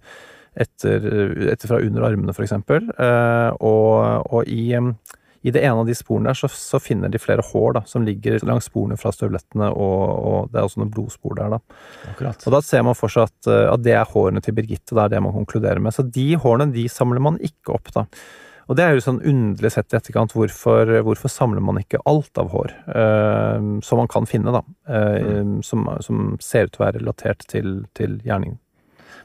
etter, 0.53 1.05
etter, 1.49 1.69
fra 1.69 1.81
under 1.81 2.05
armene, 2.05 2.33
f.eks. 2.35 2.59
Og, 2.61 4.31
og 4.35 4.49
i 4.51 4.65
i 5.41 5.51
det 5.53 5.63
ene 5.65 5.81
av 5.81 5.87
de 5.89 5.95
sporene 5.97 6.29
der 6.29 6.37
så, 6.37 6.49
så, 6.53 6.79
finner 6.81 7.09
de 7.09 7.21
flere 7.21 7.43
hår 7.45 7.77
da, 7.79 7.81
som 7.89 8.05
ligger 8.05 8.43
langs 8.45 8.67
sporene 8.69 8.97
fra 8.99 9.13
støvlettene, 9.15 9.71
og, 9.73 10.03
og, 10.11 10.51
det 10.51 10.61
er 10.61 10.67
også 10.67 10.83
noen 10.83 10.93
blodspor 10.93 11.37
der. 11.39 11.55
da. 11.55 11.79
Akkurat. 12.11 12.45
Og 12.45 12.55
Da 12.55 12.61
ser 12.65 12.85
man 12.85 12.97
for 12.97 13.13
seg 13.13 13.29
at, 13.29 13.49
eh, 13.49 13.65
at, 13.71 13.81
det 13.81 13.95
er 13.97 14.05
hårene 14.11 14.43
til 14.45 14.55
Birgitte. 14.57 14.93
Det 14.93 15.01
er 15.01 15.15
det 15.15 15.23
man 15.25 15.35
konkluderer 15.35 15.81
med. 15.81 15.95
Så 15.95 16.05
de 16.05 16.27
hårene 16.37 16.69
de 16.75 16.85
samler 16.91 17.23
man 17.23 17.41
ikke 17.41 17.73
opp. 17.73 17.89
da. 17.95 18.05
Og 18.69 18.77
det 18.77 18.85
er 18.85 18.95
jo 18.95 19.03
sånn 19.03 19.19
underlig 19.27 19.73
sett 19.73 19.91
i 19.91 19.97
etterkant. 19.97 20.35
Hvorfor, 20.37 20.93
hvorfor 21.03 21.31
samler 21.33 21.63
man 21.65 21.81
ikke 21.81 21.99
alt 22.07 22.37
av 22.39 22.53
hår 22.53 22.71
uh, 22.93 23.57
som 23.83 23.99
man 23.99 24.11
kan 24.11 24.29
finne, 24.29 24.53
da? 24.53 24.61
Uh, 24.87 25.41
mm. 25.41 25.55
som, 25.65 25.89
som, 26.05 26.35
ser 26.39 26.69
ut 26.69 26.75
til 26.77 26.83
å 26.83 26.85
være 26.85 27.01
relatert 27.01 27.43
til, 27.51 27.81
til 27.97 28.21
gjerningen. 28.23 28.61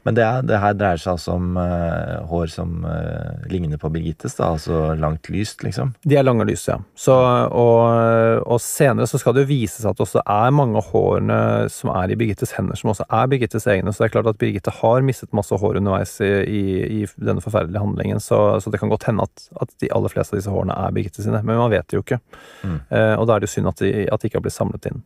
Men 0.06 0.14
det, 0.14 0.26
det, 0.46 0.58
her 0.62 0.76
dreier 0.78 1.00
seg 1.02 1.16
altså 1.16 1.34
om 1.34 1.56
uh, 1.58 2.22
hår 2.30 2.50
som 2.52 2.84
uh, 2.86 3.46
ligner 3.50 3.80
på 3.80 3.90
Birgittes, 3.94 4.36
da, 4.38 4.52
altså 4.54 4.94
langt 5.00 5.30
lyst, 5.32 5.64
liksom? 5.66 5.92
De 6.06 6.18
er 6.18 6.26
lange 6.26 6.44
og 6.44 6.50
lyse, 6.50 6.70
ja. 6.70 6.78
Så, 6.94 7.14
og, 7.16 8.42
og, 8.46 8.60
senere 8.62 9.08
så 9.10 9.20
skal 9.20 9.36
det 9.36 9.46
jo 9.46 9.50
vise 9.50 9.80
seg 9.80 9.90
at 9.90 9.98
det 9.98 10.06
også 10.06 10.22
er 10.22 10.54
mange 10.54 10.78
av 10.78 10.90
hårene 10.92 11.40
som 11.72 11.90
er 11.94 12.14
i 12.14 12.18
Birgittes 12.18 12.54
hender, 12.56 12.78
som 12.78 12.92
også 12.92 13.08
er 13.08 13.32
Birgittes 13.32 13.66
egne. 13.70 13.92
Så 13.92 14.04
det 14.04 14.10
er 14.10 14.14
klart 14.18 14.30
at 14.30 14.40
Birgitte 14.40 14.74
har 14.78 15.06
mistet 15.06 15.34
masse 15.36 15.58
hår 15.58 15.80
underveis 15.82 16.16
i, 16.24 16.32
i, 16.46 16.64
i 17.02 17.02
denne 17.16 17.44
forferdelige 17.44 17.82
handlingen, 17.82 18.22
så, 18.22 18.60
så, 18.62 18.72
det 18.72 18.82
kan 18.82 18.92
godt 18.92 19.08
hende 19.10 19.26
at, 19.26 19.48
at, 19.62 19.74
de 19.82 19.90
aller 19.94 20.12
fleste 20.12 20.36
av 20.36 20.42
disse 20.42 20.54
hårene 20.54 20.76
er 20.86 20.94
Birgitte 20.96 21.24
sine, 21.24 21.42
men 21.42 21.60
man 21.60 21.72
vet 21.74 21.88
det 21.90 21.98
jo 21.98 22.04
ikke. 22.06 22.22
Mm. 22.62 22.78
Uh, 22.90 23.14
og 23.18 23.26
da 23.26 23.36
er 23.36 23.42
det 23.42 23.50
jo 23.50 23.56
synd 23.56 23.74
at 23.74 23.82
de, 23.82 23.92
at 24.06 24.22
de 24.22 24.30
ikke 24.30 24.40
har 24.40 24.46
blitt 24.46 24.56
samlet 24.56 24.90
inn. 24.90 25.02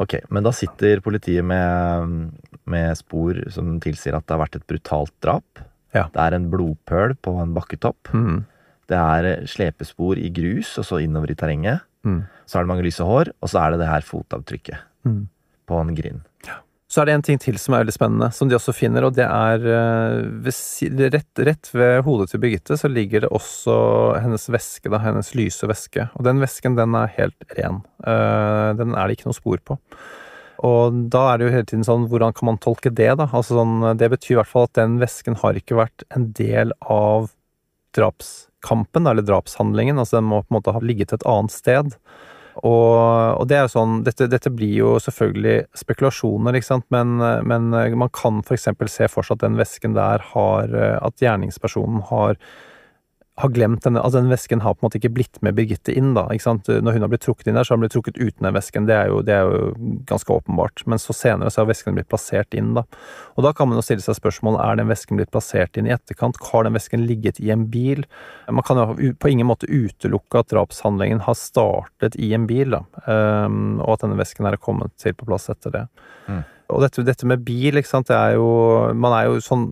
Ok, 0.00 0.16
men 0.32 0.46
da 0.46 0.52
sitter 0.56 1.02
politiet 1.04 1.44
med, 1.44 2.30
med 2.70 2.96
spor 2.96 3.36
som 3.52 3.74
tilsier 3.84 4.16
at 4.16 4.24
det 4.24 4.36
har 4.36 4.42
vært 4.46 4.56
et 4.56 4.68
brutalt 4.70 5.12
drap. 5.20 5.60
Ja. 5.92 6.06
Det 6.14 6.22
er 6.22 6.36
en 6.36 6.48
blodpøl 6.52 7.16
på 7.20 7.34
en 7.42 7.52
bakketopp. 7.56 8.12
Mm. 8.16 8.44
Det 8.90 8.98
er 8.98 9.44
slepespor 9.50 10.18
i 10.18 10.30
grus 10.34 10.72
og 10.80 10.88
så 10.88 11.02
innover 11.04 11.34
i 11.34 11.36
terrenget. 11.38 11.84
Mm. 12.06 12.22
Så 12.48 12.58
er 12.58 12.64
det 12.64 12.72
mange 12.72 12.86
lyse 12.86 13.04
hår, 13.04 13.32
og 13.38 13.52
så 13.52 13.60
er 13.60 13.74
det 13.74 13.82
det 13.82 13.90
her 13.90 14.06
fotavtrykket 14.06 14.80
mm. 15.06 15.22
på 15.68 15.82
en 15.84 15.94
grind. 15.98 16.24
Ja. 16.48 16.62
Så 16.90 17.00
er 17.00 17.06
det 17.06 17.14
en 17.14 17.22
ting 17.22 17.38
til 17.38 17.54
som 17.62 17.76
er 17.76 17.84
veldig 17.84 17.94
spennende, 17.94 18.28
som 18.34 18.48
de 18.50 18.56
også 18.56 18.74
finner, 18.74 19.04
og 19.06 19.14
det 19.14 19.22
er 19.22 19.62
eh, 19.62 20.24
ved, 20.42 21.02
rett, 21.14 21.42
rett, 21.46 21.68
ved 21.70 22.00
hodet 22.02 22.32
til 22.32 22.42
Birgitte 22.42 22.74
så 22.80 22.90
ligger 22.90 23.22
det 23.22 23.30
også 23.30 23.76
hennes 24.18 24.48
væske, 24.50 24.90
da, 24.90 24.98
hennes 25.04 25.30
lyse 25.38 25.68
væske. 25.70 26.08
Og 26.18 26.26
den 26.26 26.42
væsken, 26.42 26.74
den 26.78 26.96
er 26.98 27.12
helt 27.14 27.54
ren. 27.54 27.84
Uh, 28.02 28.74
den 28.74 28.96
er 28.98 29.06
det 29.06 29.18
ikke 29.18 29.30
noe 29.30 29.38
spor 29.38 29.62
på. 29.62 29.78
Og 30.66 30.98
da 31.14 31.22
er 31.30 31.38
det 31.38 31.46
jo 31.46 31.54
hele 31.54 31.68
tiden 31.70 31.86
sånn, 31.86 32.08
hvordan 32.10 32.34
kan 32.36 32.50
man 32.50 32.58
tolke 32.60 32.90
det, 32.90 33.12
da? 33.22 33.28
Altså 33.30 33.60
sånn, 33.60 33.76
det 34.00 34.10
betyr 34.12 34.34
i 34.34 34.40
hvert 34.40 34.50
fall 34.50 34.66
at 34.66 34.80
den 34.80 34.98
væsken 35.00 35.38
har 35.44 35.62
ikke 35.62 35.78
vært 35.78 36.04
en 36.16 36.26
del 36.36 36.74
av 36.82 37.30
drapskampen, 37.96 39.06
eller 39.06 39.24
drapshandlingen. 39.30 40.02
Altså 40.02 40.18
den 40.18 40.28
må 40.28 40.42
på 40.42 40.50
en 40.50 40.58
måte 40.58 40.74
ha 40.74 40.82
ligget 40.82 41.14
et 41.14 41.26
annet 41.28 41.54
sted. 41.54 41.94
Og, 42.56 43.38
og, 43.38 43.44
det 43.48 43.56
er 43.56 43.66
jo 43.66 43.72
sånn 43.72 44.00
dette, 44.06 44.26
dette, 44.30 44.52
blir 44.52 44.74
jo 44.80 44.94
selvfølgelig 45.02 45.68
spekulasjoner, 45.78 46.58
ikke 46.58 46.68
sant, 46.68 46.86
men, 46.94 47.16
men 47.46 47.70
man 47.70 48.10
kan 48.14 48.42
f.eks. 48.42 48.68
se 48.90 49.08
for 49.12 49.26
seg 49.26 49.38
at 49.38 49.44
den 49.44 49.58
vesken 49.60 49.94
der 49.96 50.24
har 50.32 50.74
At 51.00 51.22
gjerningspersonen 51.22 52.02
har 52.10 52.36
har 53.42 53.52
glemt 53.54 53.84
denne 53.84 54.02
Altså, 54.02 54.20
den 54.20 54.30
vesken 54.32 54.62
har 54.64 54.74
på 54.74 54.82
en 54.82 54.88
måte 54.88 54.98
ikke 55.00 55.12
blitt 55.16 55.40
med 55.44 55.56
Birgitte 55.56 55.94
inn, 55.96 56.12
da. 56.16 56.26
ikke 56.32 56.46
sant? 56.46 56.68
Når 56.70 56.96
hun 56.96 57.04
har 57.04 57.10
blitt 57.12 57.24
trukket 57.24 57.50
inn 57.50 57.58
der, 57.58 57.66
så 57.66 57.74
har 57.74 57.80
hun 57.80 57.84
blitt 57.84 57.94
trukket 57.96 58.20
uten 58.20 58.46
den 58.46 58.56
vesken. 58.56 58.86
Det 58.88 58.96
er, 58.96 59.10
jo, 59.12 59.20
det 59.26 59.34
er 59.36 59.48
jo 59.48 59.72
ganske 60.08 60.34
åpenbart. 60.34 60.84
Men 60.90 61.02
så 61.02 61.16
senere 61.16 61.52
så 61.52 61.62
har 61.62 61.70
vesken 61.70 61.96
blitt 61.96 62.10
plassert 62.10 62.56
inn, 62.56 62.72
da. 62.78 62.84
Og 63.36 63.46
da 63.46 63.54
kan 63.56 63.70
man 63.70 63.80
jo 63.80 63.84
stille 63.86 64.04
seg 64.04 64.18
spørsmål 64.18 64.60
er 64.62 64.80
den 64.80 64.90
vesken 64.90 65.20
blitt 65.20 65.32
plassert 65.34 65.80
inn 65.80 65.88
i 65.90 65.94
etterkant. 65.94 66.40
Har 66.50 66.66
den 66.66 66.76
vesken 66.78 67.04
ligget 67.08 67.40
i 67.42 67.52
en 67.54 67.66
bil? 67.72 68.06
Man 68.50 68.66
kan 68.66 68.80
jo 68.80 69.12
på 69.20 69.32
ingen 69.32 69.48
måte 69.50 69.70
utelukke 69.70 70.44
at 70.44 70.52
drapshandlingen 70.52 71.24
har 71.26 71.38
startet 71.38 72.18
i 72.20 72.32
en 72.36 72.48
bil, 72.50 72.76
da. 72.76 72.84
Um, 73.06 73.78
og 73.80 73.96
at 73.96 74.06
denne 74.06 74.20
vesken 74.20 74.48
er 74.48 74.60
kommet 74.60 74.96
til 75.00 75.16
på 75.16 75.28
plass 75.28 75.50
etter 75.52 75.74
det. 75.74 75.86
Mm. 76.28 76.42
Og 76.70 76.84
dette, 76.84 77.04
dette, 77.06 77.26
med 77.28 77.42
bil, 77.46 77.78
ikke 77.78 77.90
sant, 77.90 78.08
det 78.10 78.16
er 78.16 78.36
jo 78.38 78.48
Man 78.96 79.14
er 79.16 79.28
jo 79.28 79.40
sånn 79.44 79.68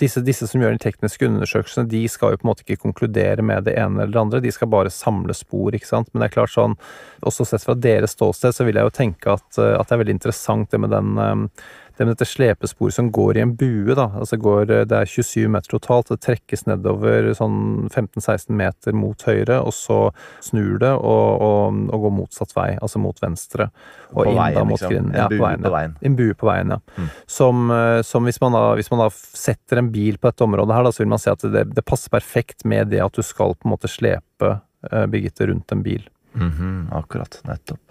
disse, 0.00 0.20
disse, 0.20 0.44
som 0.50 0.60
gjør 0.60 0.74
de 0.74 0.82
tekniske 0.82 1.24
undersøkelsene, 1.24 1.88
de 1.88 2.02
skal 2.12 2.34
jo 2.34 2.40
på 2.40 2.44
en 2.44 2.50
måte 2.50 2.64
ikke 2.66 2.82
konkludere 2.82 3.44
med 3.46 3.64
det 3.64 3.78
ene 3.80 4.02
eller 4.02 4.12
det 4.12 4.20
andre, 4.20 4.40
de 4.44 4.52
skal 4.52 4.68
bare 4.68 4.92
samle 4.92 5.32
spor, 5.32 5.72
ikke 5.72 5.88
sant. 5.88 6.10
Men 6.12 6.20
det 6.20 6.28
er 6.28 6.34
klart 6.34 6.52
sånn, 6.52 6.76
også 7.24 7.46
sett 7.48 7.64
fra 7.64 7.76
deres 7.80 8.12
ståsted, 8.12 8.52
så 8.52 8.66
vil 8.68 8.76
jeg 8.76 8.84
jo 8.84 8.92
tenke 8.92 9.38
at, 9.38 9.46
at 9.56 9.88
det 9.88 9.96
er 9.96 10.02
veldig 10.02 10.16
interessant 10.18 10.68
det 10.74 10.82
med 10.84 10.92
den 10.92 11.48
det 11.96 12.04
med 12.04 12.12
dette 12.14 12.28
slepesporet 12.28 12.94
som 12.94 13.08
går 13.12 13.38
i 13.38 13.42
en 13.44 13.54
bue, 13.56 13.94
da. 13.96 14.10
Altså 14.20 14.36
går, 14.40 14.66
det 14.88 14.96
er 14.96 15.08
27 15.08 15.48
meter 15.52 15.72
totalt. 15.72 16.10
Det 16.12 16.18
trekkes 16.26 16.66
nedover 16.68 17.30
sånn 17.36 17.88
15-16 17.88 18.50
meter 18.56 18.96
mot 18.96 19.22
høyre, 19.26 19.62
og 19.64 19.72
så 19.74 19.98
snur 20.44 20.76
det 20.82 20.92
og, 20.92 21.44
og, 21.46 21.80
og, 21.88 22.04
går 22.04 22.14
motsatt 22.18 22.52
vei, 22.56 22.68
altså 22.76 23.00
mot 23.02 23.22
venstre. 23.22 23.70
Og 24.12 24.20
på 24.20 24.26
inn 24.30 24.40
veien, 24.40 24.58
da 24.58 24.66
mot 24.68 24.76
liksom. 24.76 24.92
grinden. 24.92 25.16
En 25.16 25.30
bue 25.30 25.38
på 25.38 25.46
veien. 25.46 25.64
På 25.64 25.74
veien. 25.76 25.96
En 26.10 26.18
bue 26.20 26.36
på 26.42 26.50
veien, 26.50 26.74
ja. 26.76 26.80
Mm. 26.96 27.08
Som, 27.38 27.64
eh, 27.78 28.00
som 28.06 28.28
hvis, 28.28 28.40
man 28.44 28.58
da, 28.58 28.64
hvis, 28.78 28.92
man 28.92 29.04
da, 29.06 29.08
setter 29.46 29.82
en 29.82 29.90
bil 29.94 30.20
på 30.20 30.30
dette 30.30 30.46
området 30.46 30.76
her, 30.76 30.86
da, 30.88 30.92
så 30.92 31.04
vil 31.04 31.12
man 31.14 31.22
se 31.22 31.32
at 31.32 31.48
det, 31.56 31.64
det 31.76 31.86
passer 31.86 32.12
perfekt 32.12 32.68
med 32.68 32.92
det 32.92 33.00
at 33.04 33.16
du 33.16 33.24
skal 33.24 33.56
på 33.56 33.68
en 33.68 33.76
måte 33.76 33.90
slepe 33.90 34.52
uh, 34.58 35.06
Birgitte 35.10 35.48
rundt 35.48 35.72
en 35.72 35.82
bil. 35.86 36.04
Mm 36.36 36.50
-hmm, 36.52 36.98
akkurat. 36.98 37.40
Nettopp. 37.44 37.85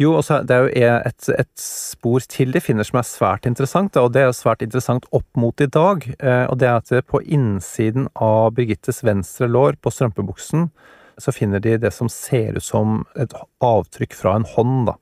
Jo, 0.00 0.16
også, 0.18 0.40
det 0.42 0.56
er 0.56 0.64
jo 0.64 0.70
et, 1.06 1.28
et, 1.38 1.50
spor 1.60 2.24
til 2.26 2.50
de 2.54 2.62
finner 2.62 2.86
som 2.86 2.98
er 2.98 3.06
svært 3.06 3.46
interessant, 3.46 3.94
og 4.00 4.10
det 4.14 4.24
er 4.24 4.26
jo 4.26 4.34
svært 4.34 4.64
interessant 4.66 5.06
opp 5.14 5.28
mot 5.38 5.62
i 5.62 5.70
dag. 5.70 6.08
Eh, 6.18 6.46
og 6.50 6.58
det 6.58 6.66
er 6.66 6.80
at 6.80 7.06
på 7.06 7.22
innsiden 7.22 8.08
av 8.18 8.56
Birgittes 8.56 9.04
venstre 9.06 9.46
lår 9.46 9.78
på 9.78 9.94
strømpebuksen 9.94 10.68
så 11.18 11.32
finner 11.32 11.62
de 11.62 11.76
det 11.78 11.92
som 11.94 12.10
ser 12.10 12.58
ut 12.58 12.64
som 12.64 13.04
et 13.20 13.34
avtrykk 13.62 14.16
fra 14.18 14.34
en 14.38 14.48
hånd, 14.56 14.90
da. 14.90 14.96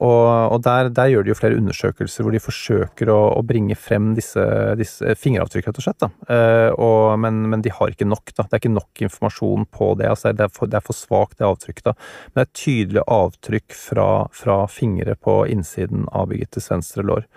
Og, 0.00 0.52
og 0.54 0.62
der, 0.64 0.88
der, 0.94 1.10
gjør 1.12 1.24
de 1.24 1.32
jo 1.32 1.36
flere 1.36 1.58
undersøkelser 1.60 2.24
hvor 2.24 2.32
de 2.32 2.40
forsøker 2.42 3.10
å, 3.12 3.18
å 3.36 3.42
bringe 3.44 3.76
frem 3.76 4.12
disse, 4.16 4.42
disse 4.80 5.16
fingeravtrykk, 5.20 5.68
rett 5.68 5.80
og 5.82 5.86
slett. 5.86 6.06
Eh, 6.32 6.68
og, 6.72 7.18
men, 7.20 7.42
men, 7.52 7.64
de 7.64 7.72
har 7.74 7.92
ikke 7.92 8.08
nok. 8.08 8.32
da. 8.32 8.46
Det 8.46 8.56
er 8.56 8.62
ikke 8.62 8.72
nok 8.72 9.02
informasjon 9.08 9.66
på 9.74 9.90
det. 10.00 10.08
altså 10.08 10.32
Det 10.36 10.46
er 10.46 10.54
for, 10.54 10.70
det 10.70 10.80
er 10.80 10.86
for 10.86 10.96
svakt, 10.96 11.36
det 11.38 11.48
avtrykket. 11.48 11.90
da. 11.90 11.96
Men 12.30 12.40
det 12.40 12.44
er 12.44 12.50
et 12.50 12.62
tydelig 12.62 13.04
avtrykk 13.18 13.76
fra, 13.76 14.08
fra 14.42 14.62
fingre 14.72 15.18
på 15.20 15.42
innsiden 15.52 16.08
av 16.12 16.32
Birgittes 16.32 16.70
venstre 16.72 17.04
lår. 17.06 17.28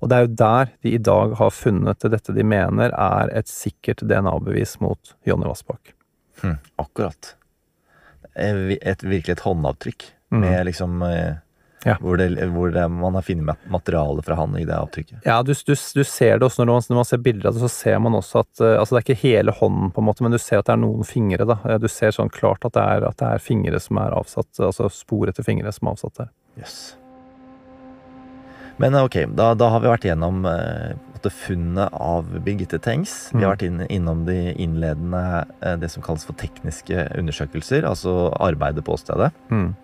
Og 0.00 0.08
det 0.08 0.16
er 0.16 0.24
jo 0.24 0.36
der 0.40 0.70
de 0.80 0.94
i 0.96 1.02
dag 1.10 1.34
har 1.36 1.52
funnet 1.52 2.08
dette 2.08 2.34
de 2.34 2.44
mener 2.46 2.94
er 2.96 3.32
et 3.36 3.50
sikkert 3.50 4.02
DNA-bevis 4.08 4.78
mot 4.80 5.12
Jonny 5.28 5.46
Vassbakk. 5.48 5.92
Hm, 6.40 6.56
akkurat. 6.80 7.34
Et, 8.34 9.02
virkelig 9.04 9.34
et 9.36 9.44
håndavtrykk 9.44 10.06
mm. 10.32 10.40
med 10.40 10.66
liksom 10.70 11.02
eh, 11.04 11.40
ja. 11.84 11.96
Hvor, 12.00 12.16
det, 12.20 12.28
hvor 12.52 12.70
det, 12.74 12.82
man 12.92 13.14
har 13.16 13.24
funnet 13.24 13.56
materiale 13.72 14.22
fra 14.22 14.36
han 14.36 14.56
i 14.58 14.66
det 14.68 14.76
avtrykket. 14.76 15.22
Ja, 15.24 15.38
du, 15.42 15.54
du, 15.54 15.72
du 15.72 16.02
ser 16.04 16.38
det 16.38 16.46
også 16.46 16.64
når 16.64 16.74
man, 16.74 16.86
når 16.92 17.00
man, 17.00 17.08
ser 17.08 17.22
bilder 17.24 17.48
av 17.48 17.56
det, 17.56 17.64
så 17.64 17.72
ser 17.72 17.98
man 18.04 18.18
også 18.18 18.42
at 18.42 18.60
uh, 18.60 18.74
altså 18.74 18.96
Det 18.96 19.00
er 19.00 19.06
ikke 19.08 19.22
hele 19.22 19.54
hånden, 19.56 19.92
på 19.96 20.02
en 20.02 20.08
måte, 20.10 20.26
men 20.26 20.36
du 20.36 20.38
ser 20.42 20.60
at 20.60 20.68
det 20.68 20.76
er 20.76 20.82
noen 20.84 21.08
fingre. 21.08 21.48
da. 21.48 21.58
Du 21.80 21.88
ser 21.88 22.12
sånn 22.16 22.32
klart 22.32 22.68
at 22.68 22.76
det 22.76 22.84
er, 22.84 23.08
at 23.08 23.20
det 23.22 23.32
er 23.32 23.44
fingre 23.44 23.80
som 23.80 24.00
er 24.02 24.16
avsatt, 24.16 24.52
altså 24.60 24.90
spor 24.92 25.32
etter 25.32 25.46
fingre 25.46 25.72
som 25.72 25.88
er 25.88 25.96
avsatt 25.96 26.20
der. 26.20 26.32
Yes. 26.60 26.80
Men 28.80 28.96
ok, 28.96 29.22
da, 29.36 29.52
da, 29.56 29.68
har 29.74 29.82
vi 29.82 29.90
vært 29.90 30.06
gjennom 30.08 30.44
eh, 30.48 31.28
funnet 31.28 31.92
av 31.92 32.28
Birgitte 32.44 32.78
Tengs. 32.80 33.28
Vi 33.32 33.42
har 33.42 33.50
mm. 33.50 33.52
vært 33.52 33.64
inn, 33.66 33.82
innom 33.92 34.22
de 34.24 34.38
innledende, 34.54 35.20
eh, 35.60 35.76
det 35.80 35.90
som 35.92 36.04
kalles 36.04 36.24
for 36.24 36.36
tekniske 36.40 37.10
undersøkelser, 37.20 37.84
altså 37.84 38.30
arbeidet 38.40 38.84
på 38.86 38.96
stedet. 39.00 39.28
Mm. 39.52 39.74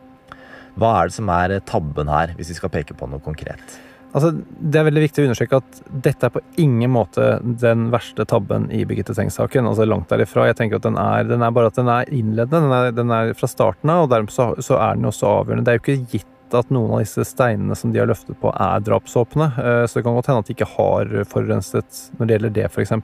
Hva 0.77 0.93
er 1.01 1.09
det 1.09 1.17
som 1.17 1.33
er 1.33 1.59
tabben 1.69 2.11
her, 2.13 2.33
hvis 2.37 2.53
vi 2.53 2.59
skal 2.59 2.73
peke 2.73 2.97
på 2.97 3.09
noe 3.11 3.23
konkret? 3.25 3.77
Altså, 4.17 4.31
det 4.33 4.79
er 4.79 4.87
veldig 4.87 5.03
viktig 5.03 5.23
å 5.23 5.27
understreke 5.27 5.59
at 5.61 5.81
dette 6.05 6.29
er 6.29 6.33
på 6.33 6.41
ingen 6.63 6.93
måte 6.95 7.35
den 7.61 7.91
verste 7.93 8.25
tabben 8.29 8.71
i 8.73 8.85
Birgitte 8.89 9.13
Tengs-saken. 9.17 9.69
altså 9.69 9.85
Langt 9.85 10.09
derifra. 10.13 10.47
Jeg 10.49 10.57
tenker 10.61 10.81
at 10.81 10.87
den 10.87 10.97
er, 11.01 11.27
den 11.29 11.45
er 11.45 11.53
bare 11.53 11.69
at 11.73 11.77
den 11.77 11.91
er 11.93 12.09
innledende. 12.09 12.63
Den 12.63 12.77
er, 12.77 12.95
den 12.97 13.13
er 13.13 13.35
fra 13.37 13.51
starten 13.51 13.93
av, 13.93 14.07
og 14.07 14.15
dermed 14.15 14.33
så, 14.33 14.55
så, 14.57 14.79
er 14.81 14.97
den 14.97 15.11
også 15.11 15.29
avgjørende. 15.43 15.67
Det 15.67 15.75
er 15.75 15.79
jo 15.81 15.85
ikke 15.85 16.15
gitt 16.15 16.57
at 16.57 16.73
noen 16.73 16.95
av 16.97 17.03
disse 17.03 17.27
steinene 17.29 17.77
som 17.77 17.93
de 17.93 18.01
har 18.01 18.09
løftet 18.09 18.39
på, 18.41 18.55
er 18.55 18.85
drapsåpne. 18.87 19.51
Eh, 19.61 19.83
så 19.85 19.99
det 19.99 20.07
kan 20.07 20.17
godt 20.17 20.31
hende 20.31 20.45
at 20.45 20.49
de 20.49 20.57
ikke 20.57 20.73
har 20.77 21.17
forurenset 21.29 22.03
når 22.17 22.31
det 22.31 22.39
gjelder 22.39 22.57
det, 22.61 22.69
f.eks. 22.71 22.95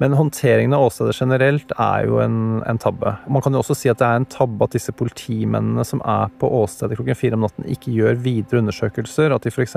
Men 0.00 0.16
håndteringen 0.16 0.72
av 0.72 0.86
åstedet 0.86 1.18
generelt 1.20 1.74
er 1.76 2.06
jo 2.08 2.22
en, 2.24 2.38
en, 2.64 2.78
tabbe. 2.80 3.12
Man 3.28 3.44
kan 3.44 3.52
jo 3.52 3.60
også 3.60 3.76
si 3.76 3.90
at 3.92 4.00
det 4.00 4.06
er 4.08 4.22
en 4.22 4.30
tabbe 4.32 4.64
at 4.64 4.72
disse 4.72 4.94
politimennene 4.96 5.84
som 5.84 6.00
er 6.08 6.32
på 6.40 6.48
åstedet 6.62 6.96
klokken 6.96 7.18
fire 7.20 7.36
om 7.36 7.44
natten, 7.44 7.68
ikke 7.68 7.92
gjør 7.92 8.16
videre 8.24 8.62
undersøkelser. 8.62 9.34
At 9.36 9.44
de 9.44 9.52
f.eks. 9.52 9.76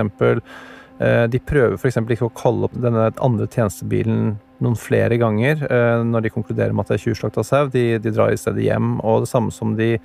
Eh, 1.04 1.26
de 1.28 1.42
prøver 1.44 1.76
f.eks. 1.76 2.00
ikke 2.16 2.30
å 2.30 2.36
kalle 2.40 2.70
opp 2.70 2.78
denne 2.80 3.10
andre 3.26 3.50
tjenestebilen 3.52 4.38
noen 4.64 4.80
flere 4.80 5.18
ganger 5.20 5.66
eh, 5.68 6.04
når 6.08 6.24
de 6.24 6.32
konkluderer 6.32 6.72
med 6.72 6.86
at 6.86 6.94
det 6.94 7.00
er 7.02 7.06
tjuvslakta 7.10 7.44
sau. 7.44 7.68
De, 7.74 7.84
de, 8.00 8.14
drar 8.16 8.32
i 8.32 8.40
stedet 8.40 8.64
hjem. 8.64 8.96
Og 9.04 9.26
det 9.26 9.32
samme 9.34 9.52
som 9.52 9.76
de 9.76 9.98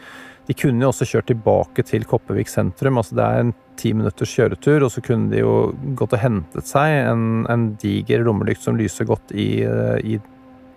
De 0.49 0.57
kunne 0.57 0.81
jo 0.81 0.89
også 0.89 1.07
kjørt 1.11 1.29
tilbake 1.29 1.85
til 1.85 2.07
Kopervik 2.09 2.49
sentrum. 2.49 2.97
altså 3.01 3.19
Det 3.19 3.25
er 3.25 3.43
en 3.43 3.55
ti 3.77 3.93
minutters 3.93 4.33
kjøretur, 4.33 4.87
og 4.87 4.91
så 4.95 5.03
kunne 5.05 5.29
de 5.33 5.43
jo 5.43 5.55
gått 5.99 6.17
og 6.17 6.23
hentet 6.23 6.69
seg 6.71 6.95
en, 7.05 7.45
en 7.53 7.71
diger 7.81 8.25
rommelykt 8.27 8.65
som 8.65 8.79
lyser 8.79 9.09
godt 9.09 9.35
i, 9.37 9.51
eh, 9.69 9.97
i, 10.17 10.19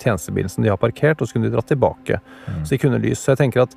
tjenestebilen 0.02 0.50
som 0.50 0.66
de 0.66 0.72
har 0.72 0.80
parkert, 0.82 1.22
og 1.22 1.30
så 1.30 1.38
kunne 1.38 1.48
de 1.48 1.54
dratt 1.54 1.70
tilbake. 1.70 2.18
Mm. 2.48 2.64
Så 2.66 2.74
de 2.74 2.82
kunne 2.82 3.02
lyse. 3.04 3.22
Så 3.22 3.36
jeg 3.36 3.44
tenker 3.44 3.64
at, 3.64 3.76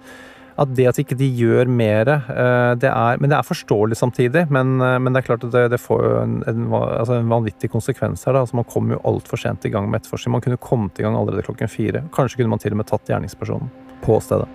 at 0.57 0.73
det 0.73 0.89
at 0.89 0.99
ikke 1.03 1.19
de 1.21 1.29
gjør 1.37 1.69
mer 1.69 2.11
eh, 2.17 2.73
det 2.81 2.89
er, 2.89 3.21
Men 3.21 3.31
det 3.31 3.37
er 3.39 3.47
forståelig 3.47 4.01
samtidig. 4.01 4.47
Men, 4.49 4.81
eh, 4.81 4.97
men 4.99 5.13
det 5.13 5.23
er 5.23 5.29
klart 5.29 5.47
at 5.47 5.55
det, 5.55 5.67
det 5.77 5.83
får 5.85 6.05
jo 6.09 6.17
en, 6.23 6.37
en, 6.51 6.67
altså 6.81 7.21
en, 7.21 7.31
vanvittig 7.31 7.71
konsekvens 7.71 8.25
her. 8.27 8.35
Da. 8.35 8.43
Altså 8.49 8.59
man 8.59 8.67
kom 8.73 8.91
jo 8.91 9.03
altfor 9.05 9.45
sent 9.45 9.69
i 9.69 9.73
gang 9.75 9.87
med 9.91 10.03
etterforskning. 10.03 10.39
Man 10.41 10.49
kunne 10.49 10.63
kommet 10.65 10.99
i 10.99 11.07
gang 11.07 11.15
allerede 11.21 11.47
klokken 11.47 11.71
fire. 11.71 12.07
Kanskje 12.17 12.43
kunne 12.43 12.57
man 12.57 12.67
til 12.67 12.75
og 12.75 12.83
med 12.83 12.91
tatt 12.91 13.15
gjerningspersonen 13.15 13.71
på 14.03 14.19
stedet. 14.25 14.51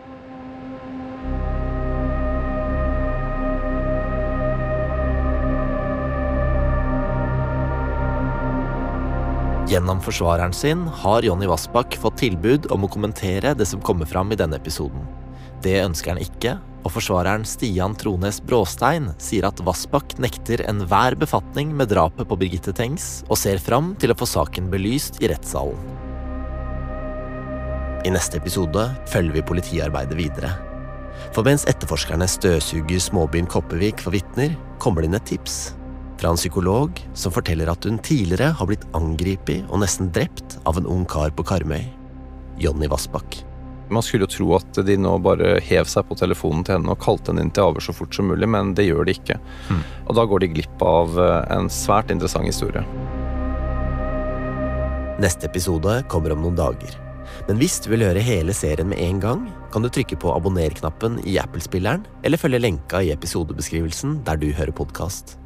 Gjennom 9.69 9.99
forsvareren 10.01 10.53
sin 10.53 10.87
har 10.87 11.21
Jonny 11.21 11.45
Vassbakk 11.45 11.93
fått 12.01 12.17
tilbud 12.23 12.71
om 12.73 12.87
å 12.87 12.89
kommentere 12.89 13.51
det 13.53 13.67
som 13.69 13.81
kommer 13.85 14.09
fram 14.09 14.31
i 14.33 14.37
denne 14.39 14.57
episoden. 14.57 15.03
Det 15.61 15.75
ønsker 15.83 16.15
han 16.15 16.21
ikke, 16.23 16.55
og 16.81 16.95
forsvareren 16.95 17.45
Stian 17.45 17.93
Trones 17.93 18.39
Bråstein 18.41 19.11
sier 19.21 19.45
at 19.45 19.61
Vassbakk 19.61 20.17
nekter 20.17 20.63
enhver 20.65 21.13
befatning 21.21 21.75
med 21.77 21.91
drapet 21.93 22.25
på 22.25 22.39
Birgitte 22.41 22.73
Tengs, 22.73 23.21
og 23.29 23.37
ser 23.37 23.61
fram 23.61 23.93
til 24.01 24.09
å 24.09 24.17
få 24.17 24.25
saken 24.31 24.71
belyst 24.73 25.21
i 25.21 25.29
rettssalen. 25.29 25.77
I 28.09 28.15
neste 28.15 28.41
episode 28.41 28.89
følger 29.13 29.37
vi 29.37 29.49
politiarbeidet 29.53 30.17
videre. 30.17 30.55
For 31.35 31.45
mens 31.45 31.69
etterforskerne 31.69 32.25
støvsuger 32.25 33.05
småbyen 33.05 33.51
Kopervik 33.51 34.01
for 34.01 34.17
vitner, 34.17 34.57
kommer 34.81 35.05
det 35.05 35.11
inn 35.11 35.19
et 35.19 35.29
tips 35.35 35.67
fra 36.19 36.29
en 36.29 36.39
psykolog 36.39 36.99
som 37.13 37.31
forteller 37.31 37.69
at 37.71 37.85
hun 37.87 37.99
tidligere 38.03 38.51
har 38.59 38.67
blitt 38.67 38.87
angrepet 38.97 39.67
og 39.69 39.79
nesten 39.83 40.11
drept 40.15 40.57
av 40.67 40.79
en 40.79 40.89
ung 40.89 41.05
kar 41.07 41.31
på 41.35 41.45
Karmøy, 41.47 41.85
Jonny 42.59 42.89
Vassbakk. 42.91 43.39
Man 43.89 44.05
skulle 44.05 44.27
jo 44.27 44.33
tro 44.33 44.49
at 44.59 44.79
de 44.85 44.97
nå 44.99 45.15
bare 45.25 45.55
hev 45.65 45.87
seg 45.89 46.05
på 46.09 46.17
telefonen 46.19 46.65
til 46.65 46.77
henne 46.77 46.93
og 46.93 47.01
kalte 47.01 47.31
henne 47.31 47.47
inn 47.47 47.53
til 47.55 47.65
avhør 47.65 47.87
så 47.87 47.95
fort 47.95 48.13
som 48.13 48.29
mulig, 48.29 48.49
men 48.51 48.75
det 48.77 48.85
gjør 48.85 49.07
de 49.07 49.15
ikke. 49.17 49.39
Mm. 49.71 49.81
Og 50.05 50.19
da 50.19 50.27
går 50.29 50.43
de 50.43 50.51
glipp 50.59 50.85
av 50.85 51.17
eh, 51.23 51.39
en 51.55 51.71
svært 51.73 52.13
interessant 52.13 52.45
historie. 52.45 52.83
Neste 55.19 55.49
episode 55.49 56.03
kommer 56.11 56.35
om 56.35 56.45
noen 56.45 56.59
dager. 56.59 56.93
Men 57.47 57.57
hvis 57.61 57.79
du 57.81 57.89
vil 57.93 58.05
høre 58.05 58.21
hele 58.23 58.53
serien 58.53 58.91
med 58.91 59.01
en 59.01 59.19
gang, 59.23 59.49
kan 59.73 59.81
du 59.81 59.89
trykke 59.89 60.19
på 60.21 60.31
abonner-knappen 60.35 61.17
i 61.25 61.39
Apple-spilleren, 61.41 62.05
eller 62.23 62.41
følge 62.41 62.61
lenka 62.61 63.01
i 63.01 63.13
episodebeskrivelsen 63.15 64.19
der 64.27 64.37
du 64.41 64.51
hører 64.53 64.75
podkast. 64.75 65.39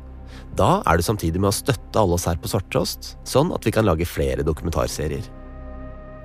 Da 0.57 0.83
er 0.85 0.99
du 0.99 1.05
samtidig 1.05 1.41
med 1.41 1.49
å 1.49 1.55
støtte 1.55 1.97
alle 1.97 2.17
oss 2.17 2.27
her 2.29 2.37
på 2.37 2.49
Svarttrost, 2.51 3.15
sånn 3.25 3.49
at 3.55 3.65
vi 3.65 3.73
kan 3.73 3.87
lage 3.87 4.05
flere 4.05 4.45
dokumentarserier. 4.45 5.25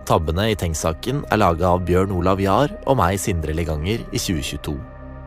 Tabbene 0.09 0.51
i 0.53 0.57
Tengs-saken 0.57 1.22
er 1.33 1.41
laga 1.41 1.70
av 1.74 1.83
Bjørn 1.89 2.12
Olav 2.16 2.41
Jahr 2.41 2.72
og 2.89 2.97
meg, 3.01 3.18
Sindre 3.20 3.57
Leganger, 3.57 4.05
i 4.09 4.20
2022. 4.20 4.76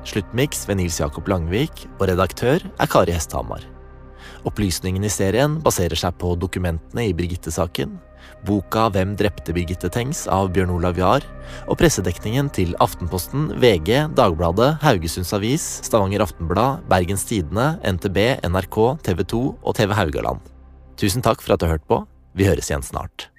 Sluttmiks 0.09 0.63
ved 0.69 0.79
Nils 0.79 0.97
Jakob 1.01 1.29
Langvik, 1.29 1.83
og 1.99 2.07
redaktør 2.09 2.61
er 2.65 2.89
Kari 2.89 3.13
Hesthamar. 3.13 3.65
Opplysningene 4.49 5.05
i 5.09 5.13
serien 5.13 5.59
baserer 5.61 5.97
seg 5.97 6.17
på 6.21 6.33
dokumentene 6.41 7.05
i 7.09 7.13
Birgitte-saken, 7.17 7.93
boka 8.45 8.89
Hvem 8.93 9.15
drepte 9.19 9.55
Birgitte 9.55 9.89
Tengs 9.93 10.25
av 10.31 10.51
Bjørn 10.53 10.73
Olav 10.75 10.99
Jahr, 10.99 11.25
og 11.65 11.79
pressedekningen 11.81 12.51
til 12.53 12.75
Aftenposten, 12.83 13.49
VG, 13.61 14.11
Dagbladet, 14.17 14.75
Haugesunds 14.83 15.33
Avis, 15.37 15.65
Stavanger 15.87 16.25
Aftenblad, 16.27 16.85
Bergens 16.91 17.25
Tidende, 17.29 17.73
NTB, 17.87 18.43
NRK, 18.51 18.79
TV 19.07 19.25
2 19.33 19.43
og 19.55 19.77
TV 19.79 19.97
Haugaland. 19.97 20.53
Tusen 21.01 21.25
takk 21.25 21.41
for 21.41 21.55
at 21.55 21.63
du 21.63 21.69
har 21.69 21.79
hørt 21.79 21.89
på. 21.89 22.03
Vi 22.37 22.45
høres 22.47 22.69
igjen 22.69 22.85
snart. 22.85 23.30